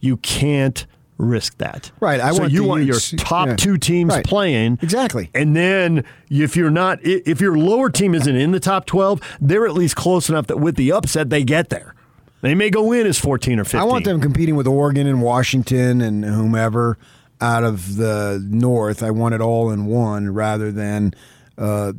You 0.00 0.16
can't 0.18 0.86
risk 1.18 1.58
that. 1.58 1.92
Right, 2.00 2.18
I 2.20 2.32
so 2.32 2.40
want 2.40 2.52
you 2.52 2.64
want 2.64 2.84
your 2.84 2.98
top 3.18 3.48
yeah. 3.48 3.56
two 3.56 3.76
teams 3.76 4.14
Right. 4.14 4.24
playing. 4.24 4.78
Exactly. 4.82 5.30
And 5.34 5.54
then 5.54 6.04
if 6.30 6.56
you're 6.56 6.70
not 6.70 6.98
if 7.02 7.40
your 7.40 7.58
lower 7.58 7.90
team 7.90 8.14
isn't 8.14 8.34
in 8.34 8.52
the 8.52 8.60
top 8.60 8.86
12, 8.86 9.20
they're 9.40 9.66
at 9.66 9.74
least 9.74 9.96
close 9.96 10.28
enough 10.30 10.46
that 10.46 10.58
with 10.58 10.76
the 10.76 10.92
upset 10.92 11.28
they 11.30 11.44
get 11.44 11.68
there. 11.68 11.94
They 12.40 12.54
may 12.54 12.70
go 12.70 12.90
in 12.92 13.06
as 13.06 13.18
14 13.18 13.60
or 13.60 13.64
15. 13.64 13.80
I 13.80 13.84
want 13.84 14.06
them 14.06 14.20
competing 14.20 14.56
with 14.56 14.66
Oregon 14.66 15.06
and 15.06 15.20
Washington 15.20 16.00
and 16.00 16.24
whomever 16.24 16.96
out 17.38 17.64
of 17.64 17.96
the 17.96 18.42
North. 18.48 19.02
I 19.02 19.10
want 19.10 19.34
it 19.34 19.42
all 19.42 19.70
in 19.70 19.84
one 19.86 20.32
rather 20.32 20.72
than 20.72 21.12
uh, 21.60 21.92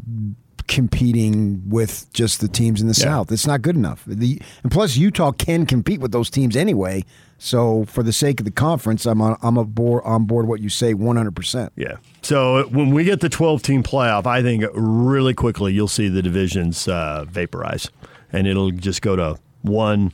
competing 0.68 1.62
with 1.70 2.12
just 2.14 2.40
the 2.40 2.48
teams 2.48 2.82
in 2.82 2.88
the 2.88 2.94
South. 2.94 3.32
It's 3.32 3.48
not 3.48 3.62
good 3.62 3.76
enough. 3.76 4.04
The, 4.06 4.42
and 4.64 4.72
plus, 4.72 4.96
Utah 4.96 5.32
can 5.32 5.66
compete 5.66 6.00
with 6.00 6.12
those 6.12 6.30
teams 6.30 6.56
anyway. 6.56 7.04
So, 7.38 7.86
for 7.86 8.04
the 8.04 8.14
sake 8.14 8.40
of 8.40 8.46
the 8.46 8.52
conference, 8.52 9.06
I'm 9.06 9.22
on, 9.22 9.38
I'm 9.42 9.58
aboard, 9.58 10.04
on 10.06 10.26
board 10.26 10.48
what 10.48 10.62
you 10.62 10.70
say 10.70 10.94
100%. 10.94 11.72
Yeah. 11.76 11.98
So 12.22 12.58
uh, 12.58 12.64
when 12.66 12.92
we 12.92 13.04
get 13.04 13.20
the 13.20 13.30
12 13.30 13.64
team 13.64 13.84
playoff, 13.84 14.28
I 14.28 14.42
think 14.42 14.64
really 14.74 15.34
quickly 15.34 15.74
you'll 15.74 15.88
see 15.88 16.08
the 16.08 16.22
divisions 16.22 16.88
uh, 16.88 17.26
vaporize 17.28 17.90
and 18.32 18.48
it'll 18.48 18.72
just 18.72 19.02
go 19.02 19.16
to 19.16 19.40
one, 19.64 20.14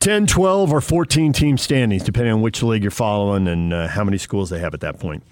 10, 0.00 0.26
12, 0.26 0.72
or 0.72 0.80
14 0.80 1.32
team 1.32 1.58
standings, 1.58 2.04
depending 2.04 2.32
on 2.32 2.40
which 2.40 2.62
league 2.62 2.82
you're 2.82 2.90
following 2.90 3.48
and 3.48 3.72
uh, 3.72 3.88
how 3.88 4.04
many 4.04 4.16
schools 4.16 4.50
they 4.50 4.60
have 4.60 4.74
at 4.74 4.80
that 4.80 4.98
point. 5.00 5.24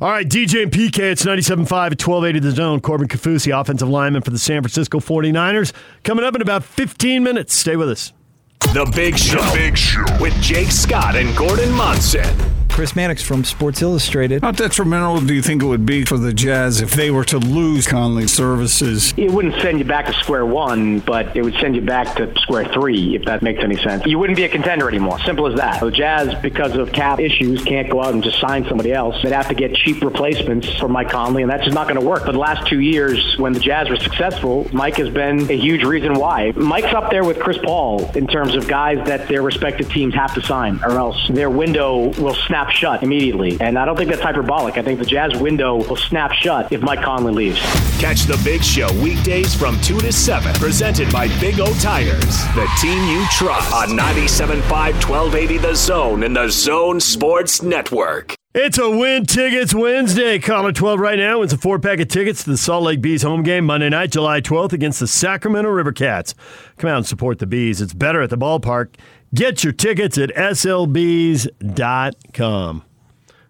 All 0.00 0.10
right, 0.10 0.28
DJ 0.28 0.62
and 0.62 0.72
PK, 0.72 0.98
it's 0.98 1.24
97.5 1.24 1.62
at 1.62 2.02
1280 2.02 2.38
The 2.40 2.50
Zone. 2.50 2.80
Corbin 2.80 3.08
Kaufusi, 3.08 3.58
offensive 3.58 3.88
lineman 3.88 4.22
for 4.22 4.30
the 4.30 4.38
San 4.38 4.62
Francisco 4.62 4.98
49ers, 4.98 5.72
coming 6.04 6.24
up 6.24 6.34
in 6.34 6.42
about 6.42 6.64
15 6.64 7.22
minutes. 7.22 7.54
Stay 7.54 7.76
with 7.76 7.90
us. 7.90 8.12
The 8.60 8.90
Big 8.94 9.16
Show. 9.18 9.42
Big 9.54 9.76
Show. 9.76 10.04
With 10.20 10.34
Jake 10.42 10.70
Scott 10.70 11.16
and 11.16 11.36
Gordon 11.36 11.72
Monson. 11.72 12.59
Chris 12.80 12.96
Mannix 12.96 13.22
from 13.22 13.44
Sports 13.44 13.82
Illustrated. 13.82 14.40
How 14.40 14.52
detrimental 14.52 15.20
do 15.20 15.34
you 15.34 15.42
think 15.42 15.62
it 15.62 15.66
would 15.66 15.84
be 15.84 16.06
for 16.06 16.16
the 16.16 16.32
Jazz 16.32 16.80
if 16.80 16.92
they 16.92 17.10
were 17.10 17.24
to 17.24 17.36
lose 17.36 17.86
Conley's 17.86 18.32
services? 18.32 19.12
It 19.18 19.30
wouldn't 19.30 19.60
send 19.60 19.78
you 19.78 19.84
back 19.84 20.06
to 20.06 20.14
square 20.14 20.46
one, 20.46 21.00
but 21.00 21.36
it 21.36 21.42
would 21.42 21.52
send 21.60 21.76
you 21.76 21.82
back 21.82 22.16
to 22.16 22.32
square 22.40 22.64
three, 22.72 23.16
if 23.16 23.26
that 23.26 23.42
makes 23.42 23.62
any 23.62 23.76
sense. 23.76 24.06
You 24.06 24.18
wouldn't 24.18 24.38
be 24.38 24.44
a 24.44 24.48
contender 24.48 24.88
anymore. 24.88 25.20
Simple 25.26 25.46
as 25.46 25.56
that. 25.56 25.78
The 25.82 25.90
Jazz, 25.90 26.34
because 26.40 26.74
of 26.74 26.90
cap 26.90 27.20
issues, 27.20 27.62
can't 27.64 27.90
go 27.90 28.02
out 28.02 28.14
and 28.14 28.24
just 28.24 28.40
sign 28.40 28.64
somebody 28.66 28.94
else. 28.94 29.14
They'd 29.22 29.32
have 29.32 29.48
to 29.48 29.54
get 29.54 29.74
cheap 29.74 30.00
replacements 30.02 30.72
for 30.78 30.88
Mike 30.88 31.10
Conley, 31.10 31.42
and 31.42 31.52
that's 31.52 31.64
just 31.64 31.74
not 31.74 31.86
going 31.86 32.00
to 32.00 32.06
work. 32.06 32.24
For 32.24 32.32
the 32.32 32.38
last 32.38 32.66
two 32.66 32.80
years, 32.80 33.36
when 33.36 33.52
the 33.52 33.60
Jazz 33.60 33.90
were 33.90 33.96
successful, 33.96 34.66
Mike 34.72 34.96
has 34.96 35.10
been 35.10 35.40
a 35.50 35.54
huge 35.58 35.84
reason 35.84 36.14
why. 36.14 36.52
Mike's 36.56 36.94
up 36.94 37.10
there 37.10 37.24
with 37.24 37.40
Chris 37.40 37.58
Paul 37.58 38.10
in 38.12 38.26
terms 38.26 38.54
of 38.54 38.66
guys 38.66 39.06
that 39.06 39.28
their 39.28 39.42
respective 39.42 39.90
teams 39.92 40.14
have 40.14 40.32
to 40.32 40.40
sign, 40.40 40.80
or 40.82 40.92
else 40.92 41.28
their 41.28 41.50
window 41.50 42.18
will 42.18 42.34
snap 42.46 42.69
shut 42.70 43.02
immediately. 43.02 43.56
And 43.60 43.78
I 43.78 43.84
don't 43.84 43.96
think 43.96 44.10
that's 44.10 44.22
hyperbolic. 44.22 44.78
I 44.78 44.82
think 44.82 44.98
the 44.98 45.04
Jazz 45.06 45.36
window 45.36 45.76
will 45.76 45.96
snap 45.96 46.32
shut 46.32 46.72
if 46.72 46.80
Mike 46.80 47.02
Conley 47.02 47.32
leaves. 47.32 47.60
Catch 48.00 48.24
the 48.24 48.40
Big 48.44 48.62
Show 48.62 48.92
weekdays 49.02 49.54
from 49.54 49.80
2 49.80 50.00
to 50.00 50.12
7. 50.12 50.54
Presented 50.54 51.12
by 51.12 51.28
Big 51.40 51.60
O 51.60 51.72
Tires, 51.80 52.44
the 52.54 52.68
team 52.80 53.02
you 53.08 53.24
trust. 53.30 53.72
On 53.72 53.88
97.5 53.88 54.60
1280 54.70 55.58
The 55.58 55.74
Zone 55.74 56.22
and 56.22 56.34
the 56.34 56.48
Zone 56.48 57.00
Sports 57.00 57.62
Network. 57.62 58.34
It's 58.52 58.78
a 58.78 58.90
Win 58.90 59.26
Tickets 59.26 59.72
Wednesday. 59.72 60.40
Caller 60.40 60.72
12 60.72 60.98
right 60.98 61.16
now 61.16 61.38
wins 61.38 61.52
a 61.52 61.56
four 61.56 61.78
pack 61.78 62.00
of 62.00 62.08
tickets 62.08 62.42
to 62.42 62.50
the 62.50 62.56
Salt 62.56 62.82
Lake 62.82 63.00
Bees 63.00 63.22
home 63.22 63.44
game 63.44 63.64
Monday 63.64 63.88
night, 63.88 64.10
July 64.10 64.40
12th 64.40 64.72
against 64.72 64.98
the 64.98 65.06
Sacramento 65.06 65.70
River 65.70 65.92
Cats. 65.92 66.34
Come 66.76 66.90
out 66.90 66.96
and 66.96 67.06
support 67.06 67.38
the 67.38 67.46
Bees. 67.46 67.80
It's 67.80 67.94
better 67.94 68.20
at 68.22 68.30
the 68.30 68.36
ballpark. 68.36 68.96
Get 69.34 69.62
your 69.62 69.72
tickets 69.72 70.18
at 70.18 70.30
slbees.com. 70.30 70.82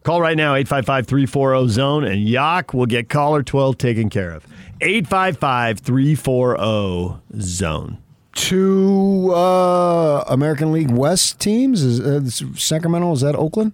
Call 0.02 0.20
right 0.20 0.36
now, 0.36 0.54
855 0.54 1.06
340 1.06 1.68
Zone, 1.68 2.04
and 2.04 2.22
Yak 2.22 2.72
will 2.74 2.86
get 2.86 3.08
caller 3.08 3.42
12 3.42 3.78
taken 3.78 4.08
care 4.10 4.30
of. 4.30 4.46
855 4.80 5.80
340 5.80 7.20
Zone. 7.40 7.98
Two 8.32 9.32
uh, 9.34 10.24
American 10.28 10.72
League 10.72 10.90
West 10.90 11.38
teams. 11.40 11.82
Is 11.82 12.00
uh, 12.00 12.24
Sacramento? 12.56 13.12
Is 13.12 13.20
that 13.22 13.34
Oakland? 13.34 13.72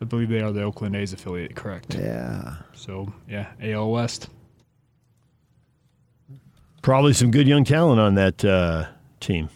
I 0.00 0.04
believe 0.04 0.28
they 0.28 0.40
are 0.40 0.52
the 0.52 0.62
Oakland 0.62 0.96
A's 0.96 1.12
affiliate, 1.12 1.54
correct? 1.54 1.94
Yeah. 1.94 2.56
So, 2.74 3.12
yeah, 3.28 3.52
AL 3.62 3.90
West. 3.90 4.28
Probably 6.82 7.12
some 7.12 7.30
good 7.30 7.46
young 7.46 7.64
talent 7.64 8.00
on 8.00 8.16
that 8.16 8.44
uh, 8.44 8.86
team. 9.20 9.48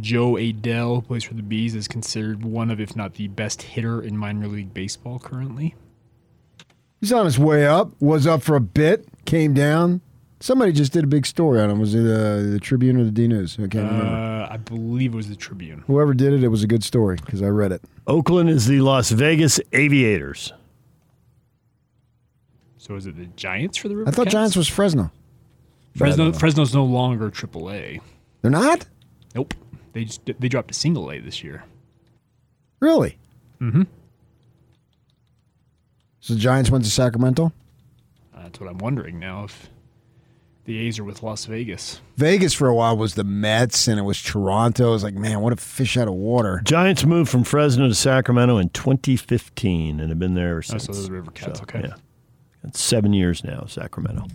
Jo 0.00 0.34
Adell, 0.34 0.96
who 0.96 1.02
plays 1.02 1.24
for 1.24 1.34
the 1.34 1.42
Bees, 1.42 1.74
is 1.74 1.86
considered 1.88 2.44
one 2.44 2.70
of, 2.70 2.80
if 2.80 2.96
not 2.96 3.14
the 3.14 3.28
best 3.28 3.62
hitter 3.62 4.00
in 4.02 4.16
minor 4.16 4.48
league 4.48 4.72
baseball 4.72 5.18
currently. 5.18 5.74
He's 7.00 7.12
on 7.12 7.24
his 7.24 7.38
way 7.38 7.66
up. 7.66 7.90
Was 8.00 8.26
up 8.26 8.42
for 8.42 8.56
a 8.56 8.60
bit. 8.60 9.06
Came 9.24 9.54
down. 9.54 10.00
Somebody 10.40 10.72
just 10.72 10.92
did 10.92 11.04
a 11.04 11.06
big 11.08 11.26
story 11.26 11.60
on 11.60 11.70
him. 11.70 11.78
Was 11.78 11.94
it 11.94 12.00
uh, 12.04 12.50
the 12.50 12.58
Tribune 12.60 12.96
or 13.00 13.04
the 13.04 13.10
D 13.10 13.28
News? 13.28 13.56
I 13.58 13.66
can't 13.68 13.90
remember. 13.90 14.04
Uh, 14.06 14.48
I 14.50 14.56
believe 14.56 15.12
it 15.12 15.16
was 15.16 15.28
the 15.28 15.36
Tribune. 15.36 15.84
Whoever 15.86 16.14
did 16.14 16.32
it, 16.32 16.42
it 16.42 16.48
was 16.48 16.62
a 16.62 16.66
good 16.66 16.82
story 16.82 17.16
because 17.16 17.42
I 17.42 17.48
read 17.48 17.72
it. 17.72 17.82
Oakland 18.06 18.50
is 18.50 18.66
the 18.66 18.80
Las 18.80 19.10
Vegas 19.10 19.60
Aviators. 19.72 20.52
So 22.76 22.96
is 22.96 23.06
it 23.06 23.16
the 23.16 23.26
Giants 23.36 23.78
for 23.78 23.88
the 23.88 23.96
River 23.96 24.08
I 24.08 24.12
thought 24.12 24.24
Cats? 24.24 24.32
Giants 24.32 24.56
was 24.56 24.68
Fresno. 24.68 25.12
Fresno. 25.96 26.24
don't. 26.24 26.38
Fresno's 26.38 26.74
no 26.74 26.84
longer 26.84 27.30
AAA. 27.30 28.00
They're 28.40 28.50
not 28.50 28.86
Nope. 29.34 29.54
They 29.92 30.04
just 30.04 30.22
they 30.38 30.48
dropped 30.48 30.70
a 30.70 30.74
single 30.74 31.10
A 31.10 31.18
this 31.20 31.42
year. 31.44 31.64
really. 32.80 33.18
Mm-hmm. 33.60 33.82
So 36.20 36.34
the 36.34 36.40
Giants 36.40 36.70
went 36.70 36.84
to 36.84 36.90
Sacramento. 36.90 37.52
That's 38.36 38.58
what 38.60 38.68
I'm 38.68 38.78
wondering 38.78 39.18
now 39.18 39.44
if 39.44 39.68
the 40.64 40.78
A's 40.78 40.98
are 40.98 41.04
with 41.04 41.22
Las 41.22 41.44
Vegas. 41.46 42.00
Vegas 42.16 42.52
for 42.54 42.68
a 42.68 42.74
while 42.74 42.96
was 42.96 43.14
the 43.14 43.24
Mets, 43.24 43.88
and 43.88 43.98
it 43.98 44.02
was 44.02 44.20
Toronto. 44.22 44.88
I 44.88 44.92
was 44.92 45.02
like, 45.04 45.14
man, 45.14 45.40
what 45.40 45.52
a 45.52 45.56
fish 45.56 45.96
out 45.96 46.08
of 46.08 46.14
water. 46.14 46.60
Giants 46.64 47.04
moved 47.04 47.30
from 47.30 47.42
Fresno 47.44 47.88
to 47.88 47.94
Sacramento 47.94 48.58
in 48.58 48.68
2015 48.70 50.00
and 50.00 50.08
have 50.08 50.18
been 50.18 50.34
there 50.34 50.50
ever 50.50 50.58
Oh, 50.58 50.60
since. 50.62 50.84
so 50.86 50.92
those 50.92 51.10
River 51.10 51.30
Cats. 51.32 51.58
So, 51.58 51.64
okay. 51.64 51.82
Yeah. 51.88 51.94
It's 52.64 52.80
seven 52.80 53.12
years 53.12 53.42
now, 53.42 53.64
Sacramento. 53.66 54.26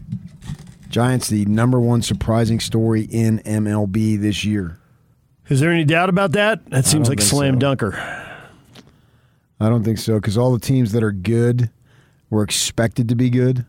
Giants, 0.89 1.27
the 1.29 1.45
number 1.45 1.79
one 1.79 2.01
surprising 2.01 2.59
story 2.59 3.03
in 3.03 3.39
MLB 3.39 4.19
this 4.19 4.43
year. 4.43 4.79
Is 5.49 5.59
there 5.59 5.71
any 5.71 5.85
doubt 5.85 6.09
about 6.09 6.33
that? 6.33 6.69
That 6.69 6.85
seems 6.85 7.07
like 7.07 7.21
slam 7.21 7.55
so. 7.55 7.59
dunker. 7.59 7.93
I 9.59 9.69
don't 9.69 9.83
think 9.83 9.97
so 9.97 10.15
because 10.15 10.37
all 10.37 10.51
the 10.51 10.59
teams 10.59 10.91
that 10.91 11.03
are 11.03 11.11
good 11.11 11.71
were 12.29 12.43
expected 12.43 13.09
to 13.09 13.15
be 13.15 13.29
good. 13.29 13.65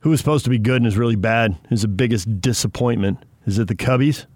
Who 0.00 0.10
was 0.10 0.20
supposed 0.20 0.44
to 0.44 0.50
be 0.50 0.58
good 0.58 0.76
and 0.76 0.86
is 0.86 0.98
really 0.98 1.16
bad? 1.16 1.56
Who's 1.70 1.82
the 1.82 1.88
biggest 1.88 2.40
disappointment? 2.40 3.18
Is 3.46 3.58
it 3.58 3.68
the 3.68 3.74
Cubbies? 3.74 4.26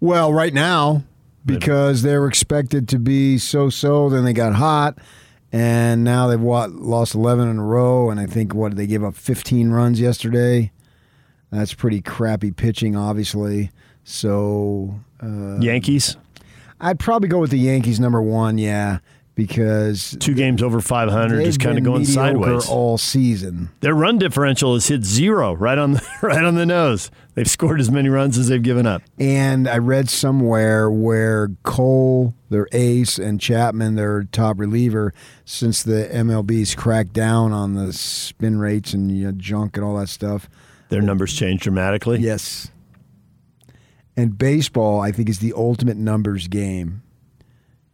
Well, 0.00 0.32
right 0.32 0.54
now, 0.54 1.04
because 1.44 2.00
they 2.00 2.16
were 2.16 2.26
expected 2.26 2.88
to 2.88 2.98
be 2.98 3.36
so-so, 3.36 4.08
then 4.08 4.24
they 4.24 4.32
got 4.32 4.54
hot, 4.54 4.98
and 5.52 6.04
now 6.04 6.26
they've 6.26 6.40
what, 6.40 6.72
lost 6.72 7.14
11 7.14 7.48
in 7.48 7.58
a 7.58 7.62
row, 7.62 8.08
and 8.08 8.18
I 8.18 8.24
think 8.24 8.54
what 8.54 8.76
they 8.76 8.86
gave 8.86 9.04
up 9.04 9.14
15 9.14 9.70
runs 9.70 10.00
yesterday. 10.00 10.72
That's 11.50 11.74
pretty 11.74 12.00
crappy 12.00 12.50
pitching, 12.50 12.96
obviously. 12.96 13.70
So 14.10 15.00
uh, 15.22 15.58
Yankees, 15.60 16.16
I'd 16.80 16.98
probably 16.98 17.28
go 17.28 17.38
with 17.38 17.50
the 17.50 17.58
Yankees 17.58 18.00
number 18.00 18.20
one, 18.20 18.58
yeah, 18.58 18.98
because 19.36 20.16
two 20.18 20.34
games 20.34 20.64
over 20.64 20.80
500, 20.80 21.36
they've 21.36 21.46
just 21.46 21.60
kind 21.60 21.78
of 21.78 21.84
going 21.84 22.04
sideways. 22.04 22.68
all 22.68 22.98
season. 22.98 23.70
Their 23.78 23.94
run 23.94 24.18
differential 24.18 24.74
has 24.74 24.88
hit 24.88 25.04
zero, 25.04 25.52
right 25.52 25.78
on 25.78 25.92
the, 25.92 26.02
right 26.22 26.44
on 26.44 26.56
the 26.56 26.66
nose. 26.66 27.08
They've 27.34 27.48
scored 27.48 27.80
as 27.80 27.88
many 27.88 28.08
runs 28.08 28.36
as 28.36 28.48
they've 28.48 28.60
given 28.60 28.84
up. 28.84 29.00
And 29.16 29.68
I 29.68 29.78
read 29.78 30.10
somewhere 30.10 30.90
where 30.90 31.50
Cole, 31.62 32.34
their 32.50 32.66
ace, 32.72 33.16
and 33.16 33.40
Chapman, 33.40 33.94
their 33.94 34.24
top 34.24 34.58
reliever, 34.58 35.14
since 35.44 35.84
the 35.84 36.10
MLB's 36.12 36.74
cracked 36.74 37.12
down 37.12 37.52
on 37.52 37.74
the 37.74 37.92
spin 37.92 38.58
rates 38.58 38.92
and 38.92 39.16
you 39.16 39.26
know, 39.26 39.32
junk 39.32 39.76
and 39.76 39.86
all 39.86 39.96
that 39.98 40.08
stuff. 40.08 40.50
Their 40.88 41.00
numbers 41.00 41.32
changed 41.32 41.62
dramatically. 41.62 42.18
Yes. 42.18 42.72
And 44.20 44.36
baseball, 44.36 45.00
I 45.00 45.12
think, 45.12 45.28
is 45.28 45.38
the 45.38 45.52
ultimate 45.56 45.96
numbers 45.96 46.46
game. 46.48 47.02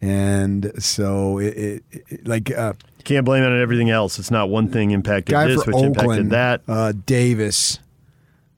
And 0.00 0.72
so, 0.82 1.38
it, 1.38 1.56
it, 1.56 1.84
it 2.08 2.28
like 2.28 2.50
uh, 2.50 2.74
Can't 3.04 3.24
blame 3.24 3.42
it 3.44 3.46
on 3.46 3.60
everything 3.60 3.90
else. 3.90 4.18
It's 4.18 4.30
not 4.30 4.48
one 4.50 4.68
thing 4.68 4.90
impacted 4.90 5.34
this, 5.48 5.66
which 5.66 5.76
impacted 5.76 6.30
that. 6.30 6.62
uh, 6.68 6.92
Davis, 7.06 7.78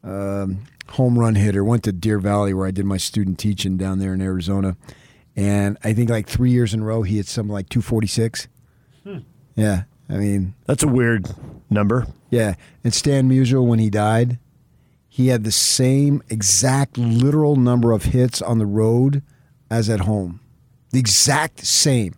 um, 0.03 0.61
home 0.91 1.19
run 1.19 1.35
hitter, 1.35 1.63
went 1.63 1.85
to 1.85 1.93
Deer 1.93 2.19
Valley 2.19 2.55
where 2.55 2.67
I 2.67 2.71
did 2.71 2.87
my 2.87 2.97
student 2.97 3.39
teaching 3.39 3.77
down 3.77 3.99
there 3.99 4.15
in 4.15 4.21
Arizona, 4.21 4.77
and 5.37 5.79
I 5.85 5.93
think 5.93 6.11
like 6.11 6.27
three 6.27 6.51
years 6.51 6.75
in 6.75 6.81
a 6.81 6.85
row 6.85 7.03
he 7.03 7.17
hit 7.19 7.27
something 7.27 7.53
like 7.53 7.69
two 7.69 7.83
forty 7.83 8.07
six. 8.09 8.49
Hmm. 9.05 9.19
Yeah, 9.55 9.83
I 10.09 10.15
mean, 10.15 10.55
That's 10.67 10.83
a 10.83 10.89
weird 10.89 11.29
number. 11.71 12.07
yeah. 12.31 12.55
And 12.83 12.93
Stan 12.95 13.29
Musial, 13.31 13.67
when 13.67 13.79
he 13.79 13.91
died, 13.91 14.39
he 15.19 15.27
had 15.27 15.43
the 15.43 15.51
same 15.51 16.23
exact 16.29 16.97
literal 16.97 17.57
number 17.57 17.91
of 17.91 18.05
hits 18.05 18.41
on 18.41 18.59
the 18.59 18.67
road 18.67 19.21
as 19.69 19.91
at 19.91 19.99
home. 19.99 20.39
The 20.91 21.01
exact 21.01 21.67
same. 21.67 22.15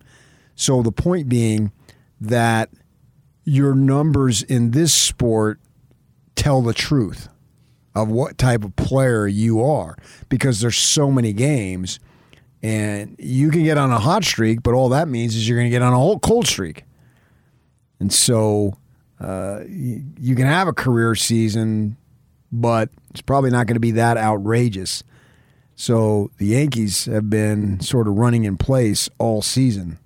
So 0.55 0.83
the 0.83 0.93
point 0.93 1.27
being 1.27 1.73
that 2.21 2.69
your 3.43 3.75
numbers 3.75 4.43
in 4.43 4.73
this 4.73 4.93
sport 4.93 5.61
tell 6.35 6.61
the 6.61 6.75
truth 6.75 7.31
of 7.95 8.09
what 8.09 8.37
type 8.37 8.65
of 8.65 8.77
player 8.77 9.27
you 9.27 9.65
are 9.65 9.97
because 10.29 10.61
there's 10.61 10.77
so 10.77 11.11
many 11.11 11.33
games 11.33 12.01
and 12.63 13.17
you 13.19 13.51
can 13.51 13.65
get 13.65 13.79
on 13.79 13.91
a 13.91 13.99
hot 13.99 14.25
streak 14.25 14.63
but 14.63 14.75
all 14.75 14.91
that 14.91 15.09
means 15.09 15.35
is 15.35 15.49
you're 15.49 15.57
going 15.57 15.71
to 15.71 15.71
get 15.71 15.81
on 15.81 15.95
a 15.95 15.99
whole 15.99 16.19
cold 16.19 16.47
streak 16.47 16.85
and 17.99 18.13
so 18.13 18.75
uh, 19.21 19.61
you, 19.67 20.05
you 20.19 20.37
can 20.37 20.45
have 20.45 20.69
a 20.69 20.73
career 20.75 21.15
season 21.15 21.97
but 22.53 22.89
it's 23.11 23.23
probably 23.23 23.51
not 23.51 23.67
going 23.67 23.77
to 23.77 23.81
be 23.81 23.93
that 23.93 24.17
outrageous 24.17 25.03
so 25.75 26.31
the 26.39 26.47
yankees 26.47 27.07
have 27.07 27.31
been 27.31 27.81
sort 27.81 28.07
of 28.07 28.15
running 28.15 28.45
in 28.45 28.57
place 28.57 29.09
all 29.19 29.43
season 29.43 29.99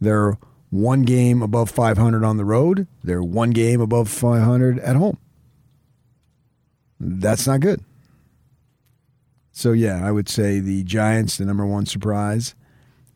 they're 0.00 0.36
one 0.70 1.02
game 1.02 1.42
above 1.42 1.70
500 1.70 2.24
on 2.24 2.36
the 2.36 2.44
road 2.44 2.86
they're 3.02 3.22
one 3.22 3.50
game 3.50 3.80
above 3.80 4.08
500 4.08 4.78
at 4.80 4.96
home 4.96 5.18
that's 7.02 7.46
not 7.46 7.60
good. 7.60 7.80
So 9.50 9.72
yeah, 9.72 10.06
I 10.06 10.12
would 10.12 10.28
say 10.28 10.60
the 10.60 10.82
Giants, 10.84 11.36
the 11.36 11.44
number 11.44 11.66
one 11.66 11.84
surprise, 11.84 12.54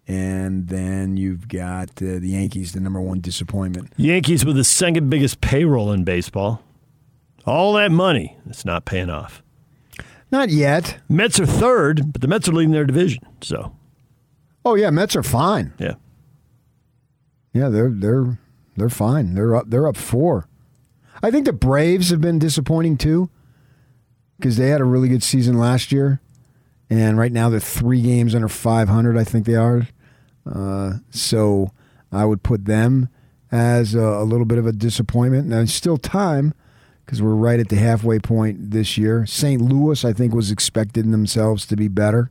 and 0.07 0.69
then 0.69 1.17
you've 1.17 1.49
got 1.49 1.91
uh, 2.03 2.19
the 2.19 2.31
Yankees, 2.31 2.73
the 2.73 2.81
number 2.81 3.01
one 3.01 3.21
disappointment. 3.21 3.93
Yankees 3.97 4.45
with 4.45 4.57
the 4.57 4.65
second 4.65 5.09
biggest 5.09 5.41
payroll 5.41 5.93
in 5.93 6.05
baseball. 6.05 6.63
All 7.47 7.75
that 7.75 7.93
money, 7.93 8.37
it's 8.49 8.65
not 8.65 8.85
paying 8.85 9.09
off. 9.11 9.43
Not 10.33 10.49
yet. 10.51 10.99
Mets 11.09 11.39
are 11.39 11.47
third, 11.47 12.13
but 12.13 12.21
the 12.21 12.27
Mets 12.29 12.49
are 12.49 12.53
leading 12.53 12.73
their 12.73 12.85
division. 12.85 13.23
So, 13.41 13.77
Oh 14.65 14.75
yeah, 14.75 14.91
Mets 14.91 15.15
are 15.15 15.23
fine. 15.23 15.73
yeah. 15.79 15.95
Yeah, 17.55 17.69
they're 17.69 17.91
they're 17.91 18.39
they're 18.77 18.91
fine. 18.91 19.35
They're 19.35 19.55
up 19.57 19.71
they're 19.71 19.87
up 19.87 19.97
four. 19.97 20.49
I 21.23 21.31
think 21.31 21.47
the 21.47 21.53
Braves 21.53 22.11
have 22.11 22.21
been 22.21 22.39
disappointing 22.39 22.99
too, 22.99 23.31
because 24.39 24.57
they 24.59 24.69
had 24.69 24.81
a 24.83 24.85
really 24.85 25.09
good 25.09 25.23
season 25.23 25.57
last 25.59 25.91
year, 25.93 26.21
and 26.91 27.17
right 27.17 27.33
now 27.33 27.49
they're 27.49 27.61
three 27.61 28.03
games 28.03 28.35
under 28.35 28.49
five 28.49 28.89
hundred. 28.89 29.17
I 29.17 29.25
think 29.25 29.47
they 29.47 29.55
are. 29.55 29.87
Uh, 30.45 30.95
so 31.11 31.71
I 32.13 32.25
would 32.27 32.43
put 32.43 32.67
them 32.67 33.09
as 33.51 33.95
a, 33.95 34.01
a 34.01 34.25
little 34.25 34.45
bit 34.47 34.59
of 34.59 34.67
a 34.67 34.73
disappointment. 34.73 35.47
Now 35.49 35.61
it's 35.61 35.73
still 35.73 35.97
time 35.97 36.53
because 37.07 37.23
we're 37.23 37.35
right 37.35 37.61
at 37.61 37.69
the 37.69 37.77
halfway 37.77 38.19
point 38.19 38.73
this 38.73 38.99
year. 38.99 39.25
St. 39.27 39.63
Louis, 39.63 40.05
I 40.05 40.13
think, 40.13 40.35
was 40.35 40.51
expecting 40.51 41.13
themselves 41.13 41.65
to 41.67 41.77
be 41.77 41.87
better. 41.89 42.31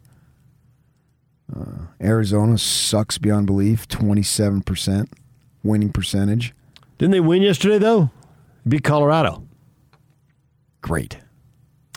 Uh, 1.55 1.85
Arizona 2.01 2.57
sucks 2.57 3.17
beyond 3.17 3.45
belief, 3.47 3.87
twenty-seven 3.87 4.61
percent 4.63 5.09
winning 5.63 5.91
percentage. 5.91 6.53
Didn't 6.97 7.11
they 7.11 7.19
win 7.19 7.41
yesterday, 7.41 7.77
though? 7.77 8.09
Beat 8.67 8.83
Colorado, 8.83 9.43
Great. 10.81 11.17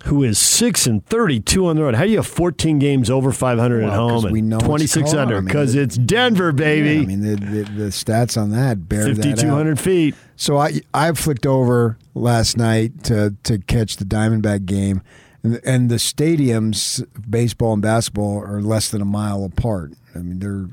who 0.04 0.22
is 0.22 0.38
6 0.38 0.86
and 0.86 1.04
32 1.06 1.66
on 1.66 1.76
the 1.76 1.82
road. 1.82 1.94
How 1.94 2.04
do 2.04 2.10
you 2.10 2.16
have 2.16 2.26
14 2.26 2.78
games 2.78 3.08
over 3.10 3.30
500 3.32 3.84
at 3.84 3.92
home 3.92 4.24
and 4.24 4.32
we 4.32 4.40
know 4.42 4.56
it's 4.56 4.64
26 4.66 5.10
Colorado. 5.10 5.20
under? 5.22 5.36
I 5.36 5.40
mean, 5.40 5.46
Because 5.46 5.74
it's 5.74 5.96
Denver, 5.96 6.52
baby. 6.52 6.94
Yeah, 6.96 7.02
I 7.02 7.06
mean, 7.06 7.20
the, 7.20 7.36
the, 7.36 7.62
the 7.72 7.84
stats 7.88 8.40
on 8.40 8.50
that 8.50 8.88
bear 8.88 9.04
that 9.14 9.18
out. 9.18 9.24
5,200 9.24 9.78
feet. 9.80 10.14
So 10.38 10.56
I 10.56 10.80
I 10.94 11.10
flicked 11.12 11.46
over 11.46 11.98
last 12.14 12.56
night 12.56 13.02
to 13.04 13.34
to 13.42 13.58
catch 13.58 13.96
the 13.96 14.04
Diamondback 14.04 14.66
game, 14.66 15.02
and, 15.42 15.60
and 15.64 15.90
the 15.90 15.96
stadiums, 15.96 17.04
baseball 17.28 17.72
and 17.72 17.82
basketball, 17.82 18.38
are 18.44 18.62
less 18.62 18.88
than 18.88 19.02
a 19.02 19.04
mile 19.04 19.44
apart. 19.44 19.94
I 20.14 20.18
mean, 20.18 20.38
they're 20.38 20.68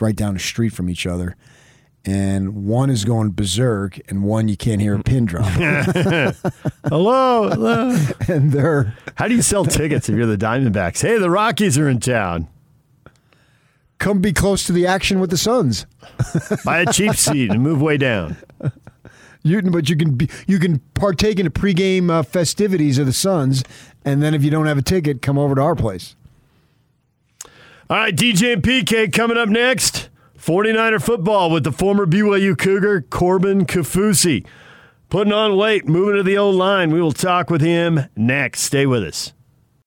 right 0.00 0.16
down 0.16 0.32
the 0.32 0.40
street 0.40 0.72
from 0.72 0.88
each 0.88 1.06
other, 1.06 1.36
and 2.06 2.64
one 2.64 2.88
is 2.88 3.04
going 3.04 3.32
berserk, 3.32 4.00
and 4.08 4.22
one 4.24 4.48
you 4.48 4.56
can't 4.56 4.80
hear 4.80 4.94
a 4.94 5.02
pin 5.02 5.26
drop, 5.26 5.44
Hello, 6.88 7.50
hello. 7.50 7.96
and 8.28 8.50
they're 8.50 8.96
How 9.16 9.28
do 9.28 9.34
you 9.34 9.42
sell 9.42 9.66
tickets 9.66 10.08
if 10.08 10.16
you're 10.16 10.24
the 10.24 10.38
Diamondbacks? 10.38 11.02
Hey, 11.02 11.18
the 11.18 11.30
Rockies 11.30 11.76
are 11.76 11.88
in 11.88 12.00
town. 12.00 12.48
Come 14.02 14.18
be 14.18 14.32
close 14.32 14.64
to 14.66 14.72
the 14.72 14.84
action 14.84 15.20
with 15.20 15.30
the 15.30 15.36
Suns. 15.36 15.86
Buy 16.64 16.80
a 16.80 16.92
cheap 16.92 17.14
seat 17.14 17.52
and 17.52 17.62
move 17.62 17.80
way 17.80 17.96
down. 17.96 18.36
You, 19.44 19.62
but 19.62 19.88
you 19.88 19.96
can 19.96 20.16
be, 20.16 20.28
you 20.48 20.58
can 20.58 20.80
partake 20.94 21.38
in 21.38 21.44
the 21.44 21.52
pregame 21.52 22.10
uh, 22.10 22.24
festivities 22.24 22.98
of 22.98 23.06
the 23.06 23.12
Suns, 23.12 23.62
and 24.04 24.20
then 24.20 24.34
if 24.34 24.42
you 24.42 24.50
don't 24.50 24.66
have 24.66 24.76
a 24.76 24.82
ticket, 24.82 25.22
come 25.22 25.38
over 25.38 25.54
to 25.54 25.60
our 25.60 25.76
place. 25.76 26.16
All 27.88 27.96
right, 27.96 28.12
DJ 28.12 28.54
and 28.54 28.62
PK 28.64 29.12
coming 29.12 29.38
up 29.38 29.48
next. 29.48 30.08
49er 30.36 31.00
football 31.00 31.52
with 31.52 31.62
the 31.62 31.70
former 31.70 32.04
BYU 32.04 32.58
Cougar, 32.58 33.02
Corbin 33.02 33.66
Kaufusi. 33.66 34.44
Putting 35.10 35.32
on 35.32 35.56
weight, 35.56 35.86
moving 35.86 36.16
to 36.16 36.24
the 36.24 36.36
old 36.36 36.56
line. 36.56 36.90
We 36.90 37.00
will 37.00 37.12
talk 37.12 37.50
with 37.50 37.60
him 37.60 38.00
next. 38.16 38.62
Stay 38.62 38.84
with 38.84 39.04
us. 39.04 39.32